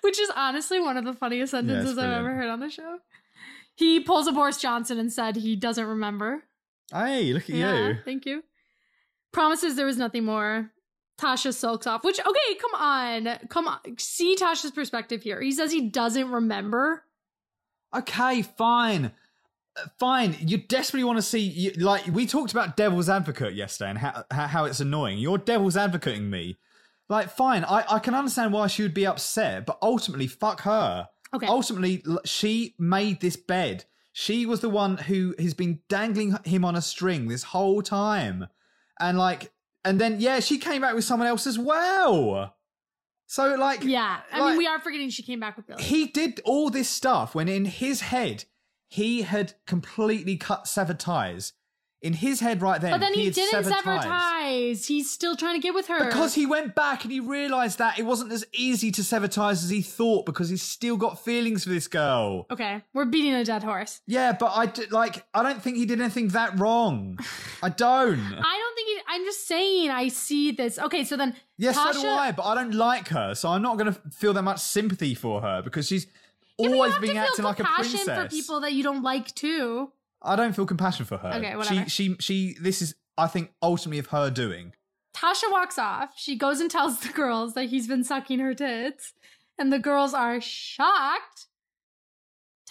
[0.00, 2.98] Which is honestly one of the funniest sentences I've ever heard on the show.
[3.76, 6.42] He pulls a Boris Johnson and said he doesn't remember.
[6.92, 7.96] hey, look at Yeah, you.
[8.04, 8.42] thank you.
[9.32, 10.72] Promises there was nothing more.
[11.20, 13.38] Tasha sulks off, which, okay, come on.
[13.48, 13.78] Come on.
[13.98, 15.40] See Tasha's perspective here.
[15.40, 17.04] He says he doesn't remember.
[17.94, 19.12] Okay, fine.
[19.98, 23.98] Fine, you desperately want to see, you, like, we talked about devil's advocate yesterday and
[23.98, 25.18] how, how, how it's annoying.
[25.18, 26.58] You're devil's advocating me.
[27.08, 31.08] Like, fine, I, I can understand why she would be upset, but ultimately, fuck her.
[31.32, 31.46] Okay.
[31.46, 33.84] Ultimately, she made this bed.
[34.12, 38.48] She was the one who has been dangling him on a string this whole time.
[38.98, 39.52] And, like,
[39.84, 42.56] and then, yeah, she came back with someone else as well.
[43.26, 44.18] So, like, Yeah.
[44.32, 45.82] I like- mean, we are forgetting she came back with Billy.
[45.82, 48.44] he did all this stuff when in his head
[48.90, 51.52] he had completely cut severed ties.
[52.02, 54.04] In his head, right then, but then he, had didn't sever ties.
[54.04, 54.86] ties.
[54.86, 56.06] He's still trying to get with her.
[56.06, 59.62] Because he went back and he realised that it wasn't as easy to sever ties
[59.62, 62.46] as he thought because he's still got feelings for this girl.
[62.50, 64.00] Okay, we're beating a dead horse.
[64.06, 65.26] Yeah, but I d- like.
[65.34, 67.18] I don't think he did anything that wrong.
[67.62, 68.18] I don't.
[68.18, 70.78] I don't think he, I'm just saying I see this.
[70.78, 72.32] Okay, so then Yes, Tasha, so do I.
[72.32, 75.42] But I don't like her, so I'm not going to feel that much sympathy for
[75.42, 76.06] her because she's
[76.62, 78.22] Yeah, always being acting like a compassion princess.
[78.22, 79.92] for people that you don't like too.
[80.22, 81.32] I don't feel compassion for her.
[81.34, 81.88] Okay, whatever.
[81.88, 82.56] She, she, she.
[82.60, 84.74] This is, I think, ultimately of her doing.
[85.14, 86.10] Tasha walks off.
[86.16, 89.14] She goes and tells the girls that he's been sucking her tits,
[89.58, 91.46] and the girls are shocked.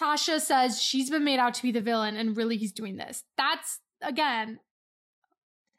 [0.00, 3.24] Tasha says she's been made out to be the villain, and really he's doing this.
[3.36, 4.60] That's again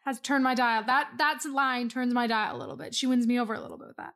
[0.05, 0.83] has turned my dial.
[0.85, 2.93] That that's line turns my dial a little bit.
[2.93, 4.13] She wins me over a little bit with that.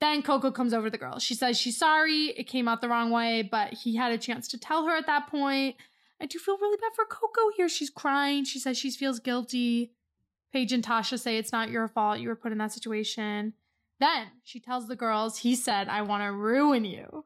[0.00, 1.18] Then Coco comes over to the girl.
[1.18, 2.26] She says she's sorry.
[2.36, 5.06] It came out the wrong way, but he had a chance to tell her at
[5.06, 5.76] that point.
[6.20, 7.68] I do feel really bad for Coco here.
[7.68, 8.44] She's crying.
[8.44, 9.92] She says she feels guilty.
[10.52, 12.20] Paige and Tasha say it's not your fault.
[12.20, 13.54] You were put in that situation.
[14.00, 17.24] Then she tells the girls, he said, I want to ruin you.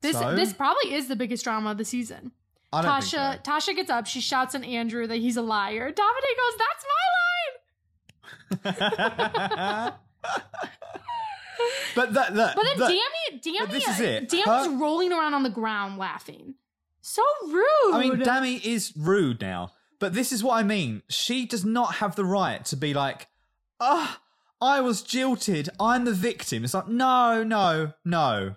[0.00, 0.34] This So?
[0.34, 2.32] this probably is the biggest drama of the season.
[2.72, 5.92] Tasha think Tasha gets up, she shouts at Andrew that he's a liar.
[5.92, 6.56] Davide goes,
[8.64, 9.92] That's my line.
[11.94, 14.28] but that, that, But then that- Dami Dami this is it.
[14.28, 16.54] Dami's Her- rolling around on the ground laughing.
[17.00, 17.64] So rude.
[17.92, 19.72] I mean, Dami is rude now.
[20.00, 21.02] But this is what I mean.
[21.08, 23.28] She does not have the right to be like,
[23.80, 24.20] ah,
[24.60, 25.68] I was jilted.
[25.78, 26.64] I'm the victim.
[26.64, 28.56] It's like, no, no, no.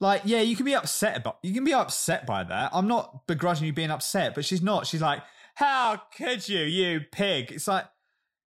[0.00, 2.70] Like, yeah, you can be upset about you can be upset by that.
[2.72, 4.86] I'm not begrudging you being upset, but she's not.
[4.86, 5.22] She's like,
[5.54, 7.52] How could you, you pig?
[7.52, 7.84] It's like,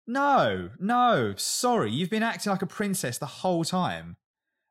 [0.07, 4.17] no, no, sorry, you've been acting like a princess the whole time.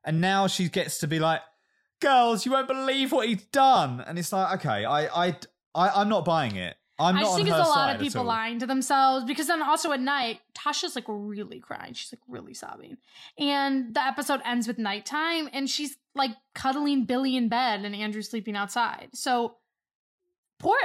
[0.04, 1.40] And now she gets to be like,
[2.00, 4.04] girls, you won't believe what he's done.
[4.06, 5.36] And it's like, okay, I, I,
[5.74, 6.76] I I'm not buying it.
[6.98, 9.62] I'm I not just think it's a lot of people lying to themselves because then
[9.62, 11.92] also at night, Tasha's like really crying.
[11.92, 12.98] She's like really sobbing.
[13.36, 18.22] And the episode ends with nighttime and she's like cuddling Billy in bed and Andrew
[18.22, 19.08] sleeping outside.
[19.12, 19.56] So
[20.60, 20.76] poor,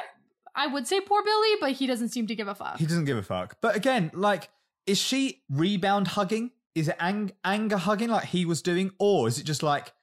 [0.55, 2.77] I would say poor Billy, but he doesn't seem to give a fuck.
[2.79, 3.57] He doesn't give a fuck.
[3.61, 4.49] But again, like,
[4.85, 6.51] is she rebound hugging?
[6.75, 8.91] Is it ang- anger hugging like he was doing?
[8.99, 9.93] Or is it just like,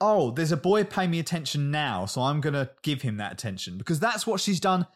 [0.00, 3.32] oh, there's a boy paying me attention now, so I'm going to give him that
[3.32, 3.78] attention?
[3.78, 4.86] Because that's what she's done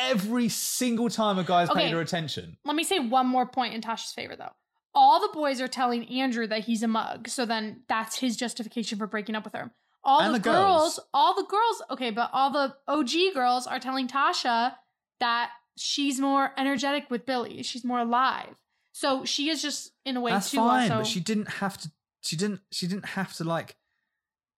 [0.00, 1.82] every single time a guy's Okay.
[1.82, 2.56] paid her attention.
[2.64, 4.50] Let me say one more point in Tasha's favor though.
[4.94, 8.96] All the boys are telling Andrew that he's a mug, so then that's his justification
[8.98, 9.72] for breaking up with her.
[10.04, 11.00] All And the, the girls, girls.
[11.14, 14.74] all the girls, okay, but all the OG girls are telling Tasha
[15.20, 17.62] that she's more energetic with Billy.
[17.62, 18.54] She's more alive.
[18.92, 20.98] So she is just in a way That's too fine, also.
[21.02, 21.90] but she didn't have to.
[22.22, 22.60] She didn't.
[22.70, 23.76] She didn't have to like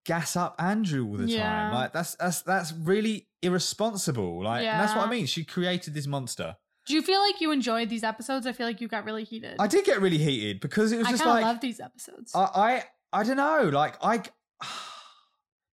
[0.05, 1.43] gas up Andrew all the Yeah.
[1.43, 1.73] time.
[1.73, 4.43] Like that's that's that's really irresponsible.
[4.45, 5.27] Like and that's what I mean.
[5.27, 6.57] She created this monster.
[6.87, 8.47] Do you feel like you enjoyed these episodes?
[8.47, 9.57] I feel like you got really heated.
[9.59, 12.33] I did get really heated because it was I just like love these episodes.
[12.35, 12.85] I, I
[13.21, 13.71] I don't know.
[13.73, 14.23] Like I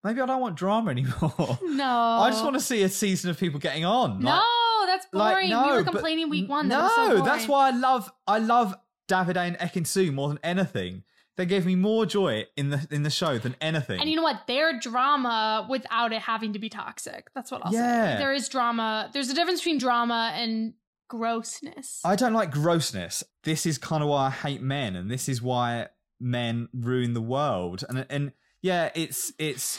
[0.03, 1.59] maybe I don't want drama anymore.
[1.63, 1.85] no.
[2.21, 4.21] I just want to see a season of people getting on.
[4.21, 5.49] Like, No, that's like, boring.
[5.49, 6.69] no, we were complaining week one.
[6.69, 8.75] That No, so that's why I love I love
[9.09, 11.03] Davide and Ekin-Su more than anything.
[11.35, 13.99] They gave me more joy in the in the show than anything.
[13.99, 14.41] And you know what?
[14.47, 17.29] They're drama without it having to be toxic.
[17.33, 18.13] That's what I'll Yeah.
[18.13, 18.19] say.
[18.19, 19.09] There is drama.
[19.13, 20.73] There's a difference between drama and
[21.09, 22.01] grossness.
[22.05, 23.23] I don't like grossness.
[23.43, 25.87] This is kind of why I hate men, and this is why
[26.19, 27.83] men ruin the world.
[27.89, 28.31] And and
[28.63, 29.77] yeah, it's it's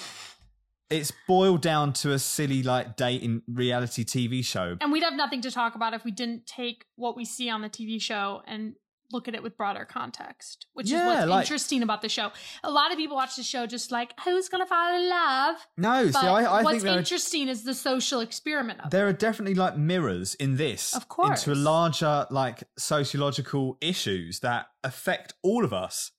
[0.91, 4.77] it's boiled down to a silly like dating reality TV show.
[4.81, 7.63] and we'd have nothing to talk about if we didn't take what we see on
[7.63, 8.75] the TV show and
[9.13, 12.31] look at it with broader context, which is what's like- interesting about the show.
[12.65, 15.57] A lot of people watch the show just like, who's gonna fall in love?
[15.77, 18.87] No, But see, I, I think what's there are, interesting is the social experiment of
[18.87, 18.91] it.
[18.91, 21.47] there are definitely like mirrors in this, Of course.
[21.47, 26.11] into a larger like sociological issues that affect all of us.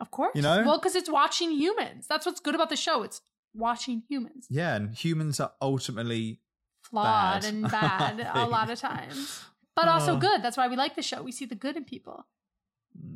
[0.00, 0.32] Of course.
[0.34, 0.62] You know?
[0.64, 2.06] Well, because it's watching humans.
[2.08, 3.02] That's what's good about the show.
[3.02, 3.20] It's
[3.54, 4.46] watching humans.
[4.50, 6.40] Yeah, and humans are ultimately
[6.82, 7.44] Flawed Bad.
[7.44, 9.42] and bad a lot of times.
[9.76, 10.18] But also Oh.
[10.18, 10.42] good.
[10.42, 11.22] That's why we like the show.
[11.22, 12.26] We see the good in people.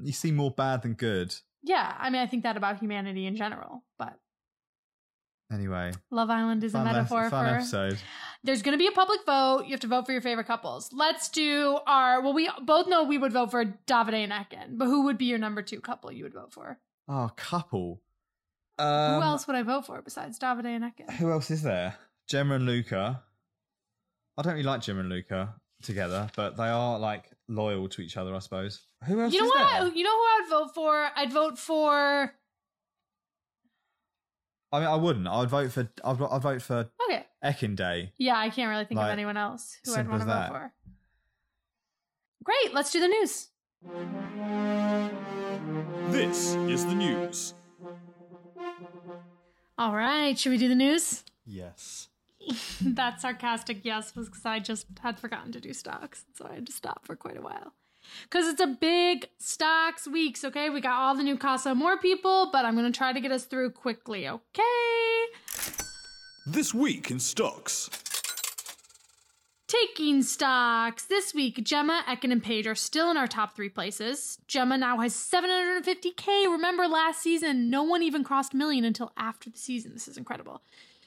[0.02, 1.34] you see more bad than good.
[1.62, 3.84] Yeah, I mean, I think that about humanity in general.
[3.98, 4.18] But
[5.50, 7.54] Anyway, Love Island is a metaphor fun for.
[7.56, 7.98] episode.
[8.44, 9.64] There's going to be a public vote.
[9.64, 10.90] You have to vote for your favorite couples.
[10.92, 12.20] Let's do our.
[12.20, 15.24] Well, we both know we would vote for Davide and Ekin, but who would be
[15.24, 16.78] your number two couple you would vote for?
[17.08, 18.02] Oh, couple.
[18.78, 21.10] Um, who else would I vote for besides Davide and Ekin?
[21.14, 21.96] Who else is there?
[22.28, 23.22] Gemma and Luca.
[24.36, 28.18] I don't really like Gemma and Luca together, but they are like loyal to each
[28.18, 28.82] other, I suppose.
[29.06, 29.80] Who else You know is what?
[29.80, 29.96] There?
[29.96, 31.08] you know who I would vote for?
[31.16, 32.34] I'd vote for.
[34.72, 35.26] I mean, I wouldn't.
[35.26, 35.88] I'd vote for.
[36.04, 37.24] I'd, I'd vote for Okay.
[37.44, 38.12] Ekin Day.
[38.18, 40.40] Yeah, I can't really think of anyone else who I'd simple want to as vote
[40.40, 40.48] that.
[40.50, 40.72] for.
[42.44, 42.74] Great.
[42.74, 43.48] Let's do the news.
[46.10, 47.54] This is the news.
[49.78, 50.38] All right.
[50.38, 51.22] Should we do the news?
[51.46, 52.08] Yes.
[52.80, 56.24] that sarcastic yes was because I just had forgotten to do stocks.
[56.34, 57.72] So I had to stop for quite a while.
[58.24, 60.70] Because it's a big stocks weeks, okay?
[60.70, 63.44] We got all the new Casa Amor people, but I'm to try to get us
[63.44, 65.24] through quickly, okay?
[66.46, 67.90] This week in stocks.
[69.66, 71.04] Taking stocks.
[71.04, 74.38] This week, Gemma, Ekin, and Paige are still in our top three places.
[74.46, 76.50] Gemma now has 750k.
[76.50, 79.92] Remember last season, no one even crossed million until after the season.
[79.92, 80.62] This is incredible.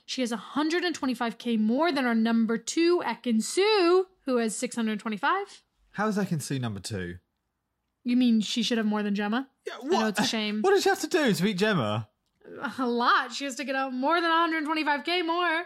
[0.05, 5.63] She has 125k more than our number two, Ekin-Su, who has 625.
[5.91, 7.17] How is that Ekin-Su number two?
[8.03, 9.47] You mean she should have more than Gemma?
[9.71, 10.61] I know it's a shame.
[10.61, 12.07] What does she have to do to beat Gemma?
[12.77, 13.31] a lot.
[13.31, 15.65] She has to get out more than 125k more.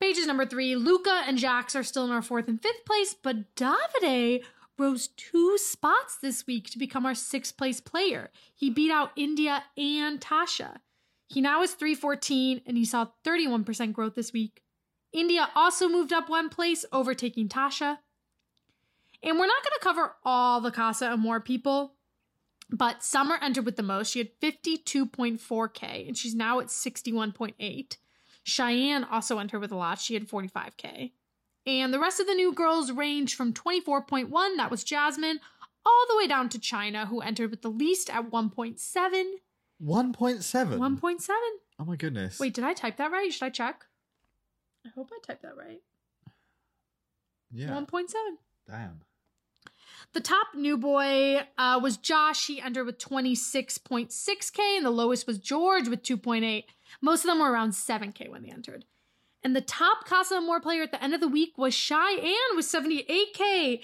[0.00, 0.76] Paige's number three.
[0.76, 4.42] Luca and Jacques are still in our fourth and fifth place, but Davide
[4.78, 8.30] rose two spots this week to become our sixth place player.
[8.54, 10.78] He beat out Indiyah and Tasha.
[11.28, 14.62] He now is 314 and he saw 31% growth this week.
[15.14, 17.98] Indiyah also moved up one place, overtaking Tasha.
[19.22, 21.94] And we're not going to cover all the Casa Amor people,
[22.70, 24.12] but Summer entered with the most.
[24.12, 27.96] She had 52.4K, and she's now at 61.8.
[28.42, 30.00] Cheyenne also entered with a lot.
[30.00, 31.12] She had 45K.
[31.66, 35.40] And the rest of the new girls range from 24.1, that was Jasmine,
[35.84, 38.78] all the way down to Chyna, who entered with the least at 1.7.
[39.82, 40.78] 1.7.
[40.78, 41.28] 1.7.
[41.78, 42.40] Oh my goodness.
[42.40, 43.32] Wait, did I type that right?
[43.32, 43.84] Should I check?
[44.86, 45.80] I hope I typed that right.
[47.50, 47.68] Yeah.
[47.68, 48.12] 1.7.
[48.68, 49.00] Damn.
[50.12, 52.46] The top new boy uh, was Josh.
[52.46, 56.64] He entered with 26.6K, and the lowest was George with 2.8.
[57.00, 58.84] Most of them were around 7K when they entered.
[59.42, 62.66] And the top Casa Amor player at the end of the week was Cheyenne with
[62.66, 63.82] 78K.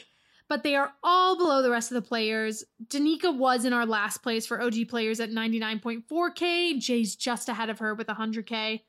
[0.48, 2.64] But they are all below the rest of the players.
[2.86, 6.78] Danica was in our last place for OG players at 99.4K.
[6.78, 8.82] Jay's just ahead of her with 100K.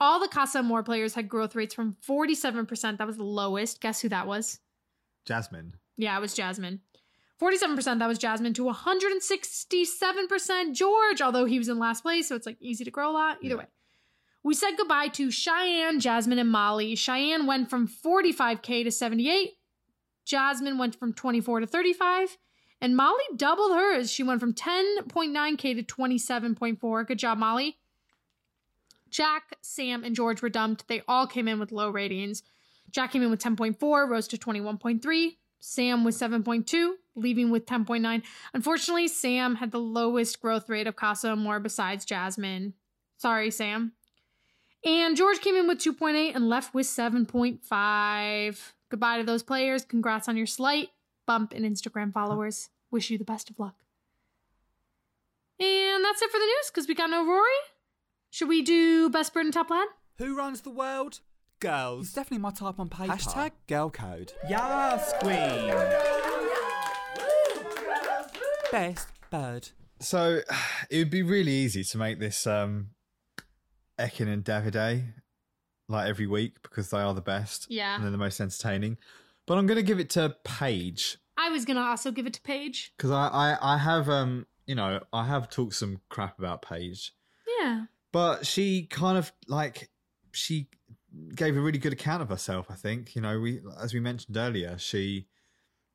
[0.00, 2.98] All the Casa Amor players had growth rates from 47%.
[2.98, 3.80] That was the lowest.
[3.80, 4.60] Guess who that was?
[5.24, 5.74] Jasmine.
[5.98, 6.80] Yeah, it was Jasmine.
[7.40, 12.46] 47% that was Jasmine to 167% George, although he was in last place, so it's
[12.46, 13.38] like easy to grow a lot.
[13.42, 13.66] Either way.
[14.42, 16.94] We said goodbye to Cheyenne, Jasmine, and Molly.
[16.94, 19.50] Cheyenne went from 45k to 78.
[20.24, 22.38] Jasmine went from 24 to 35.
[22.80, 24.10] And Molly doubled hers.
[24.10, 27.06] She went from 10.9k to 27.4.
[27.06, 27.78] Good job, Molly.
[29.10, 30.86] Jack, Sam, and George were dumped.
[30.86, 32.42] They all came in with low ratings.
[32.90, 35.36] Jack came in with 10.4, rose to 21.3.
[35.60, 38.22] Sam was 7.2, leaving with 10.9.
[38.54, 42.74] Unfortunately, Sam had the lowest growth rate of Casa Amor besides Jasmine.
[43.16, 43.92] Sorry, Sam.
[44.84, 48.72] And George came in with 2.8 and left with 7.5.
[48.90, 49.84] Goodbye to those players.
[49.84, 50.88] Congrats on your slight
[51.26, 52.70] bump in Instagram followers.
[52.90, 53.74] Wish you the best of luck.
[55.60, 57.50] And that's it for the news because we got no Rory.
[58.30, 59.88] Should we do best bird and top lad?
[60.18, 61.20] Who runs the world?
[61.60, 62.06] Girls.
[62.06, 63.12] It's definitely my type on paper.
[63.12, 64.32] Hashtag girl code.
[64.48, 65.74] Yes, queen.
[68.70, 69.68] Best bird.
[70.00, 70.40] So
[70.90, 72.90] it would be really easy to make this um
[73.98, 75.04] Ekin and Davide
[75.88, 77.66] like every week because they are the best.
[77.70, 77.94] Yeah.
[77.96, 78.98] And they're the most entertaining.
[79.46, 82.42] But I'm going to give it to Paige I was gonna also give it to
[82.42, 82.92] Paige.
[82.96, 87.12] because I, I, I have, um, you know, I have talked some crap about Paige,
[87.60, 87.84] Yeah.
[88.12, 89.88] but she kind of like
[90.32, 90.66] she
[91.34, 92.66] gave a really good account of herself.
[92.70, 95.26] I think you know, we as we mentioned earlier, she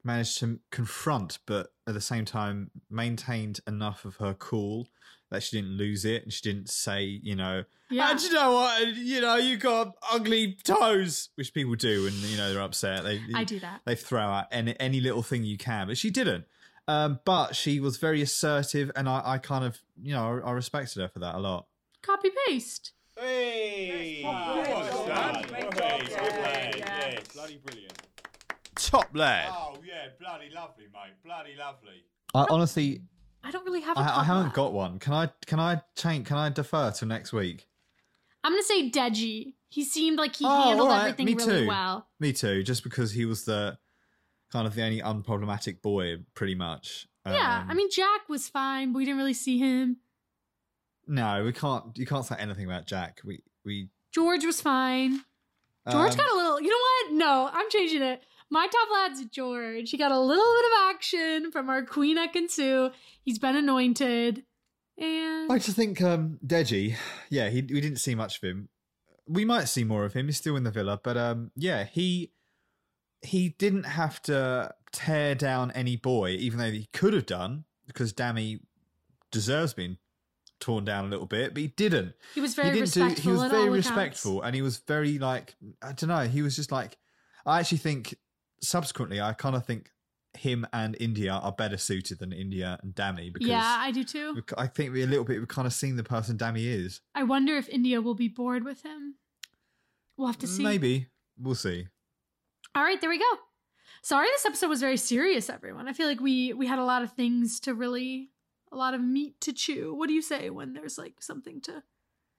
[0.03, 4.87] managed to confront, but at the same time maintained enough of her cool
[5.29, 8.11] that she didn't lose it, and she didn't say, you know, Yeah.
[8.11, 8.87] And you know what?
[8.95, 13.03] You know, you got ugly toes, which people do and you know they're upset.
[13.03, 13.81] They, I do that.
[13.85, 16.45] They throw out any, any little thing you can, but she didn't.
[16.87, 20.51] Um, but she was very assertive, and I, I kind of, you know, I, I
[20.51, 21.67] respected her for that a lot.
[22.01, 22.91] Copy paste.
[23.17, 24.21] Hey!
[27.33, 27.93] bloody brilliant.
[28.75, 29.49] Top lad.
[29.51, 31.13] Oh, yeah, bloody lovely, mate.
[31.23, 32.03] Bloody lovely.
[32.33, 33.01] I honestly,
[33.43, 34.99] I don't really have a I, I haven't got one.
[34.99, 35.29] Can I?
[35.45, 36.27] Can I change?
[36.27, 37.67] Can I defer till next week?
[38.43, 39.53] I'm gonna say Deji.
[39.69, 41.01] He seemed like he Oh, handled all right.
[41.01, 41.67] everything Me really too.
[41.67, 42.07] well.
[42.19, 42.61] Me too.
[42.63, 43.77] Just because he was the
[44.51, 47.07] kind of the only unproblematic boy, pretty much.
[47.25, 49.97] yeah, Um, I mean Jack was fine, but we didn't really see him.
[51.07, 51.97] No, we can't.
[51.97, 53.21] You can't say anything about Jack.
[53.25, 53.89] We we.
[54.13, 55.21] George was fine.
[55.89, 56.61] George um, got a little.
[56.61, 57.13] You know what?
[57.17, 58.21] No, I'm changing it.
[58.49, 59.89] My top lad's George.
[59.89, 62.91] He got a little bit of action from our Queen Ekin-Su.
[63.23, 64.43] He's been anointed,
[64.97, 66.95] and I just think um Deji,
[67.29, 68.69] yeah, he we didn't see much of him.
[69.27, 70.27] We might see more of him.
[70.27, 72.31] He's still in the villa, but um yeah, he
[73.21, 78.13] he didn't have to tear down any boy, even though he could have done, because
[78.13, 78.59] Dami
[79.31, 79.97] deserves being
[80.63, 82.13] torn down a little bit, but he didn't.
[82.33, 83.01] he was very he didn't do.
[83.01, 83.31] respectful.
[83.31, 86.21] He was very respectful, and he was very like I don't know.
[86.21, 86.97] He was just like
[87.45, 88.15] I actually think
[88.61, 89.89] subsequently, I kind of think
[90.35, 94.41] him and Indiyah are better suited than Indiyah and Dami because Yeah, I do too.
[94.57, 97.01] I think we a little bit we've kind of seen the person Dami is.
[97.13, 99.15] I wonder if Indiyah will be bored with him.
[100.17, 100.63] We'll have to see.
[100.63, 101.07] Maybe
[101.37, 101.87] we'll see.
[102.75, 103.25] All right, there we go.
[104.01, 105.87] Sorry, this episode was very serious, everyone.
[105.87, 108.31] I feel like we we had a lot of things to really,
[108.73, 109.93] a lot of meat to chew.
[109.93, 111.83] What do you say when there's like something to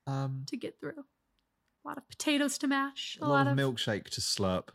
[0.06, 1.04] Um, to get through?
[1.84, 3.16] A lot of potatoes to mash.
[3.20, 4.68] a lot, of, milkshake to slurp.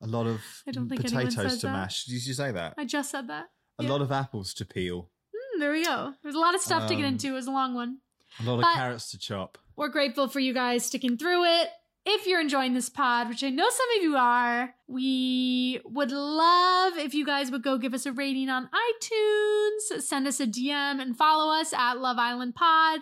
[0.00, 1.72] A lot of I don't think potatoes to that.
[1.72, 2.04] mash.
[2.04, 2.74] Did you say that?
[2.76, 3.50] I just said that.
[3.78, 3.90] A yeah.
[3.90, 5.10] lot of apples to peel.
[5.34, 6.14] Hmm, there we go.
[6.22, 7.28] There's a lot of stuff to get Um, into.
[7.28, 7.98] It was a long one.
[8.40, 9.58] A lot But- of carrots to chop.
[9.76, 11.68] We're grateful for you guys sticking through it.
[12.06, 16.98] If you're enjoying this pod, which I know some of you are, we would love
[16.98, 21.00] if you guys would go give us a rating on iTunes, send us a DM,
[21.00, 23.00] and follow us at Love Island Pod.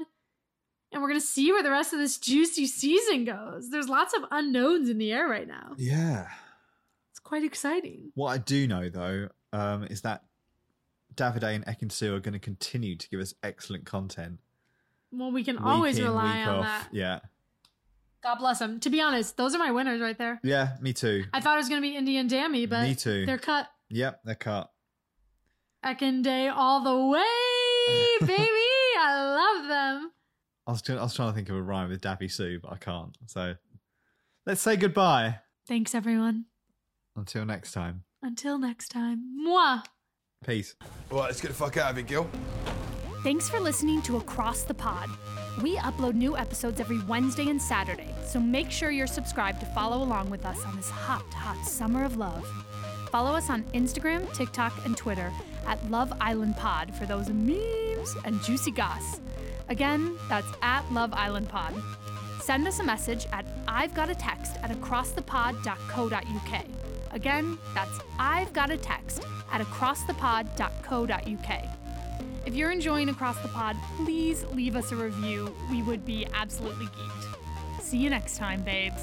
[0.92, 3.70] And we're going to see where the rest of this juicy season goes.
[3.70, 5.72] There's lots of unknowns in the air right now.
[5.78, 6.28] Yeah.
[7.10, 8.12] It's quite exciting.
[8.14, 10.22] What I do know though um, is that
[11.14, 14.38] Davide and Ekin-Su are going to continue to give us excellent content.
[15.10, 16.64] Well, we can week always in, rely on off.
[16.64, 16.88] that.
[16.92, 17.20] Yeah.
[18.22, 18.78] God bless them.
[18.80, 20.40] To be honest, those are my winners right there.
[20.44, 21.24] Yeah, me too.
[21.32, 23.26] I thought it was going to be Indiyah and Dami, but Me too.
[23.26, 23.68] they're cut.
[23.90, 24.70] Yep, they're cut.
[25.84, 27.22] Ekin Day all the way,
[28.26, 28.68] baby.
[28.98, 30.12] I love them.
[30.66, 32.72] I was, trying- I was trying to think of a rhyme with Daffy Sue, but
[32.72, 33.16] I can't.
[33.26, 33.56] So
[34.46, 36.44] let's say goodbye Thanks, everyone.
[37.16, 38.04] until next time.
[38.22, 39.24] Until next time.
[39.44, 39.82] Mwah.
[40.46, 40.76] Peace.
[41.10, 42.30] All right, let's get the fuck out of here, Gil.
[43.24, 45.08] Thanks for listening to Across the Pod.
[45.60, 50.02] We upload new episodes every Wednesday and Saturday, so make sure you're subscribed to follow
[50.02, 52.46] along with us on this hot, hot summer of love.
[53.10, 55.30] Follow us on Instagram, TikTok, and Twitter
[55.66, 59.20] at Love Island Pod for those memes and juicy goss.
[59.68, 61.74] Again, that's at Love Island Pod.
[62.40, 66.64] Send us a message at I've got a text at acrossthepod.co.uk.
[67.12, 69.22] Again, that's I've got a text
[69.52, 71.81] at acrossthepod.co.uk.
[72.44, 75.54] If you're enjoying Across the Pod, please leave us a review.
[75.70, 77.80] We would be absolutely geeked.
[77.80, 79.00] See you next time, babes.